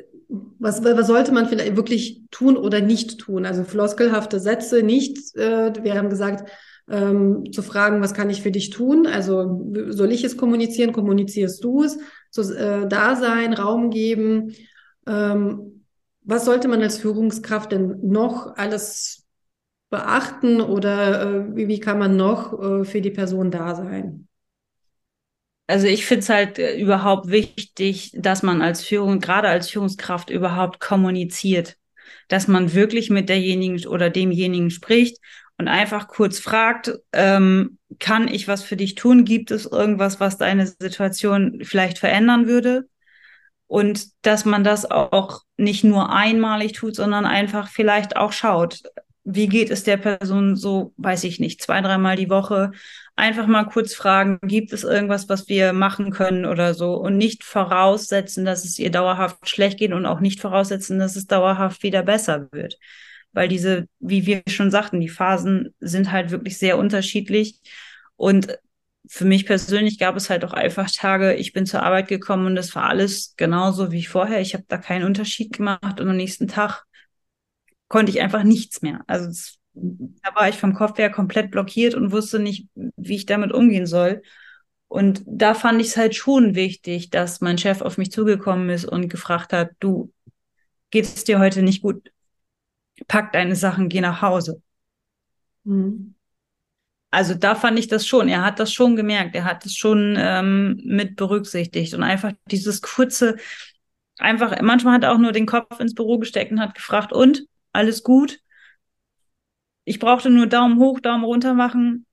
Was, 0.60 0.84
was 0.84 1.08
sollte 1.08 1.32
man 1.32 1.48
vielleicht 1.48 1.74
wirklich 1.74 2.22
tun 2.30 2.56
oder 2.56 2.80
nicht 2.80 3.18
tun? 3.18 3.44
Also 3.44 3.64
floskelhafte 3.64 4.38
Sätze 4.38 4.84
nicht. 4.84 5.34
Äh, 5.34 5.72
wir 5.82 5.94
haben 5.96 6.08
gesagt, 6.08 6.48
ähm, 6.88 7.50
zu 7.50 7.62
fragen, 7.62 8.00
was 8.00 8.14
kann 8.14 8.30
ich 8.30 8.42
für 8.42 8.52
dich 8.52 8.70
tun? 8.70 9.08
Also 9.08 9.60
soll 9.88 10.12
ich 10.12 10.22
es 10.22 10.36
kommunizieren? 10.36 10.92
Kommunizierst 10.92 11.64
du 11.64 11.82
es? 11.82 11.98
So, 12.30 12.42
äh, 12.54 12.86
da 12.86 13.16
sein, 13.16 13.54
Raum 13.54 13.90
geben. 13.90 14.54
Ähm, 15.04 15.84
was 16.22 16.44
sollte 16.44 16.68
man 16.68 16.80
als 16.80 16.96
Führungskraft 16.96 17.72
denn 17.72 17.98
noch 18.04 18.54
alles 18.54 19.21
beachten 19.92 20.62
oder 20.62 21.22
äh, 21.22 21.54
wie, 21.54 21.68
wie 21.68 21.78
kann 21.78 21.98
man 21.98 22.16
noch 22.16 22.58
äh, 22.58 22.84
für 22.84 23.02
die 23.02 23.10
Person 23.10 23.50
da 23.50 23.74
sein? 23.74 24.26
Also 25.66 25.86
ich 25.86 26.06
finde 26.06 26.20
es 26.20 26.28
halt 26.30 26.58
äh, 26.58 26.76
überhaupt 26.76 27.28
wichtig, 27.28 28.10
dass 28.16 28.42
man 28.42 28.62
als 28.62 28.82
Führung, 28.82 29.20
gerade 29.20 29.48
als 29.48 29.68
Führungskraft 29.68 30.30
überhaupt 30.30 30.80
kommuniziert, 30.80 31.76
dass 32.28 32.48
man 32.48 32.72
wirklich 32.72 33.10
mit 33.10 33.28
derjenigen 33.28 33.86
oder 33.86 34.08
demjenigen 34.08 34.70
spricht 34.70 35.18
und 35.58 35.68
einfach 35.68 36.08
kurz 36.08 36.38
fragt, 36.38 36.92
ähm, 37.12 37.78
kann 37.98 38.28
ich 38.28 38.48
was 38.48 38.62
für 38.62 38.76
dich 38.76 38.94
tun? 38.94 39.26
Gibt 39.26 39.50
es 39.50 39.66
irgendwas, 39.66 40.20
was 40.20 40.38
deine 40.38 40.66
Situation 40.66 41.60
vielleicht 41.64 41.98
verändern 41.98 42.46
würde? 42.46 42.88
Und 43.66 44.08
dass 44.22 44.46
man 44.46 44.64
das 44.64 44.90
auch 44.90 45.42
nicht 45.58 45.84
nur 45.84 46.10
einmalig 46.14 46.72
tut, 46.72 46.96
sondern 46.96 47.26
einfach 47.26 47.68
vielleicht 47.68 48.16
auch 48.16 48.32
schaut, 48.32 48.82
wie 49.24 49.48
geht 49.48 49.70
es 49.70 49.84
der 49.84 49.96
Person 49.96 50.56
so, 50.56 50.92
weiß 50.96 51.24
ich 51.24 51.38
nicht, 51.38 51.62
zwei, 51.62 51.80
dreimal 51.80 52.16
die 52.16 52.30
Woche. 52.30 52.72
Einfach 53.14 53.46
mal 53.46 53.64
kurz 53.64 53.94
fragen, 53.94 54.38
gibt 54.42 54.72
es 54.72 54.84
irgendwas, 54.84 55.28
was 55.28 55.48
wir 55.48 55.72
machen 55.72 56.10
können 56.10 56.44
oder 56.44 56.74
so 56.74 56.94
und 56.94 57.16
nicht 57.16 57.44
voraussetzen, 57.44 58.44
dass 58.44 58.64
es 58.64 58.78
ihr 58.78 58.90
dauerhaft 58.90 59.48
schlecht 59.48 59.78
geht 59.78 59.92
und 59.92 60.06
auch 60.06 60.20
nicht 60.20 60.40
voraussetzen, 60.40 60.98
dass 60.98 61.16
es 61.16 61.26
dauerhaft 61.26 61.82
wieder 61.82 62.02
besser 62.02 62.48
wird. 62.52 62.78
Weil 63.32 63.48
diese, 63.48 63.86
wie 64.00 64.26
wir 64.26 64.42
schon 64.48 64.70
sagten, 64.70 65.00
die 65.00 65.08
Phasen 65.08 65.74
sind 65.80 66.10
halt 66.10 66.30
wirklich 66.30 66.58
sehr 66.58 66.76
unterschiedlich 66.78 67.60
und 68.16 68.58
für 69.08 69.24
mich 69.24 69.46
persönlich 69.46 69.98
gab 69.98 70.16
es 70.16 70.30
halt 70.30 70.44
auch 70.44 70.52
einfach 70.52 70.90
Tage, 70.90 71.34
ich 71.34 71.52
bin 71.52 71.66
zur 71.66 71.82
Arbeit 71.82 72.08
gekommen 72.08 72.46
und 72.46 72.54
das 72.54 72.74
war 72.74 72.84
alles 72.84 73.34
genauso 73.36 73.90
wie 73.90 74.04
vorher. 74.04 74.40
Ich 74.40 74.54
habe 74.54 74.64
da 74.68 74.78
keinen 74.78 75.04
Unterschied 75.04 75.52
gemacht 75.52 76.00
und 76.00 76.08
am 76.08 76.16
nächsten 76.16 76.48
Tag 76.48 76.84
konnte 77.92 78.10
ich 78.10 78.22
einfach 78.22 78.42
nichts 78.42 78.80
mehr. 78.80 79.04
Also 79.06 79.28
es, 79.28 79.58
da 79.74 80.34
war 80.34 80.48
ich 80.48 80.56
vom 80.56 80.72
Kopf 80.72 80.96
her 80.96 81.10
komplett 81.10 81.50
blockiert 81.50 81.94
und 81.94 82.10
wusste 82.10 82.38
nicht, 82.38 82.68
wie 82.74 83.16
ich 83.16 83.26
damit 83.26 83.52
umgehen 83.52 83.84
soll. 83.84 84.22
Und 84.88 85.22
da 85.26 85.52
fand 85.52 85.78
ich 85.78 85.88
es 85.88 85.96
halt 85.98 86.14
schon 86.14 86.54
wichtig, 86.54 87.10
dass 87.10 87.42
mein 87.42 87.58
Chef 87.58 87.82
auf 87.82 87.98
mich 87.98 88.10
zugekommen 88.10 88.70
ist 88.70 88.86
und 88.86 89.10
gefragt 89.10 89.52
hat, 89.52 89.72
du, 89.78 90.10
geht 90.90 91.04
es 91.04 91.24
dir 91.24 91.38
heute 91.38 91.62
nicht 91.62 91.82
gut? 91.82 92.10
Pack 93.08 93.30
deine 93.32 93.56
Sachen, 93.56 93.90
geh 93.90 94.00
nach 94.00 94.22
Hause. 94.22 94.62
Mhm. 95.64 96.14
Also 97.10 97.34
da 97.34 97.54
fand 97.54 97.78
ich 97.78 97.88
das 97.88 98.06
schon. 98.06 98.30
Er 98.30 98.42
hat 98.42 98.58
das 98.58 98.72
schon 98.72 98.96
gemerkt. 98.96 99.34
Er 99.34 99.44
hat 99.44 99.66
es 99.66 99.76
schon 99.76 100.16
ähm, 100.18 100.80
mit 100.82 101.16
berücksichtigt 101.16 101.92
und 101.92 102.02
einfach 102.02 102.32
dieses 102.46 102.80
kurze, 102.80 103.36
einfach, 104.16 104.58
manchmal 104.62 104.94
hat 104.94 105.04
er 105.04 105.12
auch 105.12 105.18
nur 105.18 105.32
den 105.32 105.44
Kopf 105.44 105.78
ins 105.78 105.94
Büro 105.94 106.18
gesteckt 106.18 106.52
und 106.52 106.60
hat 106.60 106.74
gefragt, 106.74 107.12
und 107.12 107.44
alles 107.72 108.02
gut? 108.02 108.40
Ich 109.84 109.98
brauchte 109.98 110.30
nur 110.30 110.46
Daumen 110.46 110.78
hoch, 110.78 111.00
Daumen 111.00 111.24
runter 111.24 111.54
machen. 111.54 112.06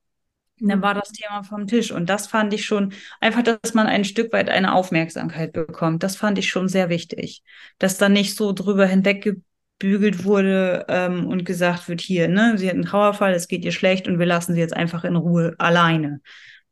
Dann 0.61 0.81
war 0.81 0.93
das 0.93 1.11
Thema 1.11 1.43
vom 1.43 1.67
Tisch. 1.67 1.91
Und 1.91 2.09
das 2.09 2.27
fand 2.27 2.53
ich 2.53 2.65
schon, 2.65 2.93
einfach, 3.21 3.43
dass 3.43 3.73
man 3.73 3.87
ein 3.87 4.03
Stück 4.03 4.33
weit 4.33 4.49
eine 4.49 4.73
Aufmerksamkeit 4.73 5.53
bekommt. 5.53 6.03
Das 6.03 6.15
fand 6.15 6.37
ich 6.37 6.49
schon 6.49 6.67
sehr 6.67 6.89
wichtig. 6.89 7.43
Dass 7.77 7.97
da 7.97 8.09
nicht 8.09 8.35
so 8.35 8.51
drüber 8.51 8.85
hinweg 8.85 9.39
gebügelt 9.79 10.25
wurde 10.25 10.85
ähm, 10.89 11.27
und 11.27 11.45
gesagt 11.45 11.87
wird, 11.87 12.01
hier, 12.01 12.27
ne, 12.27 12.57
sie 12.57 12.67
hat 12.67 12.75
einen 12.75 12.85
Trauerfall, 12.85 13.33
es 13.33 13.47
geht 13.47 13.63
ihr 13.63 13.71
schlecht 13.71 14.07
und 14.07 14.19
wir 14.19 14.25
lassen 14.25 14.53
sie 14.53 14.59
jetzt 14.59 14.75
einfach 14.75 15.05
in 15.05 15.15
Ruhe 15.15 15.55
alleine. 15.59 16.21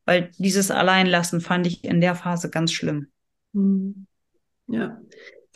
Weil 0.06 0.32
dieses 0.38 0.71
Alleinlassen 0.71 1.39
fand 1.41 1.67
ich 1.67 1.84
in 1.84 2.02
der 2.02 2.15
Phase 2.15 2.50
ganz 2.50 2.71
schlimm. 2.73 3.08
Mhm. 3.54 4.08
Ja. 4.67 5.00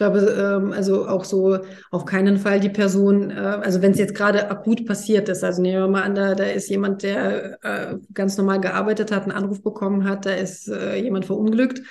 Ich 0.01 0.03
glaube, 0.03 0.19
ähm, 0.19 0.73
also 0.73 1.07
auch 1.07 1.23
so 1.23 1.59
auf 1.91 2.05
keinen 2.05 2.37
Fall 2.39 2.59
die 2.59 2.69
Person, 2.69 3.29
äh, 3.29 3.35
also 3.35 3.83
wenn 3.83 3.91
es 3.91 3.99
jetzt 3.99 4.15
gerade 4.15 4.49
akut 4.49 4.87
passiert 4.87 5.29
ist, 5.29 5.43
also 5.43 5.61
nehmen 5.61 5.79
wir 5.79 5.87
mal 5.87 6.01
an, 6.01 6.15
da, 6.15 6.33
da 6.33 6.45
ist 6.45 6.69
jemand, 6.71 7.03
der 7.03 7.63
äh, 7.63 7.97
ganz 8.11 8.35
normal 8.35 8.59
gearbeitet 8.61 9.11
hat, 9.11 9.23
einen 9.23 9.31
Anruf 9.31 9.61
bekommen 9.61 10.09
hat, 10.09 10.25
da 10.25 10.31
ist 10.31 10.67
äh, 10.69 10.95
jemand 10.95 11.25
verunglückt 11.25 11.83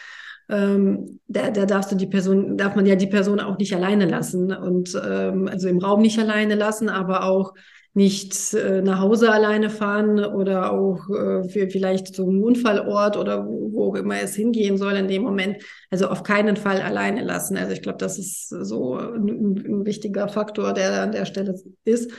ähm, 0.48 1.20
da, 1.28 1.50
da 1.50 1.64
darfst 1.64 1.92
du 1.92 1.94
die 1.94 2.08
Person, 2.08 2.56
darf 2.56 2.74
man 2.74 2.84
ja 2.84 2.96
die 2.96 3.06
Person 3.06 3.38
auch 3.38 3.56
nicht 3.58 3.72
alleine 3.72 4.06
lassen 4.06 4.52
und 4.52 5.00
ähm, 5.06 5.46
also 5.46 5.68
im 5.68 5.78
Raum 5.78 6.02
nicht 6.02 6.18
alleine 6.18 6.56
lassen, 6.56 6.88
aber 6.88 7.22
auch 7.22 7.54
nicht 7.92 8.54
äh, 8.54 8.82
nach 8.82 9.00
Hause 9.00 9.32
alleine 9.32 9.68
fahren 9.68 10.24
oder 10.24 10.72
auch 10.72 11.08
äh, 11.10 11.48
für 11.48 11.68
vielleicht 11.68 12.14
zum 12.14 12.42
Unfallort 12.42 13.16
oder 13.16 13.46
wo, 13.46 13.72
wo 13.72 13.94
immer 13.96 14.20
es 14.20 14.34
hingehen 14.34 14.78
soll 14.78 14.92
in 14.92 15.08
dem 15.08 15.22
Moment. 15.22 15.62
Also 15.90 16.08
auf 16.08 16.22
keinen 16.22 16.56
Fall 16.56 16.80
alleine 16.80 17.24
lassen. 17.24 17.56
Also 17.56 17.72
ich 17.72 17.82
glaube, 17.82 17.98
das 17.98 18.18
ist 18.18 18.48
so 18.48 18.94
ein, 18.94 19.28
ein, 19.28 19.84
wichtiger 19.84 20.28
Faktor, 20.28 20.72
der 20.72 21.02
an 21.02 21.12
der 21.12 21.24
Stelle 21.24 21.54
ist. 21.84 22.12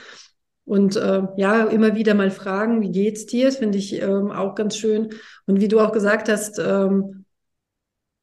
Und 0.64 0.96
äh, 0.96 1.22
ja, 1.36 1.64
immer 1.64 1.96
wieder 1.96 2.14
mal 2.14 2.30
fragen, 2.30 2.82
wie 2.82 2.90
geht's 2.90 3.26
dir? 3.26 3.46
Das 3.46 3.56
finde 3.56 3.78
ich 3.78 4.00
ähm, 4.00 4.30
auch 4.30 4.54
ganz 4.54 4.76
schön. 4.76 5.08
Und 5.46 5.60
wie 5.60 5.68
du 5.68 5.80
auch 5.80 5.92
gesagt 5.92 6.28
hast, 6.28 6.58
ähm, 6.58 7.21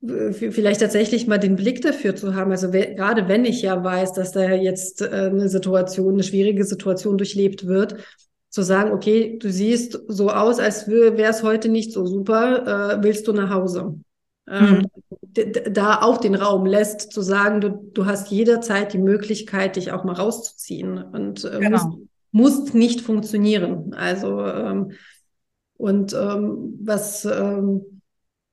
vielleicht 0.02 0.80
tatsächlich 0.80 1.28
mal 1.28 1.38
den 1.40 1.58
Blick 1.58 1.82
dafür 1.82 2.16
zu 2.16 2.34
haben. 2.34 2.52
Also 2.52 2.72
gerade 2.72 3.28
wenn 3.28 3.44
ich 3.44 3.62
ja 3.62 3.84
weiß, 3.84 4.14
dass 4.14 4.32
da 4.32 4.52
jetzt 4.52 5.02
äh, 5.02 5.08
eine 5.10 5.50
Situation, 5.50 6.14
eine 6.14 6.24
schwierige 6.24 6.64
Situation 6.64 7.18
durchlebt 7.18 7.68
wird, 7.68 7.96
zu 8.50 8.64
sagen, 8.64 8.92
okay, 8.92 9.38
du 9.38 9.52
siehst 9.52 10.00
so 10.08 10.30
aus, 10.30 10.60
als 10.60 10.88
wäre 10.88 11.22
es 11.24 11.44
heute 11.44 11.70
nicht 11.70 11.92
so 11.92 12.06
super, 12.06 12.98
äh, 12.98 13.04
willst 13.04 13.28
du 13.28 13.34
nach 13.34 13.50
Hause? 13.50 14.00
Ähm, 14.48 14.88
mhm. 15.36 15.54
Da 15.74 16.02
auch 16.02 16.18
den 16.18 16.34
Raum 16.34 16.66
lässt, 16.66 17.12
zu 17.12 17.22
sagen, 17.22 17.62
du, 17.62 17.70
du 17.94 18.06
hast 18.06 18.32
jederzeit 18.32 18.94
die 18.94 18.98
Möglichkeit, 18.98 19.76
dich 19.76 19.92
auch 19.92 20.04
mal 20.04 20.16
rauszuziehen 20.16 20.98
und 20.98 21.44
äh, 21.44 21.60
genau. 21.60 21.70
musst, 21.70 21.98
musst 22.32 22.74
nicht 22.74 23.02
funktionieren. 23.02 23.94
Also 23.94 24.44
ähm, 24.46 24.92
und 25.78 26.14
ähm, 26.14 26.80
was 26.82 27.26
ähm, 27.26 27.99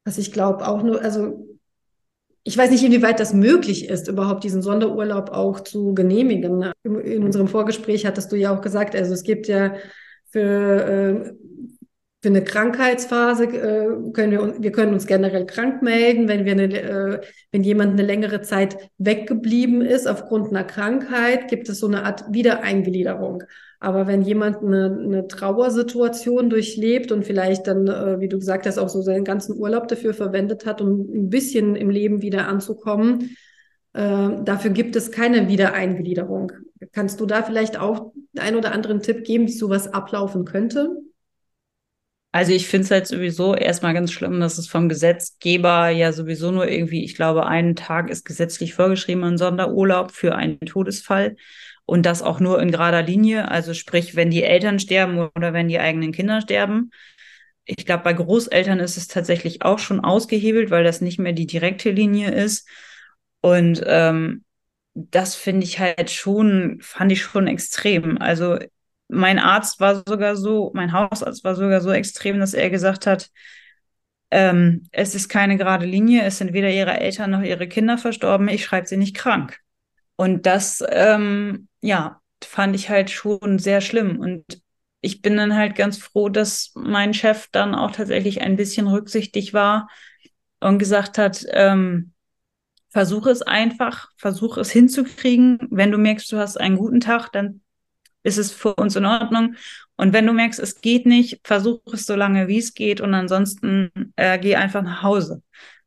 was 0.06 0.18
ich 0.18 0.32
glaube 0.32 0.66
auch 0.66 0.82
nur, 0.82 1.02
also 1.02 1.46
ich 2.44 2.56
weiß 2.56 2.70
nicht, 2.70 2.84
inwieweit 2.84 3.18
das 3.18 3.34
möglich 3.34 3.88
ist, 3.88 4.06
überhaupt 4.06 4.44
diesen 4.44 4.62
Sonderurlaub 4.62 5.30
auch 5.30 5.58
zu 5.60 5.94
genehmigen. 5.94 6.70
In 6.84 7.24
unserem 7.24 7.48
Vorgespräch 7.48 8.06
hattest 8.06 8.30
du 8.30 8.36
ja 8.36 8.56
auch 8.56 8.60
gesagt, 8.60 8.94
also 8.94 9.12
es 9.12 9.24
gibt 9.24 9.48
ja 9.48 9.74
für, 10.30 10.40
äh, 10.40 11.32
für 12.22 12.28
eine 12.28 12.44
Krankheitsphase 12.44 13.46
äh, 13.46 14.12
können 14.12 14.30
wir, 14.30 14.62
wir 14.62 14.70
können 14.70 14.92
uns 14.92 15.08
generell 15.08 15.44
krank 15.44 15.82
melden, 15.82 16.28
wenn 16.28 16.44
wir 16.44 16.52
eine, 16.52 16.80
äh, 16.80 17.20
wenn 17.50 17.64
jemand 17.64 17.94
eine 17.94 18.02
längere 18.02 18.42
Zeit 18.42 18.76
weggeblieben 18.98 19.82
ist 19.82 20.06
aufgrund 20.06 20.50
einer 20.50 20.64
Krankheit, 20.64 21.48
gibt 21.48 21.68
es 21.68 21.80
so 21.80 21.88
eine 21.88 22.04
Art 22.04 22.32
Wiedereingliederung. 22.32 23.42
Aber 23.78 24.06
wenn 24.06 24.22
jemand 24.22 24.62
eine, 24.62 24.98
eine 25.02 25.28
Trauersituation 25.28 26.50
durchlebt 26.50 27.12
und 27.12 27.24
vielleicht 27.24 27.66
dann, 27.66 27.86
äh, 27.86 28.20
wie 28.20 28.28
du 28.28 28.38
gesagt 28.38 28.66
hast, 28.66 28.78
auch 28.78 28.88
so 28.88 29.02
seinen 29.02 29.24
ganzen 29.24 29.58
Urlaub 29.58 29.88
dafür 29.88 30.14
verwendet 30.14 30.66
hat, 30.66 30.80
um 30.80 31.00
ein 31.00 31.30
bisschen 31.30 31.76
im 31.76 31.90
Leben 31.90 32.22
wieder 32.22 32.48
anzukommen, 32.48 33.36
äh, 33.92 34.28
dafür 34.44 34.70
gibt 34.70 34.96
es 34.96 35.10
keine 35.10 35.48
Wiedereingliederung. 35.48 36.52
Kannst 36.92 37.20
du 37.20 37.26
da 37.26 37.42
vielleicht 37.42 37.78
auch 37.78 38.12
einen 38.36 38.56
oder 38.56 38.72
anderen 38.72 39.02
Tipp 39.02 39.24
geben, 39.24 39.46
wie 39.46 39.52
sowas 39.52 39.92
ablaufen 39.92 40.44
könnte? 40.44 40.90
Also 42.32 42.52
ich 42.52 42.68
finde 42.68 42.84
es 42.84 42.90
halt 42.90 43.06
sowieso 43.06 43.54
erstmal 43.54 43.94
ganz 43.94 44.12
schlimm, 44.12 44.40
dass 44.40 44.58
es 44.58 44.68
vom 44.68 44.90
Gesetzgeber 44.90 45.88
ja 45.88 46.12
sowieso 46.12 46.50
nur 46.50 46.68
irgendwie, 46.68 47.02
ich 47.02 47.14
glaube, 47.14 47.46
einen 47.46 47.76
Tag 47.76 48.10
ist 48.10 48.26
gesetzlich 48.26 48.74
vorgeschrieben, 48.74 49.24
ein 49.24 49.38
Sonderurlaub 49.38 50.10
für 50.10 50.34
einen 50.34 50.60
Todesfall 50.60 51.36
und 51.86 52.04
das 52.04 52.22
auch 52.22 52.40
nur 52.40 52.60
in 52.60 52.72
gerader 52.72 53.02
Linie. 53.02 53.50
Also 53.50 53.72
sprich, 53.72 54.16
wenn 54.16 54.30
die 54.30 54.42
Eltern 54.42 54.78
sterben 54.78 55.18
oder 55.18 55.52
wenn 55.52 55.68
die 55.68 55.78
eigenen 55.78 56.12
Kinder 56.12 56.40
sterben. 56.40 56.90
Ich 57.64 57.86
glaube, 57.86 58.04
bei 58.04 58.12
Großeltern 58.12 58.78
ist 58.80 58.96
es 58.96 59.08
tatsächlich 59.08 59.62
auch 59.62 59.78
schon 59.78 60.00
ausgehebelt, 60.00 60.70
weil 60.70 60.84
das 60.84 61.00
nicht 61.00 61.18
mehr 61.18 61.32
die 61.32 61.46
direkte 61.46 61.90
Linie 61.90 62.30
ist. 62.30 62.68
Und 63.40 63.82
ähm, 63.86 64.44
das 64.94 65.34
finde 65.34 65.64
ich 65.64 65.78
halt 65.78 66.10
schon, 66.10 66.78
fand 66.80 67.12
ich 67.12 67.22
schon 67.22 67.46
extrem. 67.46 68.18
Also 68.18 68.58
mein 69.08 69.38
Arzt 69.38 69.78
war 69.80 70.02
sogar 70.06 70.36
so, 70.36 70.72
mein 70.74 70.92
Hausarzt 70.92 71.44
war 71.44 71.54
sogar 71.54 71.80
so 71.80 71.92
extrem, 71.92 72.40
dass 72.40 72.54
er 72.54 72.70
gesagt 72.70 73.06
hat, 73.06 73.30
ähm, 74.30 74.84
es 74.90 75.14
ist 75.14 75.28
keine 75.28 75.56
gerade 75.56 75.86
Linie, 75.86 76.22
es 76.22 76.38
sind 76.38 76.52
weder 76.52 76.70
ihre 76.70 76.98
Eltern 76.98 77.30
noch 77.30 77.42
ihre 77.42 77.68
Kinder 77.68 77.98
verstorben, 77.98 78.48
ich 78.48 78.64
schreibe 78.64 78.86
sie 78.86 78.96
nicht 78.96 79.16
krank. 79.16 79.60
Und 80.16 80.46
das, 80.46 80.82
ähm, 80.88 81.68
ja, 81.86 82.20
fand 82.44 82.74
ich 82.74 82.90
halt 82.90 83.10
schon 83.10 83.58
sehr 83.58 83.80
schlimm. 83.80 84.18
Und 84.18 84.44
ich 85.00 85.22
bin 85.22 85.36
dann 85.36 85.54
halt 85.54 85.76
ganz 85.76 85.98
froh, 85.98 86.28
dass 86.28 86.72
mein 86.74 87.14
Chef 87.14 87.48
dann 87.52 87.74
auch 87.74 87.92
tatsächlich 87.92 88.42
ein 88.42 88.56
bisschen 88.56 88.88
rücksichtig 88.88 89.54
war 89.54 89.88
und 90.60 90.78
gesagt 90.78 91.16
hat, 91.18 91.44
ähm, 91.50 92.12
versuche 92.90 93.30
es 93.30 93.42
einfach, 93.42 94.10
versuche 94.16 94.60
es 94.60 94.70
hinzukriegen. 94.70 95.68
Wenn 95.70 95.92
du 95.92 95.98
merkst, 95.98 96.30
du 96.32 96.38
hast 96.38 96.58
einen 96.58 96.76
guten 96.76 97.00
Tag, 97.00 97.30
dann 97.32 97.60
ist 98.22 98.38
es 98.38 98.52
für 98.52 98.74
uns 98.74 98.96
in 98.96 99.06
Ordnung. 99.06 99.54
Und 99.96 100.12
wenn 100.12 100.26
du 100.26 100.32
merkst, 100.32 100.58
es 100.58 100.80
geht 100.80 101.06
nicht, 101.06 101.40
versuche 101.44 101.94
es 101.94 102.06
so 102.06 102.16
lange, 102.16 102.48
wie 102.48 102.58
es 102.58 102.74
geht. 102.74 103.00
Und 103.00 103.14
ansonsten 103.14 103.90
äh, 104.16 104.38
geh 104.38 104.56
einfach 104.56 104.82
nach 104.82 105.02
Hause. 105.02 105.42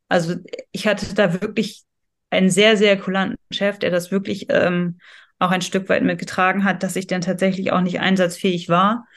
Also 0.08 0.36
ich 0.72 0.88
hatte 0.88 1.14
da 1.14 1.42
wirklich 1.42 1.84
einen 2.30 2.50
sehr, 2.50 2.78
sehr 2.78 2.98
kulanten 2.98 3.38
Chef, 3.52 3.80
der 3.80 3.92
das 3.92 4.12
wirklich 4.12 4.46
ähm, 4.50 5.00
auch 5.40 5.52
ein 5.52 5.62
Stück 5.62 5.90
weit 5.90 6.04
mitgetragen 6.04 6.64
hat, 6.66 6.84
dass 6.84 6.96
ich 6.96 7.08
dann 7.08 7.22
tatsächlich 7.22 7.72
auch 7.72 7.82
nicht 7.82 8.00
einsatzfähig 8.00 8.70
war. 8.70 9.08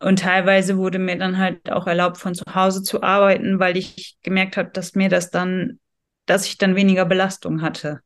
Und 0.00 0.20
teilweise 0.20 0.76
wurde 0.76 0.98
mir 0.98 1.16
dann 1.16 1.38
halt 1.38 1.70
auch 1.70 1.86
erlaubt, 1.86 2.18
von 2.18 2.34
zu 2.34 2.44
Hause 2.54 2.82
zu 2.82 3.02
arbeiten, 3.02 3.58
weil 3.58 3.76
ich 3.76 4.16
gemerkt 4.22 4.56
habe, 4.56 4.70
dass 4.70 4.94
mir 4.94 5.08
das 5.08 5.30
dann, 5.30 5.78
dass 6.26 6.46
ich 6.46 6.58
dann 6.58 6.74
weniger 6.74 7.04
Belastung 7.04 7.62
hatte. 7.62 8.00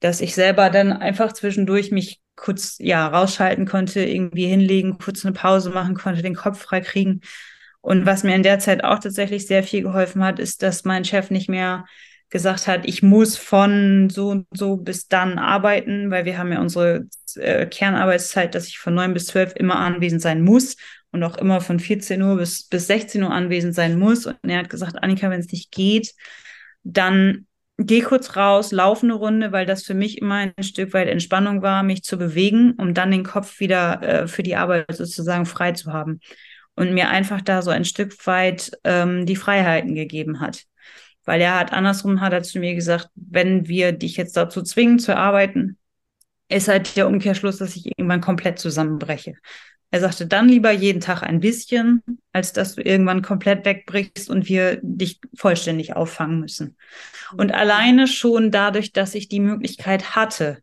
Dass 0.00 0.20
ich 0.20 0.34
selber 0.34 0.70
dann 0.70 0.92
einfach 0.92 1.32
zwischendurch 1.32 1.90
mich 1.90 2.20
kurz, 2.36 2.76
ja, 2.78 3.06
rausschalten 3.06 3.66
konnte, 3.66 4.04
irgendwie 4.04 4.46
hinlegen, 4.46 4.98
kurz 4.98 5.24
eine 5.24 5.34
Pause 5.34 5.70
machen 5.70 5.94
konnte, 5.94 6.22
den 6.22 6.34
Kopf 6.34 6.62
frei 6.62 6.80
kriegen. 6.80 7.20
Und 7.80 8.06
was 8.06 8.22
mir 8.22 8.34
in 8.34 8.44
der 8.44 8.60
Zeit 8.60 8.84
auch 8.84 9.00
tatsächlich 9.00 9.46
sehr 9.46 9.64
viel 9.64 9.82
geholfen 9.82 10.24
hat, 10.24 10.38
ist, 10.38 10.62
dass 10.62 10.84
mein 10.84 11.04
Chef 11.04 11.30
nicht 11.30 11.48
mehr 11.48 11.84
gesagt 12.32 12.66
hat, 12.66 12.86
ich 12.86 13.02
muss 13.02 13.36
von 13.36 14.08
so 14.10 14.30
und 14.30 14.46
so 14.52 14.76
bis 14.78 15.06
dann 15.06 15.38
arbeiten, 15.38 16.10
weil 16.10 16.24
wir 16.24 16.38
haben 16.38 16.50
ja 16.50 16.60
unsere 16.60 17.06
äh, 17.36 17.66
Kernarbeitszeit, 17.66 18.54
dass 18.54 18.66
ich 18.68 18.78
von 18.78 18.94
neun 18.94 19.12
bis 19.12 19.26
zwölf 19.26 19.52
immer 19.54 19.76
anwesend 19.76 20.22
sein 20.22 20.42
muss 20.42 20.76
und 21.10 21.22
auch 21.22 21.36
immer 21.36 21.60
von 21.60 21.78
14 21.78 22.22
Uhr 22.22 22.38
bis, 22.38 22.66
bis 22.68 22.86
16 22.86 23.22
Uhr 23.22 23.30
anwesend 23.30 23.74
sein 23.74 23.98
muss. 23.98 24.24
Und 24.24 24.38
er 24.48 24.60
hat 24.60 24.70
gesagt, 24.70 25.02
Annika, 25.02 25.28
wenn 25.28 25.40
es 25.40 25.52
nicht 25.52 25.70
geht, 25.70 26.14
dann 26.84 27.46
geh 27.76 28.00
kurz 28.00 28.34
raus, 28.34 28.72
lauf 28.72 29.02
eine 29.02 29.12
Runde, 29.12 29.52
weil 29.52 29.66
das 29.66 29.84
für 29.84 29.94
mich 29.94 30.16
immer 30.16 30.36
ein 30.36 30.64
Stück 30.64 30.94
weit 30.94 31.08
Entspannung 31.08 31.60
war, 31.60 31.82
mich 31.82 32.02
zu 32.02 32.16
bewegen, 32.16 32.72
um 32.78 32.94
dann 32.94 33.10
den 33.10 33.24
Kopf 33.24 33.60
wieder 33.60 34.02
äh, 34.02 34.26
für 34.26 34.42
die 34.42 34.56
Arbeit 34.56 34.96
sozusagen 34.96 35.44
frei 35.44 35.72
zu 35.72 35.92
haben. 35.92 36.20
Und 36.76 36.94
mir 36.94 37.10
einfach 37.10 37.42
da 37.42 37.60
so 37.60 37.70
ein 37.70 37.84
Stück 37.84 38.26
weit 38.26 38.72
ähm, 38.84 39.26
die 39.26 39.36
Freiheiten 39.36 39.94
gegeben 39.94 40.40
hat. 40.40 40.64
Weil 41.24 41.40
er 41.40 41.58
hat 41.58 41.72
andersrum 41.72 42.20
hat 42.20 42.32
er 42.32 42.42
zu 42.42 42.58
mir 42.58 42.74
gesagt, 42.74 43.08
wenn 43.14 43.68
wir 43.68 43.92
dich 43.92 44.16
jetzt 44.16 44.36
dazu 44.36 44.62
zwingen 44.62 44.98
zu 44.98 45.16
arbeiten, 45.16 45.78
ist 46.48 46.68
halt 46.68 46.96
der 46.96 47.06
Umkehrschluss, 47.06 47.58
dass 47.58 47.76
ich 47.76 47.86
irgendwann 47.86 48.20
komplett 48.20 48.58
zusammenbreche. 48.58 49.34
Er 49.90 50.00
sagte, 50.00 50.26
dann 50.26 50.48
lieber 50.48 50.70
jeden 50.70 51.00
Tag 51.00 51.22
ein 51.22 51.40
bisschen, 51.40 52.02
als 52.32 52.54
dass 52.54 52.74
du 52.74 52.82
irgendwann 52.82 53.20
komplett 53.20 53.66
wegbrichst 53.66 54.30
und 54.30 54.48
wir 54.48 54.80
dich 54.82 55.20
vollständig 55.36 55.94
auffangen 55.94 56.40
müssen. 56.40 56.76
Und 57.36 57.48
mhm. 57.48 57.54
alleine 57.54 58.06
schon 58.06 58.50
dadurch, 58.50 58.92
dass 58.92 59.14
ich 59.14 59.28
die 59.28 59.40
Möglichkeit 59.40 60.16
hatte, 60.16 60.62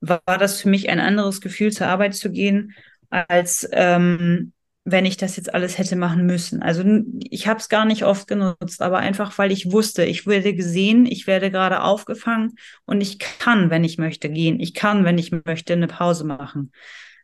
war, 0.00 0.22
war 0.24 0.38
das 0.38 0.60
für 0.60 0.68
mich 0.68 0.88
ein 0.88 1.00
anderes 1.00 1.40
Gefühl, 1.40 1.72
zur 1.72 1.88
Arbeit 1.88 2.14
zu 2.14 2.30
gehen, 2.30 2.74
als 3.10 3.68
ähm, 3.72 4.52
wenn 4.90 5.06
ich 5.06 5.16
das 5.16 5.36
jetzt 5.36 5.52
alles 5.54 5.78
hätte 5.78 5.96
machen 5.96 6.26
müssen. 6.26 6.62
Also 6.62 6.82
ich 7.30 7.46
habe 7.46 7.60
es 7.60 7.68
gar 7.68 7.84
nicht 7.84 8.04
oft 8.04 8.26
genutzt, 8.28 8.82
aber 8.82 8.98
einfach, 8.98 9.36
weil 9.38 9.52
ich 9.52 9.72
wusste, 9.72 10.04
ich 10.04 10.26
werde 10.26 10.54
gesehen, 10.54 11.06
ich 11.06 11.26
werde 11.26 11.50
gerade 11.50 11.82
aufgefangen 11.82 12.54
und 12.86 13.00
ich 13.00 13.18
kann, 13.18 13.70
wenn 13.70 13.84
ich 13.84 13.98
möchte, 13.98 14.30
gehen. 14.30 14.60
Ich 14.60 14.74
kann, 14.74 15.04
wenn 15.04 15.18
ich 15.18 15.32
möchte, 15.44 15.72
eine 15.72 15.88
Pause 15.88 16.24
machen. 16.24 16.72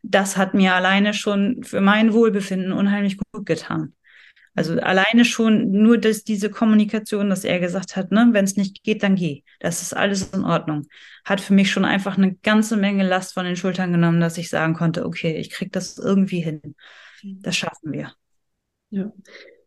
Das 0.03 0.37
hat 0.37 0.53
mir 0.53 0.75
alleine 0.75 1.13
schon 1.13 1.63
für 1.63 1.81
mein 1.81 2.13
Wohlbefinden 2.13 2.71
unheimlich 2.71 3.17
gut 3.17 3.45
getan. 3.45 3.93
Also 4.57 4.73
alleine 4.79 5.23
schon 5.23 5.71
nur 5.71 5.99
dass 5.99 6.23
diese 6.23 6.49
Kommunikation, 6.49 7.29
dass 7.29 7.43
er 7.43 7.59
gesagt 7.59 7.95
hat, 7.95 8.11
ne, 8.11 8.29
wenn 8.31 8.43
es 8.43 8.55
nicht 8.55 8.83
geht, 8.83 9.03
dann 9.03 9.15
geh. 9.15 9.43
Das 9.59 9.83
ist 9.83 9.95
alles 9.95 10.31
in 10.33 10.43
Ordnung. 10.43 10.87
Hat 11.25 11.41
für 11.41 11.53
mich 11.53 11.71
schon 11.71 11.85
einfach 11.85 12.17
eine 12.17 12.33
ganze 12.37 12.75
Menge 12.75 13.07
Last 13.07 13.35
von 13.35 13.45
den 13.45 13.55
Schultern 13.55 13.91
genommen, 13.91 14.19
dass 14.19 14.39
ich 14.39 14.49
sagen 14.49 14.73
konnte, 14.73 15.05
okay, 15.05 15.37
ich 15.37 15.51
krieg 15.51 15.71
das 15.71 15.99
irgendwie 15.99 16.39
hin. 16.39 16.75
Das 17.23 17.55
schaffen 17.55 17.93
wir. 17.93 18.13
Ja. 18.89 19.11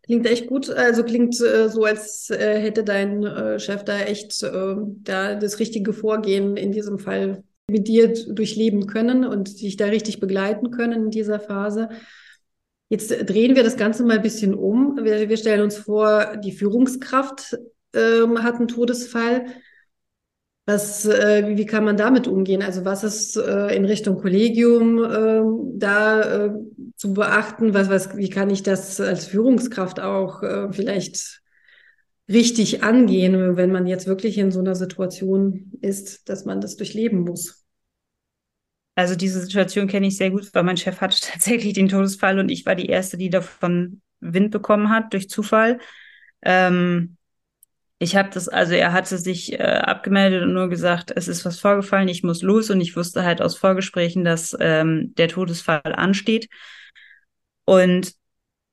Klingt 0.03 0.27
echt 0.27 0.49
gut. 0.49 0.71
Also 0.71 1.05
klingt 1.05 1.41
äh, 1.41 1.69
so, 1.69 1.85
als 1.85 2.31
äh, 2.31 2.59
hätte 2.61 2.83
dein 2.85 3.25
äh, 3.25 3.59
Chef 3.59 3.85
da 3.85 4.01
echt 4.01 4.43
äh, 4.43 4.75
da 5.03 5.35
das 5.37 5.59
richtige 5.59 5.93
Vorgehen 5.93 6.57
in 6.57 6.73
diesem 6.73 6.99
Fall 6.99 7.45
mit 7.69 7.87
dir 7.87 8.13
durchleben 8.13 8.87
können 8.87 9.25
und 9.25 9.61
dich 9.61 9.77
da 9.77 9.87
richtig 9.87 10.19
begleiten 10.19 10.71
können 10.71 11.05
in 11.05 11.11
dieser 11.11 11.39
Phase. 11.39 11.89
Jetzt 12.89 13.11
drehen 13.11 13.55
wir 13.55 13.63
das 13.63 13.77
Ganze 13.77 14.03
mal 14.03 14.17
ein 14.17 14.23
bisschen 14.23 14.55
um. 14.55 14.99
Wir, 15.05 15.29
wir 15.29 15.37
stellen 15.37 15.63
uns 15.63 15.77
vor, 15.77 16.37
die 16.39 16.51
Führungskraft 16.51 17.57
ähm, 17.95 18.43
hat 18.43 18.57
einen 18.57 18.67
Todesfall. 18.67 19.47
Was, 20.73 21.05
äh, 21.05 21.57
wie 21.57 21.67
kann 21.67 21.85
man 21.85 21.97
damit 21.97 22.29
umgehen? 22.29 22.63
Also 22.63 22.85
was 22.85 23.03
ist 23.03 23.37
äh, 23.37 23.75
in 23.75 23.85
Richtung 23.85 24.21
Kollegium 24.21 25.03
äh, 25.03 25.79
da 25.79 26.51
zu 26.97 27.13
beachten? 27.13 27.75
Was, 27.75 27.91
was, 27.91 28.17
wie 28.17 28.31
kann 28.31 28.51
ich 28.51 28.63
das 28.63 29.01
als 29.01 29.27
Führungskraft 29.27 29.99
auch 29.99 30.45
äh, 30.45 30.73
vielleicht 30.73 31.41
richtig 32.29 32.85
angehen, 32.85 33.57
wenn 33.57 33.73
man 33.73 33.89
jetzt 33.89 34.07
wirklich 34.07 34.39
in 34.39 34.53
so 34.53 34.61
einer 34.61 34.77
Situation 34.77 35.73
ist, 35.81 36.29
dass 36.29 36.45
man 36.45 36.61
das 36.61 36.77
durchleben 36.77 37.21
muss? 37.21 37.65
Also 38.95 39.17
diese 39.17 39.41
Situation 39.41 39.89
kenne 39.89 40.07
ich 40.07 40.17
sehr 40.17 40.31
gut, 40.31 40.55
weil 40.55 40.63
mein 40.63 40.77
Chef 40.77 41.01
hatte 41.01 41.19
tatsächlich 41.21 41.73
den 41.73 41.89
Todesfall 41.89 42.39
und 42.39 42.49
ich 42.49 42.65
war 42.65 42.77
die 42.77 42.87
erste, 42.87 43.19
die 43.19 43.31
davon 43.31 44.03
Wind 44.21 44.53
bekommen 44.53 44.91
hat 44.91 45.13
durch 45.13 45.29
Zufall. 45.29 45.81
Ähm, 46.43 47.17
ich 48.03 48.17
habe 48.17 48.31
das, 48.31 48.49
also 48.49 48.73
er 48.73 48.93
hatte 48.95 49.19
sich 49.19 49.53
äh, 49.53 49.63
abgemeldet 49.63 50.43
und 50.43 50.55
nur 50.55 50.71
gesagt, 50.71 51.13
es 51.15 51.29
ist 51.29 51.45
was 51.45 51.61
vorgefallen, 51.61 52.09
ich 52.09 52.23
muss 52.23 52.41
los 52.41 52.71
und 52.71 52.81
ich 52.81 52.97
wusste 52.97 53.25
halt 53.25 53.43
aus 53.43 53.59
Vorgesprächen, 53.59 54.25
dass 54.25 54.57
ähm, 54.59 55.15
der 55.17 55.29
Todesfall 55.29 55.83
ansteht. 55.85 56.49
Und 57.67 58.15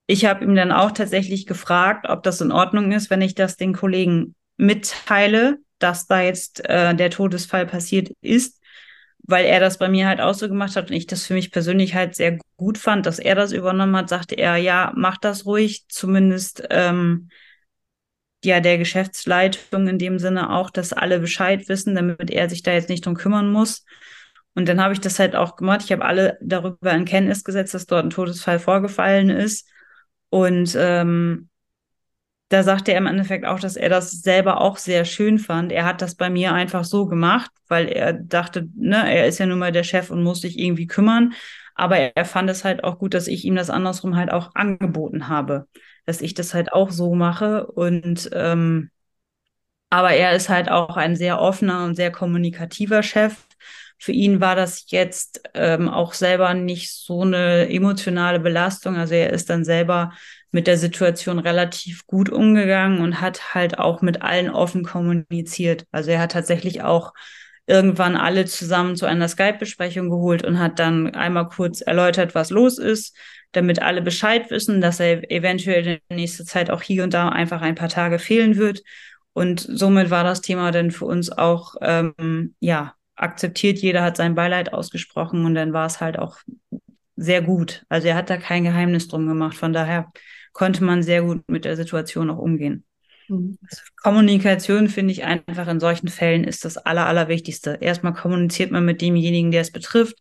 ich 0.05 0.23
habe 0.23 0.45
ihm 0.45 0.55
dann 0.55 0.71
auch 0.71 0.91
tatsächlich 0.91 1.45
gefragt, 1.45 2.07
ob 2.07 2.23
das 2.23 2.39
in 2.39 2.53
Ordnung 2.53 2.93
ist, 2.93 3.09
wenn 3.09 3.21
ich 3.21 3.35
das 3.35 3.57
den 3.57 3.73
Kollegen 3.73 4.33
mitteile, 4.55 5.57
dass 5.77 6.07
da 6.07 6.21
jetzt 6.21 6.63
äh, 6.63 6.95
der 6.95 7.09
Todesfall 7.09 7.65
passiert 7.65 8.11
ist, 8.21 8.61
weil 9.23 9.43
er 9.43 9.59
das 9.59 9.77
bei 9.77 9.89
mir 9.89 10.07
halt 10.07 10.21
auch 10.21 10.35
so 10.35 10.47
gemacht 10.47 10.77
hat 10.77 10.89
und 10.89 10.95
ich 10.95 11.05
das 11.05 11.25
für 11.25 11.33
mich 11.33 11.51
persönlich 11.51 11.95
halt 11.95 12.15
sehr 12.15 12.39
gut 12.55 12.77
fand, 12.77 13.05
dass 13.05 13.19
er 13.19 13.35
das 13.35 13.51
übernommen 13.51 13.97
hat, 13.97 14.07
sagte 14.07 14.35
er, 14.35 14.55
ja, 14.55 14.93
mach 14.95 15.17
das 15.17 15.45
ruhig, 15.45 15.83
zumindest 15.89 16.63
ähm, 16.69 17.27
ja 18.43 18.59
der 18.59 18.77
Geschäftsleitung 18.77 19.87
in 19.87 19.97
dem 19.97 20.19
Sinne 20.19 20.51
auch, 20.51 20.69
dass 20.69 20.93
alle 20.93 21.19
Bescheid 21.19 21.67
wissen, 21.69 21.95
damit 21.95 22.29
er 22.31 22.49
sich 22.49 22.63
da 22.63 22.73
jetzt 22.73 22.89
nicht 22.89 23.05
drum 23.05 23.15
kümmern 23.15 23.51
muss. 23.51 23.85
Und 24.55 24.67
dann 24.67 24.81
habe 24.81 24.93
ich 24.93 25.01
das 25.01 25.19
halt 25.19 25.35
auch 25.35 25.55
gemacht. 25.55 25.81
Ich 25.83 25.91
habe 25.91 26.05
alle 26.05 26.37
darüber 26.41 26.91
in 26.91 27.05
Kenntnis 27.05 27.43
gesetzt, 27.43 27.73
dass 27.73 27.85
dort 27.85 28.05
ein 28.05 28.09
Todesfall 28.09 28.59
vorgefallen 28.59 29.29
ist. 29.29 29.69
Und 30.29 30.75
ähm, 30.79 31.49
da 32.49 32.63
sagte 32.63 32.91
er 32.91 32.97
im 32.97 33.07
Endeffekt 33.07 33.45
auch, 33.45 33.59
dass 33.59 33.75
er 33.75 33.89
das 33.89 34.11
selber 34.21 34.61
auch 34.61 34.77
sehr 34.77 35.05
schön 35.05 35.37
fand. 35.37 35.71
Er 35.71 35.85
hat 35.85 36.01
das 36.01 36.15
bei 36.15 36.29
mir 36.29 36.53
einfach 36.53 36.85
so 36.85 37.05
gemacht, 37.05 37.51
weil 37.67 37.87
er 37.87 38.13
dachte, 38.13 38.67
ne, 38.75 39.13
er 39.13 39.27
ist 39.27 39.37
ja 39.37 39.45
nun 39.45 39.59
mal 39.59 39.71
der 39.71 39.83
Chef 39.83 40.09
und 40.09 40.23
muss 40.23 40.41
sich 40.41 40.57
irgendwie 40.57 40.87
kümmern. 40.87 41.33
Aber 41.75 41.97
er 41.97 42.25
fand 42.25 42.49
es 42.49 42.63
halt 42.63 42.83
auch 42.83 42.97
gut, 42.97 43.13
dass 43.13 43.27
ich 43.27 43.45
ihm 43.45 43.55
das 43.55 43.69
andersrum 43.69 44.15
halt 44.15 44.31
auch 44.31 44.55
angeboten 44.55 45.27
habe 45.27 45.67
dass 46.07 46.21
ich 46.21 46.33
das 46.33 46.55
halt 46.55 46.73
auch 46.73 46.89
so 46.89 47.13
mache. 47.13 47.67
Und 47.67 48.29
ähm, 48.33 48.89
aber 49.89 50.11
er 50.11 50.33
ist 50.33 50.49
halt 50.49 50.69
auch 50.69 50.97
ein 50.97 51.15
sehr 51.15 51.39
offener 51.39 51.85
und 51.85 51.95
sehr 51.95 52.11
kommunikativer 52.11 53.03
Chef. 53.03 53.35
Für 53.99 54.11
ihn 54.11 54.41
war 54.41 54.55
das 54.55 54.85
jetzt 54.91 55.41
ähm, 55.53 55.89
auch 55.89 56.13
selber 56.13 56.53
nicht 56.53 56.91
so 56.93 57.21
eine 57.21 57.69
emotionale 57.69 58.39
Belastung. 58.39 58.95
Also 58.95 59.15
er 59.15 59.31
ist 59.31 59.49
dann 59.49 59.65
selber 59.65 60.13
mit 60.51 60.67
der 60.67 60.77
Situation 60.77 61.39
relativ 61.39 62.05
gut 62.07 62.29
umgegangen 62.29 63.01
und 63.01 63.21
hat 63.21 63.53
halt 63.53 63.79
auch 63.79 64.01
mit 64.01 64.21
allen 64.21 64.49
offen 64.49 64.83
kommuniziert. 64.83 65.85
Also 65.91 66.11
er 66.11 66.19
hat 66.19 66.31
tatsächlich 66.31 66.83
auch 66.83 67.13
irgendwann 67.65 68.15
alle 68.15 68.45
zusammen 68.45 68.95
zu 68.95 69.05
einer 69.05 69.27
Skype-Besprechung 69.27 70.09
geholt 70.09 70.45
und 70.45 70.59
hat 70.59 70.79
dann 70.79 71.13
einmal 71.15 71.49
kurz 71.49 71.81
erläutert, 71.81 72.33
was 72.33 72.49
los 72.49 72.77
ist, 72.77 73.15
damit 73.51 73.81
alle 73.81 74.01
Bescheid 74.01 74.49
wissen, 74.51 74.81
dass 74.81 74.99
er 74.99 75.29
eventuell 75.31 75.99
in 76.09 76.15
nächster 76.15 76.45
Zeit 76.45 76.69
auch 76.69 76.81
hier 76.81 77.03
und 77.03 77.13
da 77.13 77.29
einfach 77.29 77.61
ein 77.61 77.75
paar 77.75 77.89
Tage 77.89 78.19
fehlen 78.19 78.57
wird. 78.57 78.83
Und 79.33 79.59
somit 79.59 80.09
war 80.09 80.23
das 80.23 80.41
Thema 80.41 80.71
dann 80.71 80.91
für 80.91 81.05
uns 81.05 81.31
auch, 81.31 81.75
ähm, 81.81 82.55
ja, 82.59 82.95
akzeptiert. 83.15 83.79
Jeder 83.79 84.03
hat 84.03 84.17
sein 84.17 84.35
Beileid 84.35 84.73
ausgesprochen 84.73 85.45
und 85.45 85.55
dann 85.55 85.73
war 85.73 85.87
es 85.87 86.01
halt 86.01 86.19
auch 86.19 86.37
sehr 87.15 87.41
gut. 87.41 87.83
Also 87.89 88.07
er 88.07 88.15
hat 88.15 88.29
da 88.29 88.37
kein 88.37 88.63
Geheimnis 88.63 89.07
drum 89.07 89.27
gemacht. 89.27 89.57
Von 89.57 89.73
daher 89.73 90.11
konnte 90.53 90.83
man 90.83 91.03
sehr 91.03 91.23
gut 91.23 91.43
mit 91.47 91.65
der 91.65 91.75
Situation 91.75 92.29
auch 92.29 92.37
umgehen. 92.37 92.85
Mhm. 93.27 93.57
Also 93.63 93.81
Kommunikation 94.01 94.87
finde 94.87 95.11
ich 95.11 95.23
einfach 95.23 95.67
in 95.67 95.79
solchen 95.79 96.07
Fällen 96.07 96.43
ist 96.43 96.63
das 96.63 96.77
Aller, 96.77 97.07
Allerwichtigste. 97.07 97.77
Erstmal 97.81 98.13
kommuniziert 98.13 98.71
man 98.71 98.85
mit 98.85 99.01
demjenigen, 99.01 99.51
der 99.51 99.61
es 99.61 99.71
betrifft 99.71 100.17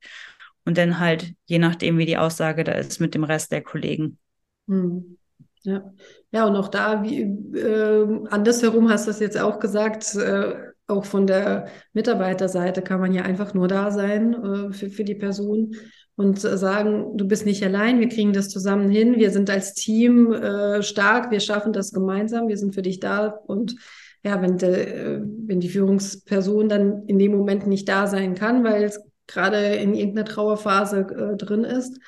und 0.66 0.76
dann 0.76 1.00
halt, 1.00 1.32
je 1.46 1.58
nachdem, 1.58 1.96
wie 1.96 2.06
die 2.06 2.18
Aussage 2.18 2.64
da 2.64 2.72
ist, 2.72 3.00
mit 3.00 3.14
dem 3.14 3.24
Rest 3.24 3.52
der 3.52 3.62
Kollegen. 3.62 4.18
Mhm. 4.66 5.16
Ja. 5.62 5.92
ja, 6.30 6.46
und 6.46 6.54
auch 6.54 6.68
da, 6.68 7.02
wie 7.02 7.22
äh, 7.22 8.26
andersherum 8.30 8.88
hast 8.88 9.06
du 9.06 9.10
es 9.10 9.18
jetzt 9.18 9.38
auch 9.38 9.58
gesagt, 9.58 10.14
äh, 10.14 10.54
auch 10.86 11.04
von 11.04 11.26
der 11.26 11.66
Mitarbeiterseite 11.92 12.82
kann 12.82 13.00
man 13.00 13.12
ja 13.12 13.22
einfach 13.22 13.52
nur 13.52 13.66
da 13.66 13.90
sein 13.90 14.34
äh, 14.34 14.72
für, 14.72 14.90
für 14.90 15.02
die 15.02 15.16
Person 15.16 15.74
und 16.14 16.38
sagen, 16.38 17.16
du 17.16 17.26
bist 17.26 17.46
nicht 17.46 17.64
allein, 17.64 17.98
wir 17.98 18.08
kriegen 18.08 18.32
das 18.32 18.48
zusammen 18.48 18.88
hin, 18.88 19.16
wir 19.16 19.30
sind 19.30 19.50
als 19.50 19.74
Team 19.74 20.32
äh, 20.32 20.82
stark, 20.82 21.32
wir 21.32 21.40
schaffen 21.40 21.72
das 21.72 21.92
gemeinsam, 21.92 22.48
wir 22.48 22.56
sind 22.56 22.74
für 22.74 22.82
dich 22.82 23.00
da 23.00 23.26
und 23.26 23.76
ja, 24.24 24.40
wenn, 24.40 24.58
de, 24.58 24.70
äh, 24.70 25.20
wenn 25.20 25.60
die 25.60 25.68
Führungsperson 25.68 26.68
dann 26.68 27.06
in 27.06 27.18
dem 27.18 27.32
Moment 27.32 27.66
nicht 27.66 27.88
da 27.88 28.06
sein 28.06 28.34
kann, 28.34 28.64
weil 28.64 28.84
es 28.84 29.00
gerade 29.26 29.58
in 29.76 29.94
irgendeiner 29.94 30.26
Trauerphase 30.26 31.00
äh, 31.00 31.36
drin 31.36 31.64
ist, 31.64 31.98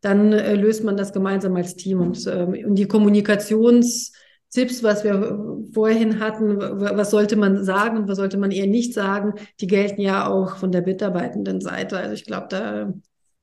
dann 0.00 0.32
äh, 0.32 0.54
löst 0.54 0.84
man 0.84 0.96
das 0.96 1.12
gemeinsam 1.12 1.56
als 1.56 1.76
Team 1.76 2.00
und, 2.00 2.26
ähm, 2.26 2.56
und 2.66 2.74
die 2.76 2.88
Kommunikationstipps, 2.88 4.82
was 4.82 5.04
wir 5.04 5.38
vorhin 5.74 6.20
hatten, 6.20 6.58
was 6.58 7.10
sollte 7.10 7.36
man 7.36 7.64
sagen 7.64 7.98
und 7.98 8.08
was 8.08 8.16
sollte 8.16 8.38
man 8.38 8.50
eher 8.50 8.66
nicht 8.66 8.94
sagen, 8.94 9.34
die 9.60 9.66
gelten 9.66 10.00
ja 10.00 10.26
auch 10.26 10.56
von 10.56 10.72
der 10.72 10.82
mitarbeitenden 10.82 11.60
Seite. 11.60 11.98
Also 11.98 12.14
ich 12.14 12.24
glaube, 12.24 12.46
da 12.50 12.92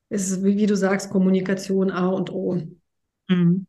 ist, 0.10 0.44
wie, 0.44 0.58
wie 0.58 0.66
du 0.66 0.76
sagst, 0.76 1.10
Kommunikation 1.10 1.92
A 1.92 2.08
und 2.08 2.32
O. 2.32 2.60
Mhm. 3.28 3.68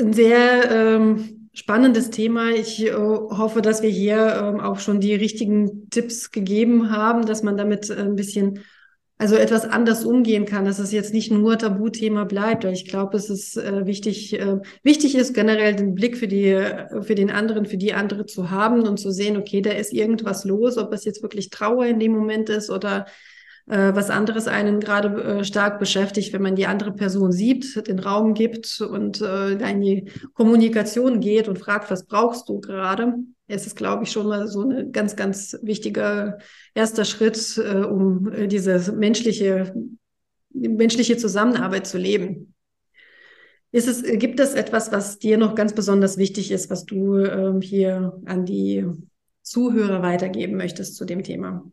Ein 0.00 0.12
sehr 0.12 0.70
ähm, 0.70 1.48
spannendes 1.52 2.10
Thema. 2.10 2.50
Ich 2.50 2.84
äh, 2.84 2.92
hoffe, 2.92 3.62
dass 3.62 3.82
wir 3.82 3.90
hier 3.90 4.36
ähm, 4.36 4.60
auch 4.60 4.78
schon 4.78 5.00
die 5.00 5.14
richtigen 5.14 5.90
Tipps 5.90 6.30
gegeben 6.30 6.90
haben, 6.90 7.26
dass 7.26 7.42
man 7.42 7.56
damit 7.56 7.90
äh, 7.90 7.96
ein 7.96 8.16
bisschen 8.16 8.60
also 9.22 9.36
etwas 9.36 9.64
anders 9.64 10.04
umgehen 10.04 10.46
kann, 10.46 10.64
dass 10.64 10.80
es 10.80 10.90
jetzt 10.90 11.14
nicht 11.14 11.30
nur 11.30 11.56
Tabuthema 11.56 12.24
bleibt. 12.24 12.64
Weil 12.64 12.72
ich 12.72 12.88
glaube, 12.88 13.16
es 13.16 13.30
ist 13.30 13.56
äh, 13.56 13.86
wichtig, 13.86 14.32
äh, 14.32 14.56
wichtig 14.82 15.14
ist 15.14 15.32
generell 15.32 15.76
den 15.76 15.94
Blick 15.94 16.16
für 16.16 16.26
die, 16.26 16.60
für 17.02 17.14
den 17.14 17.30
anderen, 17.30 17.64
für 17.64 17.76
die 17.76 17.94
andere 17.94 18.26
zu 18.26 18.50
haben 18.50 18.82
und 18.82 18.98
zu 18.98 19.12
sehen, 19.12 19.36
okay, 19.36 19.62
da 19.62 19.70
ist 19.70 19.92
irgendwas 19.92 20.44
los, 20.44 20.76
ob 20.76 20.92
es 20.92 21.04
jetzt 21.04 21.22
wirklich 21.22 21.50
Trauer 21.50 21.86
in 21.86 22.00
dem 22.00 22.10
Moment 22.10 22.48
ist 22.48 22.68
oder 22.68 23.06
äh, 23.66 23.94
was 23.94 24.10
anderes 24.10 24.48
einen 24.48 24.80
gerade 24.80 25.22
äh, 25.22 25.44
stark 25.44 25.78
beschäftigt, 25.78 26.32
wenn 26.32 26.42
man 26.42 26.56
die 26.56 26.66
andere 26.66 26.90
Person 26.90 27.30
sieht, 27.30 27.86
den 27.86 28.00
Raum 28.00 28.34
gibt 28.34 28.80
und 28.80 29.20
äh, 29.20 29.52
in 29.52 29.80
die 29.80 30.10
Kommunikation 30.34 31.20
geht 31.20 31.46
und 31.46 31.60
fragt, 31.60 31.92
was 31.92 32.06
brauchst 32.06 32.48
du 32.48 32.60
gerade. 32.60 33.14
Es 33.48 33.66
ist, 33.66 33.76
glaube 33.76 34.04
ich, 34.04 34.12
schon 34.12 34.28
mal 34.28 34.46
so 34.48 34.62
ein 34.62 34.92
ganz, 34.92 35.16
ganz 35.16 35.58
wichtiger 35.62 36.38
erster 36.74 37.04
Schritt, 37.04 37.58
äh, 37.58 37.84
um 37.84 38.32
äh, 38.32 38.48
diese 38.48 38.92
menschliche, 38.92 39.74
menschliche 40.50 41.16
Zusammenarbeit 41.16 41.86
zu 41.86 41.98
leben. 41.98 42.54
Ist 43.72 43.88
es, 43.88 44.02
gibt 44.18 44.38
es 44.38 44.52
etwas, 44.52 44.92
was 44.92 45.18
dir 45.18 45.38
noch 45.38 45.54
ganz 45.54 45.74
besonders 45.74 46.18
wichtig 46.18 46.50
ist, 46.50 46.70
was 46.70 46.84
du 46.84 47.16
ähm, 47.16 47.62
hier 47.62 48.20
an 48.26 48.44
die 48.44 48.86
Zuhörer 49.42 50.02
weitergeben 50.02 50.56
möchtest 50.56 50.96
zu 50.96 51.04
dem 51.04 51.22
Thema? 51.22 51.64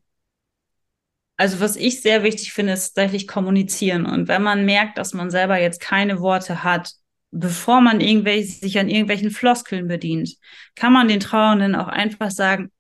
Also 1.36 1.60
was 1.62 1.76
ich 1.76 2.02
sehr 2.02 2.24
wichtig 2.24 2.52
finde, 2.52 2.74
ist 2.74 2.94
tatsächlich 2.94 3.28
kommunizieren. 3.28 4.06
Und 4.06 4.28
wenn 4.28 4.42
man 4.42 4.66
merkt, 4.66 4.98
dass 4.98 5.14
man 5.14 5.30
selber 5.30 5.58
jetzt 5.58 5.80
keine 5.80 6.20
Worte 6.20 6.64
hat, 6.64 6.94
bevor 7.32 7.82
man 7.82 8.02
irgendwelche, 8.02 8.52
sich 8.52 8.80
an 8.80 8.90
irgendwelchen 8.90 9.32
Floskeln 9.32 9.88
bedient, 9.88 10.36
kann 10.76 10.94
man 10.94 11.08
den 11.08 11.20
Trauernden 11.20 11.76
auch 11.76 11.88
einfach 11.88 12.32
sagen, 12.32 12.72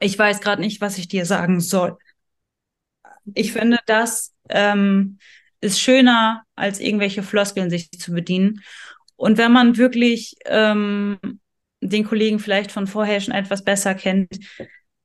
ich 0.00 0.18
weiß 0.18 0.40
gerade 0.40 0.60
nicht, 0.60 0.80
was 0.80 0.98
ich 0.98 1.08
dir 1.08 1.24
sagen 1.26 1.60
soll. 1.60 1.96
Ich 3.34 3.52
finde, 3.52 3.78
das 3.86 4.34
ähm, 4.48 5.18
ist 5.60 5.80
schöner, 5.80 6.42
als 6.56 6.80
irgendwelche 6.80 7.22
Floskeln 7.22 7.70
sich 7.70 7.90
zu 7.90 8.12
bedienen. 8.12 8.62
Und 9.14 9.38
wenn 9.38 9.52
man 9.52 9.76
wirklich 9.76 10.34
ähm, 10.46 11.18
den 11.80 12.04
Kollegen 12.04 12.40
vielleicht 12.40 12.72
von 12.72 12.88
vorher 12.88 13.20
schon 13.20 13.34
etwas 13.34 13.62
besser 13.62 13.94
kennt, 13.94 14.28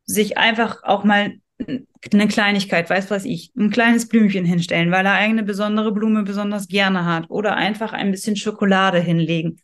sich 0.06 0.38
einfach 0.38 0.84
auch 0.84 1.04
mal 1.04 1.36
eine 1.60 2.28
Kleinigkeit, 2.28 2.90
weiß 2.90 3.10
was 3.10 3.26
ich, 3.26 3.52
ein 3.58 3.72
kleines 3.72 4.08
Blümchen 4.08 4.46
hinstellen, 4.46 4.92
weil 4.92 5.06
er 5.06 5.14
eine 5.14 5.44
besondere 5.44 5.92
Blume 5.92 6.24
besonders 6.24 6.68
gerne 6.68 7.06
hat 7.06 7.30
oder 7.30 7.56
einfach 7.56 7.94
ein 7.94 8.12
bisschen 8.12 8.36
Schokolade 8.36 9.00
hinlegen. 9.00 9.60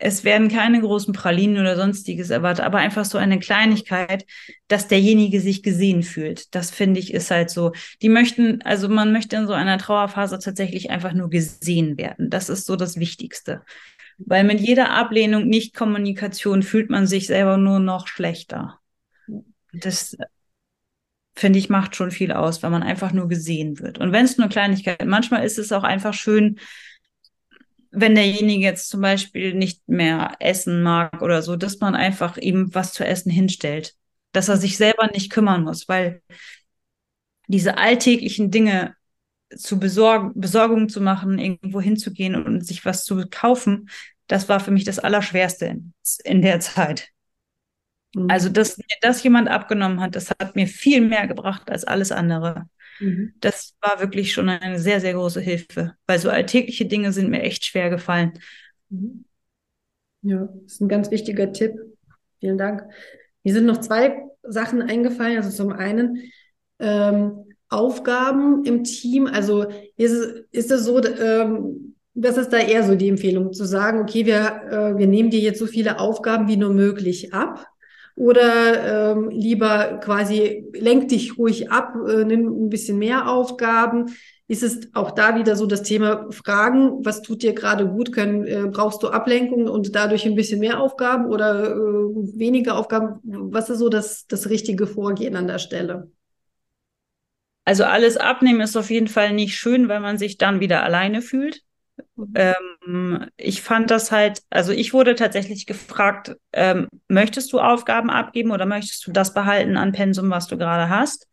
Es 0.00 0.22
werden 0.22 0.48
keine 0.48 0.80
großen 0.80 1.12
Pralinen 1.12 1.58
oder 1.58 1.74
sonstiges 1.74 2.30
erwartet, 2.30 2.64
aber 2.64 2.78
einfach 2.78 3.04
so 3.04 3.18
eine 3.18 3.40
Kleinigkeit, 3.40 4.24
dass 4.68 4.86
derjenige 4.86 5.40
sich 5.40 5.64
gesehen 5.64 6.04
fühlt. 6.04 6.54
Das 6.54 6.70
finde 6.70 7.00
ich 7.00 7.12
ist 7.12 7.32
halt 7.32 7.50
so. 7.50 7.72
Die 8.00 8.08
möchten, 8.08 8.62
also 8.62 8.88
man 8.88 9.12
möchte 9.12 9.34
in 9.34 9.48
so 9.48 9.54
einer 9.54 9.76
Trauerphase 9.76 10.38
tatsächlich 10.38 10.90
einfach 10.90 11.14
nur 11.14 11.30
gesehen 11.30 11.98
werden. 11.98 12.30
Das 12.30 12.48
ist 12.48 12.66
so 12.66 12.76
das 12.76 12.98
Wichtigste. 12.98 13.62
Weil 14.18 14.44
mit 14.44 14.60
jeder 14.60 14.90
Ablehnung, 14.90 15.48
Nicht-Kommunikation 15.48 16.62
fühlt 16.62 16.90
man 16.90 17.08
sich 17.08 17.26
selber 17.26 17.56
nur 17.56 17.80
noch 17.80 18.06
schlechter. 18.06 18.78
Das 19.72 20.16
finde 21.38 21.58
ich, 21.58 21.68
macht 21.68 21.94
schon 21.94 22.10
viel 22.10 22.32
aus, 22.32 22.62
weil 22.62 22.70
man 22.70 22.82
einfach 22.82 23.12
nur 23.12 23.28
gesehen 23.28 23.78
wird. 23.78 23.98
Und 23.98 24.12
wenn 24.12 24.24
es 24.24 24.38
nur 24.38 24.48
Kleinigkeit, 24.48 25.04
manchmal 25.06 25.44
ist 25.44 25.58
es 25.58 25.72
auch 25.72 25.84
einfach 25.84 26.14
schön, 26.14 26.58
wenn 27.90 28.14
derjenige 28.14 28.64
jetzt 28.64 28.88
zum 28.88 29.00
Beispiel 29.00 29.54
nicht 29.54 29.88
mehr 29.88 30.36
essen 30.40 30.82
mag 30.82 31.22
oder 31.22 31.42
so, 31.42 31.56
dass 31.56 31.80
man 31.80 31.94
einfach 31.94 32.36
ihm 32.36 32.74
was 32.74 32.92
zu 32.92 33.04
essen 33.04 33.30
hinstellt, 33.30 33.94
dass 34.32 34.48
er 34.48 34.56
sich 34.56 34.76
selber 34.76 35.08
nicht 35.12 35.30
kümmern 35.30 35.64
muss, 35.64 35.88
weil 35.88 36.22
diese 37.46 37.78
alltäglichen 37.78 38.50
Dinge 38.50 38.94
zu 39.56 39.78
besorgen, 39.78 40.32
Besorgung 40.34 40.88
zu 40.88 41.00
machen, 41.00 41.38
irgendwo 41.38 41.80
hinzugehen 41.80 42.34
und 42.34 42.66
sich 42.66 42.84
was 42.84 43.04
zu 43.04 43.24
kaufen, 43.30 43.88
das 44.26 44.48
war 44.48 44.60
für 44.60 44.70
mich 44.70 44.84
das 44.84 44.98
Allerschwerste 44.98 45.80
in 46.24 46.42
der 46.42 46.60
Zeit. 46.60 47.10
Mhm. 48.18 48.30
Also, 48.30 48.48
dass 48.48 48.78
mir 48.78 48.84
das 49.00 49.22
jemand 49.22 49.48
abgenommen 49.48 50.00
hat, 50.00 50.16
das 50.16 50.30
hat 50.30 50.56
mir 50.56 50.66
viel 50.66 51.00
mehr 51.00 51.26
gebracht 51.26 51.70
als 51.70 51.84
alles 51.84 52.12
andere. 52.12 52.68
Mhm. 53.00 53.34
Das 53.40 53.74
war 53.80 54.00
wirklich 54.00 54.32
schon 54.32 54.48
eine 54.48 54.78
sehr, 54.78 55.00
sehr 55.00 55.14
große 55.14 55.40
Hilfe, 55.40 55.94
weil 56.06 56.18
so 56.18 56.30
alltägliche 56.30 56.86
Dinge 56.86 57.12
sind 57.12 57.30
mir 57.30 57.42
echt 57.42 57.64
schwer 57.64 57.90
gefallen. 57.90 58.32
Mhm. 58.90 59.24
Ja, 60.22 60.48
das 60.62 60.74
ist 60.74 60.80
ein 60.80 60.88
ganz 60.88 61.10
wichtiger 61.10 61.52
Tipp. 61.52 61.74
Vielen 62.40 62.58
Dank. 62.58 62.82
Mir 63.44 63.54
sind 63.54 63.66
noch 63.66 63.78
zwei 63.78 64.22
Sachen 64.42 64.82
eingefallen. 64.82 65.36
Also 65.36 65.50
zum 65.50 65.72
einen 65.72 66.30
ähm, 66.80 67.44
Aufgaben 67.68 68.64
im 68.64 68.82
Team. 68.84 69.26
Also 69.26 69.66
ist 69.96 70.12
es, 70.12 70.44
ist 70.50 70.70
es 70.70 70.84
so, 70.84 71.02
ähm, 71.04 71.94
das 72.14 72.36
ist 72.36 72.52
da 72.52 72.58
eher 72.58 72.82
so 72.82 72.96
die 72.96 73.08
Empfehlung, 73.08 73.52
zu 73.52 73.64
sagen, 73.64 74.00
okay, 74.00 74.26
wir, 74.26 74.62
äh, 74.70 74.98
wir 74.98 75.06
nehmen 75.06 75.30
dir 75.30 75.40
jetzt 75.40 75.60
so 75.60 75.66
viele 75.66 76.00
Aufgaben 76.00 76.48
wie 76.48 76.56
nur 76.56 76.72
möglich 76.72 77.32
ab 77.32 77.64
oder 78.18 79.12
ähm, 79.12 79.30
lieber 79.30 80.00
quasi 80.02 80.64
lenk 80.72 81.06
dich 81.08 81.38
ruhig 81.38 81.70
ab, 81.70 81.94
äh, 82.08 82.24
nimm 82.24 82.48
ein 82.64 82.68
bisschen 82.68 82.98
mehr 82.98 83.30
Aufgaben. 83.30 84.06
Ist 84.48 84.64
es 84.64 84.92
auch 84.92 85.12
da 85.12 85.36
wieder 85.36 85.54
so 85.54 85.66
das 85.66 85.84
Thema 85.84 86.26
Fragen, 86.32 87.04
was 87.04 87.22
tut 87.22 87.44
dir 87.44 87.52
gerade 87.52 87.86
gut? 87.86 88.12
Können, 88.12 88.44
äh, 88.44 88.66
brauchst 88.68 89.04
du 89.04 89.08
Ablenkung 89.08 89.68
und 89.68 89.94
dadurch 89.94 90.26
ein 90.26 90.34
bisschen 90.34 90.58
mehr 90.58 90.80
Aufgaben 90.80 91.26
oder 91.26 91.70
äh, 91.70 91.76
weniger 91.76 92.76
Aufgaben? 92.76 93.20
Was 93.22 93.70
ist 93.70 93.78
so 93.78 93.88
das, 93.88 94.26
das 94.26 94.50
richtige 94.50 94.88
Vorgehen 94.88 95.36
an 95.36 95.46
der 95.46 95.58
Stelle? 95.58 96.10
Also 97.64 97.84
alles 97.84 98.16
abnehmen 98.16 98.62
ist 98.62 98.76
auf 98.76 98.90
jeden 98.90 99.08
Fall 99.08 99.32
nicht 99.32 99.54
schön, 99.54 99.88
weil 99.88 100.00
man 100.00 100.18
sich 100.18 100.38
dann 100.38 100.58
wieder 100.58 100.82
alleine 100.82 101.22
fühlt. 101.22 101.62
Ähm, 102.34 103.26
ich 103.36 103.62
fand 103.62 103.90
das 103.90 104.10
halt, 104.12 104.42
also 104.50 104.72
ich 104.72 104.92
wurde 104.92 105.14
tatsächlich 105.14 105.66
gefragt, 105.66 106.36
ähm, 106.52 106.88
möchtest 107.08 107.52
du 107.52 107.60
Aufgaben 107.60 108.10
abgeben 108.10 108.50
oder 108.50 108.66
möchtest 108.66 109.06
du 109.06 109.12
das 109.12 109.34
behalten 109.34 109.76
an 109.76 109.92
Pensum, 109.92 110.30
was 110.30 110.46
du 110.46 110.56
gerade 110.58 110.88
hast? 110.88 111.26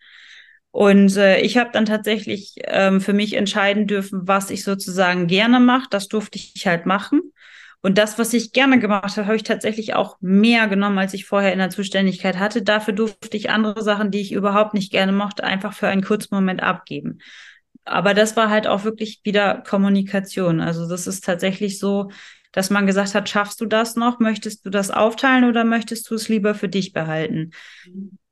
Und 0.71 1.15
äh, 1.15 1.39
ich 1.39 1.57
habe 1.57 1.69
dann 1.71 1.85
tatsächlich 1.85 2.55
ähm, 2.65 2.99
für 2.99 3.13
mich 3.13 3.33
entscheiden 3.33 3.87
dürfen, 3.87 4.27
was 4.27 4.49
ich 4.49 4.63
sozusagen 4.63 5.27
gerne 5.27 5.59
mache. 5.59 5.87
Das 5.89 6.07
durfte 6.09 6.37
ich 6.37 6.67
halt 6.67 6.85
machen. 6.85 7.21
Und 7.81 7.97
das, 7.97 8.17
was 8.17 8.33
ich 8.33 8.51
gerne 8.51 8.79
gemacht 8.79 9.15
habe, 9.15 9.27
habe 9.27 9.35
ich 9.35 9.43
tatsächlich 9.43 9.93
auch 9.93 10.17
mehr 10.19 10.67
genommen, 10.67 10.97
als 10.97 11.13
ich 11.13 11.25
vorher 11.25 11.53
in 11.53 11.59
der 11.59 11.69
Zuständigkeit 11.69 12.39
hatte. 12.39 12.61
Dafür 12.61 12.93
durfte 12.93 13.37
ich 13.37 13.51
andere 13.51 13.83
Sachen, 13.83 14.11
die 14.11 14.21
ich 14.21 14.33
überhaupt 14.33 14.73
nicht 14.73 14.91
gerne 14.91 15.11
mochte, 15.11 15.43
einfach 15.43 15.73
für 15.73 15.87
einen 15.87 16.03
kurzen 16.03 16.33
Moment 16.35 16.61
abgeben 16.61 17.19
aber 17.85 18.13
das 18.13 18.35
war 18.35 18.49
halt 18.49 18.67
auch 18.67 18.83
wirklich 18.83 19.21
wieder 19.23 19.63
Kommunikation. 19.67 20.59
Also 20.59 20.89
das 20.89 21.07
ist 21.07 21.23
tatsächlich 21.23 21.79
so, 21.79 22.09
dass 22.51 22.69
man 22.69 22.87
gesagt 22.87 23.13
hat, 23.13 23.29
schaffst 23.29 23.61
du 23.61 23.65
das 23.65 23.95
noch? 23.95 24.19
Möchtest 24.19 24.65
du 24.65 24.69
das 24.69 24.89
aufteilen 24.89 25.43
oder 25.43 25.63
möchtest 25.63 26.09
du 26.09 26.15
es 26.15 26.27
lieber 26.27 26.55
für 26.55 26.69
dich 26.69 26.93
behalten? 26.93 27.51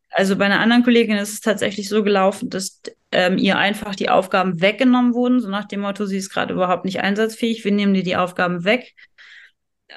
Also 0.10 0.36
bei 0.36 0.46
einer 0.46 0.60
anderen 0.60 0.84
Kollegin 0.84 1.18
ist 1.18 1.34
es 1.34 1.42
tatsächlich 1.42 1.90
so 1.90 2.04
gelaufen, 2.04 2.50
dass 2.50 2.82
ähm, 3.12 3.38
ihr 3.38 3.58
einfach 3.58 3.96
die 3.96 4.10
Aufgaben 4.10 4.62
weggenommen 4.62 5.14
wurden, 5.14 5.40
so 5.40 5.50
nach 5.50 5.66
dem 5.66 5.82
Motto, 5.82 6.06
sie 6.06 6.18
ist 6.18 6.30
gerade 6.30 6.54
überhaupt 6.54 6.86
nicht 6.86 7.02
einsatzfähig, 7.02 7.64
wir 7.64 7.72
nehmen 7.72 7.94
dir 7.94 8.04
die 8.04 8.16
Aufgaben 8.16 8.64
weg, 8.64 8.94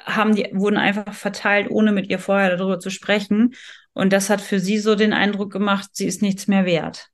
haben 0.05 0.35
die, 0.35 0.49
wurden 0.53 0.77
einfach 0.77 1.13
verteilt, 1.13 1.69
ohne 1.69 1.91
mit 1.91 2.09
ihr 2.09 2.19
vorher 2.19 2.55
darüber 2.55 2.79
zu 2.79 2.89
sprechen. 2.89 3.55
Und 3.93 4.13
das 4.13 4.29
hat 4.29 4.41
für 4.41 4.59
sie 4.59 4.77
so 4.77 4.95
den 4.95 5.13
Eindruck 5.13 5.51
gemacht, 5.51 5.89
sie 5.93 6.05
ist 6.05 6.21
nichts 6.21 6.47
mehr 6.47 6.65
wert. 6.65 7.09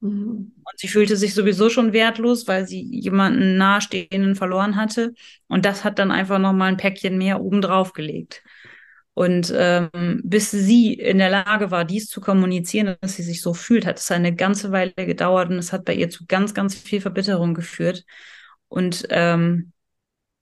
Mhm. 0.00 0.52
Und 0.56 0.78
sie 0.78 0.88
fühlte 0.88 1.16
sich 1.16 1.34
sowieso 1.34 1.70
schon 1.70 1.92
wertlos, 1.92 2.46
weil 2.46 2.66
sie 2.66 2.80
jemanden 2.82 3.56
nahestehenden 3.56 4.34
verloren 4.36 4.76
hatte. 4.76 5.12
Und 5.48 5.64
das 5.64 5.84
hat 5.84 5.98
dann 5.98 6.10
einfach 6.10 6.38
nochmal 6.38 6.68
ein 6.68 6.76
Päckchen 6.76 7.18
mehr 7.18 7.40
obendrauf 7.40 7.92
gelegt. 7.92 8.42
Und 9.14 9.52
ähm, 9.56 10.20
bis 10.22 10.52
sie 10.52 10.94
in 10.94 11.18
der 11.18 11.30
Lage 11.30 11.72
war, 11.72 11.84
dies 11.84 12.06
zu 12.08 12.20
kommunizieren, 12.20 12.94
dass 13.00 13.16
sie 13.16 13.24
sich 13.24 13.42
so 13.42 13.52
fühlt, 13.52 13.84
hat 13.84 13.98
es 13.98 14.10
eine 14.12 14.32
ganze 14.32 14.70
Weile 14.70 14.92
gedauert 14.94 15.50
und 15.50 15.56
es 15.58 15.72
hat 15.72 15.84
bei 15.84 15.94
ihr 15.94 16.08
zu 16.08 16.24
ganz, 16.26 16.54
ganz 16.54 16.76
viel 16.76 17.00
Verbitterung 17.00 17.54
geführt. 17.54 18.04
Und 18.68 19.08
ähm, 19.10 19.72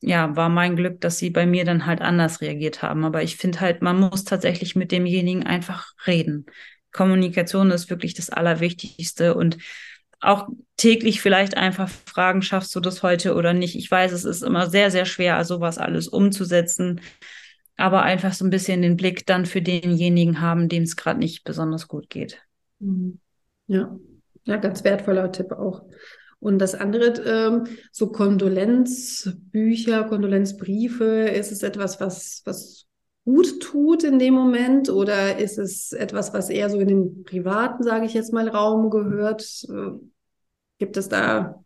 ja, 0.02 0.36
war 0.36 0.50
mein 0.50 0.76
Glück, 0.76 1.00
dass 1.00 1.18
sie 1.18 1.30
bei 1.30 1.46
mir 1.46 1.64
dann 1.64 1.86
halt 1.86 2.02
anders 2.02 2.42
reagiert 2.42 2.82
haben. 2.82 3.04
Aber 3.04 3.22
ich 3.22 3.36
finde 3.36 3.60
halt, 3.60 3.80
man 3.80 3.98
muss 3.98 4.24
tatsächlich 4.24 4.76
mit 4.76 4.92
demjenigen 4.92 5.44
einfach 5.44 5.92
reden. 6.06 6.46
Kommunikation 6.96 7.70
ist 7.70 7.90
wirklich 7.90 8.14
das 8.14 8.30
Allerwichtigste 8.30 9.34
und 9.34 9.58
auch 10.20 10.48
täglich 10.76 11.20
vielleicht 11.20 11.56
einfach 11.56 11.88
fragen, 11.88 12.42
schaffst 12.42 12.74
du 12.74 12.80
das 12.80 13.02
heute 13.02 13.34
oder 13.34 13.52
nicht? 13.52 13.76
Ich 13.76 13.90
weiß, 13.90 14.12
es 14.12 14.24
ist 14.24 14.42
immer 14.42 14.68
sehr, 14.68 14.90
sehr 14.90 15.04
schwer, 15.04 15.44
sowas 15.44 15.78
alles 15.78 16.08
umzusetzen, 16.08 17.00
aber 17.76 18.02
einfach 18.02 18.32
so 18.32 18.44
ein 18.44 18.50
bisschen 18.50 18.82
den 18.82 18.96
Blick 18.96 19.26
dann 19.26 19.46
für 19.46 19.60
denjenigen 19.60 20.40
haben, 20.40 20.68
dem 20.68 20.84
es 20.84 20.96
gerade 20.96 21.20
nicht 21.20 21.44
besonders 21.44 21.86
gut 21.86 22.08
geht. 22.08 22.40
Mhm. 22.78 23.18
Ja, 23.66 23.96
ja, 24.44 24.56
ganz 24.56 24.82
wertvoller 24.84 25.30
Tipp 25.32 25.52
auch. 25.52 25.82
Und 26.38 26.58
das 26.58 26.74
andere, 26.74 27.06
ähm, 27.22 27.64
so 27.92 28.10
Kondolenzbücher, 28.12 30.04
Kondolenzbriefe, 30.04 31.28
ist 31.28 31.52
es 31.52 31.62
etwas, 31.62 32.00
was, 32.00 32.42
was 32.44 32.85
gut 33.26 33.60
tut 33.60 34.04
in 34.04 34.20
dem 34.20 34.34
Moment 34.34 34.88
oder 34.88 35.36
ist 35.38 35.58
es 35.58 35.92
etwas, 35.92 36.32
was 36.32 36.48
eher 36.48 36.70
so 36.70 36.78
in 36.78 36.86
den 36.88 37.24
privaten, 37.24 37.82
sage 37.82 38.06
ich 38.06 38.14
jetzt 38.14 38.32
mal, 38.32 38.48
Raum 38.48 38.88
gehört? 38.88 39.66
Äh, 39.68 39.98
gibt 40.78 40.96
es 40.96 41.08
da, 41.08 41.62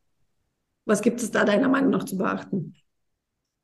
was 0.87 1.03
gibt 1.03 1.23
es 1.23 1.31
da 1.31 1.45
deiner 1.45 1.69
Meinung 1.69 1.91
nach 1.91 2.05
zu 2.05 2.17
beachten? 2.17 2.75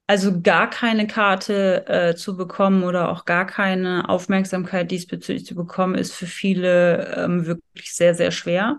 Also 0.06 0.40
gar 0.40 0.68
keine 0.68 1.06
Karte 1.06 1.86
äh, 1.88 2.14
zu 2.14 2.36
bekommen 2.36 2.84
oder 2.84 3.08
auch 3.08 3.24
gar 3.24 3.46
keine 3.46 4.08
Aufmerksamkeit 4.08 4.90
diesbezüglich 4.90 5.46
zu 5.46 5.54
bekommen, 5.54 5.94
ist 5.96 6.12
für 6.12 6.26
viele 6.26 7.14
ähm, 7.16 7.46
wirklich 7.46 7.94
sehr, 7.94 8.14
sehr 8.14 8.30
schwer. 8.30 8.78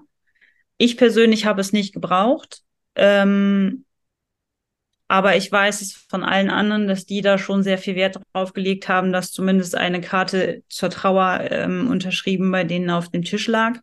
Ich 0.77 0.95
persönlich 0.95 1.47
habe 1.47 1.59
es 1.59 1.73
nicht 1.73 1.91
gebraucht. 1.91 2.61
Ähm, 2.95 3.83
aber 5.07 5.37
ich 5.37 5.51
weiß 5.51 5.81
es 5.81 5.93
von 5.93 6.23
allen 6.23 6.49
anderen, 6.49 6.87
dass 6.87 7.05
die 7.05 7.21
da 7.21 7.37
schon 7.37 7.63
sehr 7.63 7.77
viel 7.77 7.95
Wert 7.95 8.19
drauf 8.33 8.53
gelegt 8.53 8.89
haben, 8.89 9.13
dass 9.13 9.31
zumindest 9.31 9.75
eine 9.75 10.01
Karte 10.01 10.63
zur 10.67 10.89
Trauer 10.89 11.47
ähm, 11.49 11.87
unterschrieben 11.89 12.51
bei 12.51 12.63
denen 12.63 12.89
auf 12.89 13.09
dem 13.09 13.23
Tisch 13.23 13.47
lag. 13.47 13.79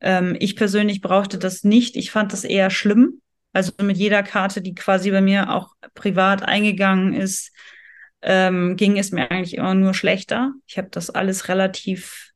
Ähm, 0.00 0.36
ich 0.40 0.56
persönlich 0.56 1.00
brauchte 1.00 1.38
das 1.38 1.62
nicht. 1.62 1.96
Ich 1.96 2.10
fand 2.10 2.32
das 2.32 2.44
eher 2.44 2.70
schlimm. 2.70 3.20
Also 3.52 3.72
mit 3.80 3.96
jeder 3.96 4.22
Karte, 4.22 4.60
die 4.60 4.74
quasi 4.74 5.10
bei 5.10 5.20
mir 5.20 5.52
auch 5.52 5.74
privat 5.94 6.42
eingegangen 6.42 7.14
ist, 7.14 7.52
ähm, 8.22 8.76
ging 8.76 8.98
es 8.98 9.12
mir 9.12 9.30
eigentlich 9.30 9.56
immer 9.56 9.74
nur 9.74 9.94
schlechter. 9.94 10.52
Ich 10.66 10.78
habe 10.78 10.88
das 10.90 11.10
alles 11.10 11.48
relativ 11.48 12.29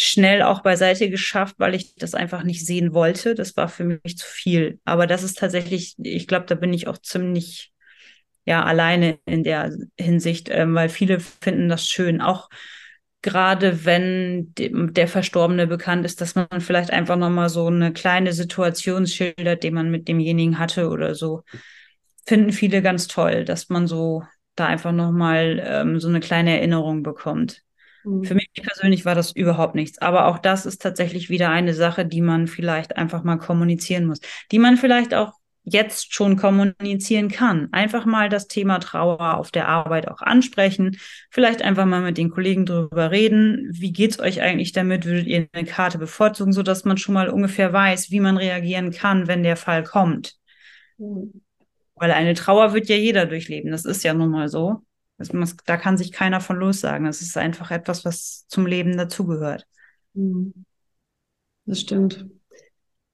schnell 0.00 0.42
auch 0.42 0.60
beiseite 0.62 1.10
geschafft, 1.10 1.56
weil 1.58 1.74
ich 1.74 1.96
das 1.96 2.14
einfach 2.14 2.44
nicht 2.44 2.64
sehen 2.64 2.94
wollte. 2.94 3.34
Das 3.34 3.56
war 3.56 3.68
für 3.68 3.82
mich 3.82 4.16
zu 4.16 4.26
viel. 4.26 4.78
Aber 4.84 5.08
das 5.08 5.24
ist 5.24 5.38
tatsächlich, 5.38 5.96
ich 5.98 6.28
glaube, 6.28 6.46
da 6.46 6.54
bin 6.54 6.72
ich 6.72 6.86
auch 6.86 6.98
ziemlich 6.98 7.72
ja 8.44 8.62
alleine 8.62 9.18
in 9.26 9.42
der 9.42 9.76
Hinsicht, 9.98 10.50
ähm, 10.52 10.72
weil 10.76 10.88
viele 10.88 11.18
finden 11.18 11.68
das 11.68 11.88
schön. 11.88 12.20
Auch 12.20 12.48
gerade 13.22 13.84
wenn 13.84 14.54
der 14.56 15.08
Verstorbene 15.08 15.66
bekannt 15.66 16.06
ist, 16.06 16.20
dass 16.20 16.36
man 16.36 16.60
vielleicht 16.60 16.92
einfach 16.92 17.16
nochmal 17.16 17.48
so 17.48 17.66
eine 17.66 17.92
kleine 17.92 18.32
Situation 18.32 19.04
schildert, 19.08 19.64
die 19.64 19.72
man 19.72 19.90
mit 19.90 20.06
demjenigen 20.06 20.60
hatte 20.60 20.90
oder 20.90 21.16
so. 21.16 21.42
Finden 22.24 22.52
viele 22.52 22.82
ganz 22.82 23.08
toll, 23.08 23.44
dass 23.44 23.68
man 23.68 23.88
so 23.88 24.22
da 24.54 24.66
einfach 24.66 24.92
nochmal 24.92 25.60
ähm, 25.66 25.98
so 25.98 26.06
eine 26.06 26.20
kleine 26.20 26.56
Erinnerung 26.56 27.02
bekommt. 27.02 27.64
Mhm. 28.04 28.24
Für 28.24 28.34
mich 28.34 28.50
persönlich 28.52 29.04
war 29.04 29.14
das 29.14 29.32
überhaupt 29.32 29.74
nichts. 29.74 29.98
Aber 29.98 30.26
auch 30.26 30.38
das 30.38 30.66
ist 30.66 30.82
tatsächlich 30.82 31.30
wieder 31.30 31.50
eine 31.50 31.74
Sache, 31.74 32.06
die 32.06 32.20
man 32.20 32.46
vielleicht 32.46 32.96
einfach 32.96 33.24
mal 33.24 33.36
kommunizieren 33.36 34.06
muss, 34.06 34.20
die 34.50 34.58
man 34.58 34.76
vielleicht 34.76 35.14
auch 35.14 35.32
jetzt 35.70 36.14
schon 36.14 36.36
kommunizieren 36.36 37.28
kann. 37.28 37.68
Einfach 37.72 38.06
mal 38.06 38.28
das 38.28 38.48
Thema 38.48 38.78
Trauer 38.78 39.36
auf 39.36 39.50
der 39.50 39.68
Arbeit 39.68 40.08
auch 40.08 40.22
ansprechen. 40.22 40.96
Vielleicht 41.30 41.62
einfach 41.62 41.84
mal 41.84 42.00
mit 42.00 42.16
den 42.18 42.30
Kollegen 42.30 42.64
drüber 42.64 43.10
reden. 43.10 43.68
Wie 43.72 43.92
geht's 43.92 44.18
euch 44.18 44.40
eigentlich 44.40 44.72
damit? 44.72 45.04
Würdet 45.04 45.26
ihr 45.26 45.46
eine 45.52 45.66
Karte 45.66 45.98
bevorzugen, 45.98 46.52
so 46.52 46.62
dass 46.62 46.84
man 46.84 46.96
schon 46.96 47.14
mal 47.14 47.28
ungefähr 47.28 47.72
weiß, 47.72 48.10
wie 48.10 48.20
man 48.20 48.36
reagieren 48.38 48.90
kann, 48.92 49.26
wenn 49.26 49.42
der 49.42 49.56
Fall 49.56 49.84
kommt? 49.84 50.36
Mhm. 50.96 51.42
Weil 51.96 52.12
eine 52.12 52.34
Trauer 52.34 52.72
wird 52.72 52.88
ja 52.88 52.96
jeder 52.96 53.26
durchleben. 53.26 53.70
Das 53.70 53.84
ist 53.84 54.04
ja 54.04 54.14
nun 54.14 54.30
mal 54.30 54.48
so. 54.48 54.82
Das, 55.18 55.56
da 55.66 55.76
kann 55.76 55.98
sich 55.98 56.12
keiner 56.12 56.40
von 56.40 56.56
lossagen. 56.56 57.06
Das 57.06 57.20
ist 57.20 57.36
einfach 57.36 57.70
etwas, 57.70 58.04
was 58.04 58.46
zum 58.46 58.66
Leben 58.66 58.96
dazugehört. 58.96 59.66
Mhm. 60.14 60.64
Das 61.66 61.80
stimmt. 61.80 62.26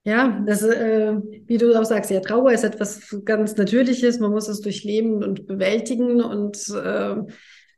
Ja, 0.05 0.45
das, 0.47 0.63
äh, 0.63 1.17
wie 1.47 1.57
du 1.57 1.75
auch 1.81 1.85
sagst, 1.85 2.11
ja, 2.11 2.21
Trauer 2.21 2.53
ist 2.53 2.63
etwas 2.63 3.17
ganz 3.25 3.57
Natürliches. 3.57 4.21
Man 4.21 4.33
muss 4.33 4.49
es 4.49 4.61
durchleben 4.61 5.25
und 5.25 5.47
bewältigen. 5.47 6.21
Und 6.21 6.59
äh, 6.69 7.17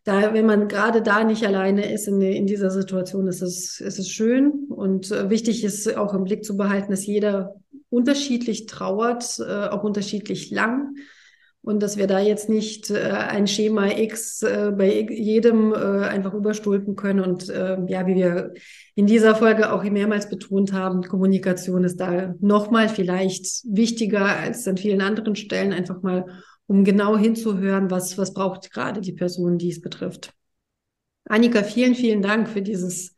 da, 0.03 0.35
wenn 0.35 0.45
man 0.45 0.67
gerade 0.67 1.03
da 1.03 1.23
nicht 1.23 1.47
alleine 1.47 1.93
ist 1.93 2.09
in, 2.09 2.21
in 2.21 2.47
dieser 2.47 2.71
Situation, 2.71 3.29
ist 3.29 3.43
es, 3.43 3.81
ist 3.81 4.01
es 4.01 4.11
schön. 4.11 4.67
Und 4.69 5.13
äh, 5.13 5.31
wichtig 5.31 5.63
ist 5.63 5.97
auch 5.97 6.15
im 6.15 6.25
Blick 6.25 6.45
zu 6.45 6.57
behalten, 6.57 6.91
dass 6.91 7.07
jeder 7.07 7.55
unterschiedlich 7.91 8.67
trauert, 8.67 9.39
äh, 9.39 9.69
auch 9.69 9.85
unterschiedlich 9.85 10.51
lang 10.51 10.97
und 11.67 11.83
dass 11.83 11.97
wir 11.97 12.07
da 12.07 12.21
jetzt 12.21 12.49
nicht 12.49 12.91
äh, 12.91 13.11
ein 13.11 13.49
Schema 13.49 13.89
X 13.89 14.45
äh, 14.45 14.71
bei 14.71 15.01
jedem 15.11 15.73
äh, 15.73 16.05
einfach 16.07 16.33
überstülpen 16.33 16.95
können. 16.95 17.19
Und 17.19 17.49
äh, 17.49 17.77
ja, 17.89 18.07
wie 18.07 18.15
wir 18.15 18.55
in 18.95 19.07
dieser 19.07 19.35
Folge 19.35 19.73
auch 19.73 19.83
mehrmals 19.83 20.29
betont 20.29 20.73
haben, 20.73 21.03
Kommunikation 21.03 21.83
ist 21.83 21.97
da 21.97 22.37
nochmal 22.39 22.89
vielleicht 22.89 23.65
wichtiger 23.65 24.27
als 24.27 24.69
an 24.69 24.77
vielen 24.77 25.01
anderen 25.01 25.35
Stellen, 25.35 25.73
einfach 25.73 26.03
mal, 26.03 26.27
um 26.69 26.85
genau 26.85 27.19
hinzuhören, 27.19 27.91
was, 27.91 28.17
was 28.17 28.33
braucht 28.33 28.71
gerade 28.71 29.01
die 29.01 29.15
Person, 29.15 29.59
die 29.59 29.71
es 29.71 29.81
betrifft. 29.81 30.33
Annika, 31.25 31.65
vielen, 31.65 31.97
vielen 31.97 32.23
Dank 32.23 32.49
für 32.49 32.63
dieses 32.63 33.17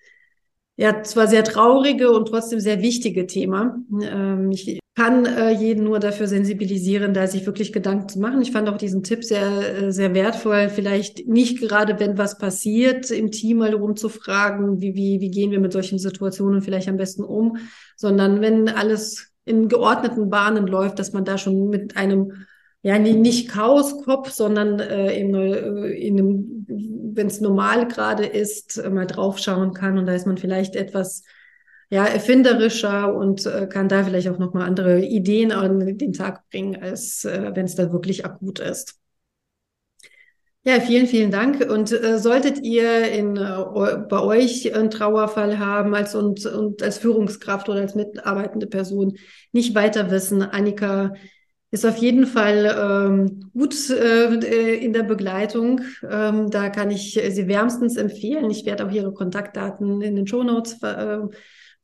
ja 0.77 1.03
zwar 1.03 1.27
sehr 1.27 1.45
traurige 1.45 2.13
und 2.13 2.29
trotzdem 2.29 2.61
sehr 2.61 2.81
wichtige 2.81 3.27
Thema. 3.27 3.77
Ähm, 4.01 4.51
ich 4.53 4.79
kann 4.99 5.27
äh, 5.27 5.51
jeden 5.51 5.85
nur 5.85 6.01
dafür 6.01 6.27
sensibilisieren, 6.27 7.15
da 7.15 7.29
sich 7.29 7.47
wirklich 7.47 7.73
Gedanken 7.73 8.09
zu 8.09 8.19
machen. 8.19 8.43
Ich 8.43 8.51
fand 8.51 8.69
auch 8.69 8.79
diesen 8.79 9.05
Tipp 9.05 9.23
sehr, 9.23 9.85
äh, 9.85 9.93
sehr 9.93 10.13
wertvoll. 10.13 10.69
Vielleicht 10.71 11.29
nicht 11.29 11.61
gerade, 11.61 12.01
wenn 12.01 12.19
was 12.19 12.37
passiert, 12.37 13.09
im 13.13 13.31
Team 13.31 13.59
mal 13.59 13.73
rumzufragen, 13.73 14.81
wie, 14.81 14.97
wie, 14.97 15.21
wie 15.21 15.31
gehen 15.31 15.53
wir 15.53 15.61
mit 15.61 15.73
solchen 15.73 16.01
Situationen 16.01 16.63
vielleicht 16.63 16.89
am 16.89 16.97
besten 16.97 17.23
um, 17.23 17.59
sondern 17.97 18.41
wenn 18.41 18.69
alles 18.69 19.31
in 19.45 19.69
geordneten 19.69 20.31
Bahnen 20.31 20.67
läuft, 20.67 20.99
dass 20.99 21.13
man 21.13 21.25
da 21.25 21.39
schon 21.39 21.69
mit 21.69 21.97
einem 21.97 22.33
ja, 22.83 22.99
nicht 22.99 23.51
Chaoskopf, 23.51 24.33
sondern 24.33 24.81
äh, 24.81 25.13
in, 25.13 25.33
äh, 25.33 27.15
wenn 27.15 27.27
es 27.29 27.41
normal 27.41 27.87
gerade 27.87 28.27
ist, 28.27 28.83
mal 28.91 29.07
draufschauen 29.07 29.75
kann. 29.75 29.97
Und 29.97 30.07
da 30.07 30.15
ist 30.15 30.27
man 30.27 30.39
vielleicht 30.39 30.75
etwas 30.75 31.23
ja, 31.91 32.05
erfinderischer 32.05 33.15
und 33.15 33.47
äh, 33.47 33.67
kann 33.67 33.89
da 33.89 34.05
vielleicht 34.05 34.29
auch 34.29 34.39
nochmal 34.39 34.67
andere 34.67 35.01
Ideen 35.01 35.53
an 35.53 35.99
den 35.99 36.13
Tag 36.13 36.49
bringen, 36.51 36.77
als 36.83 37.25
äh, 37.25 37.53
wenn 37.55 37.65
es 37.65 37.77
da 37.77 37.93
wirklich 37.93 38.25
akut 38.27 38.59
ist. 38.59 38.99
Ja, 40.65 40.81
vielen, 40.81 41.07
vielen 41.07 41.31
Dank. 41.31 41.61
Und 41.71 41.93
äh, 41.93 42.19
solltet 42.19 42.59
ihr 42.63 43.11
in, 43.11 43.37
äh, 43.39 43.97
bei 44.09 44.21
euch 44.21 44.75
einen 44.75 44.91
Trauerfall 44.91 45.59
haben 45.59 45.95
als 45.95 46.15
und, 46.15 46.45
und 46.45 46.83
als 46.83 46.99
Führungskraft 46.99 47.71
oder 47.71 47.81
als 47.81 47.95
mitarbeitende 47.95 48.67
Person 48.67 49.17
nicht 49.53 49.75
weiter 49.75 50.11
wissen, 50.11 50.43
Annika 50.43 51.15
ist 51.71 51.87
auf 51.87 51.97
jeden 51.97 52.27
Fall 52.27 52.75
ähm, 52.79 53.51
gut 53.55 53.75
äh, 53.91 54.75
in 54.75 54.93
der 54.93 55.05
Begleitung. 55.05 55.81
Ähm, 56.09 56.51
da 56.51 56.69
kann 56.69 56.91
ich 56.91 57.19
sie 57.31 57.49
wärmstens 57.49 57.97
empfehlen. 57.97 58.51
Ich 58.51 58.67
werde 58.67 58.87
auch 58.87 58.91
ihre 58.91 59.15
Kontaktdaten 59.15 60.03
in 60.03 60.17
den 60.17 60.27
Show 60.27 60.43
Notes 60.43 60.83
äh, 60.83 61.19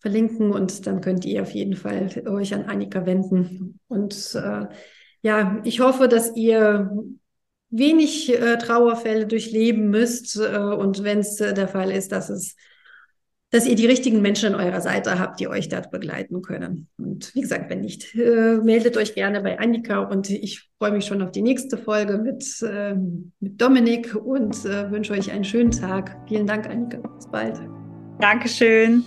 verlinken 0.04 0.52
und 0.52 0.86
dann 0.86 1.00
könnt 1.00 1.24
ihr 1.24 1.40
auf 1.40 1.52
jeden 1.52 1.76
Fall 1.76 2.10
euch 2.26 2.52
an 2.52 2.64
Annika 2.64 3.06
wenden. 3.06 3.80
Und 3.88 4.34
äh, 4.34 4.66
ja, 5.22 5.62
ich 5.64 5.80
hoffe, 5.80 6.08
dass 6.08 6.36
ihr 6.36 6.90
wenig 7.70 8.30
äh, 8.30 8.58
Trauerfälle 8.58 9.26
durchleben 9.26 9.88
müsst 9.88 10.36
äh, 10.36 10.58
und 10.58 11.04
wenn 11.04 11.20
es 11.20 11.40
äh, 11.40 11.54
der 11.54 11.68
Fall 11.68 11.90
ist, 11.90 12.12
dass 12.12 12.28
es 12.28 12.54
dass 13.50 13.66
ihr 13.66 13.76
die 13.76 13.86
richtigen 13.86 14.20
Menschen 14.20 14.52
an 14.52 14.60
eurer 14.60 14.80
Seite 14.80 15.16
habt, 15.20 15.38
die 15.38 15.46
euch 15.46 15.68
dort 15.68 15.92
begleiten 15.92 16.42
können. 16.42 16.88
Und 16.98 17.32
wie 17.36 17.40
gesagt, 17.40 17.70
wenn 17.70 17.82
nicht, 17.82 18.12
äh, 18.16 18.56
meldet 18.56 18.96
euch 18.96 19.14
gerne 19.14 19.40
bei 19.42 19.60
Annika 19.60 20.00
und 20.00 20.28
ich 20.28 20.68
freue 20.78 20.90
mich 20.90 21.06
schon 21.06 21.22
auf 21.22 21.30
die 21.30 21.42
nächste 21.42 21.78
Folge 21.78 22.18
mit, 22.18 22.44
äh, 22.62 22.94
mit 22.94 23.62
Dominik 23.62 24.16
und 24.16 24.64
äh, 24.64 24.90
wünsche 24.90 25.12
euch 25.12 25.30
einen 25.30 25.44
schönen 25.44 25.70
Tag. 25.70 26.16
Vielen 26.26 26.48
Dank, 26.48 26.68
Annika. 26.68 26.98
Bis 26.98 27.28
bald. 27.28 27.60
Dankeschön. 28.18 29.04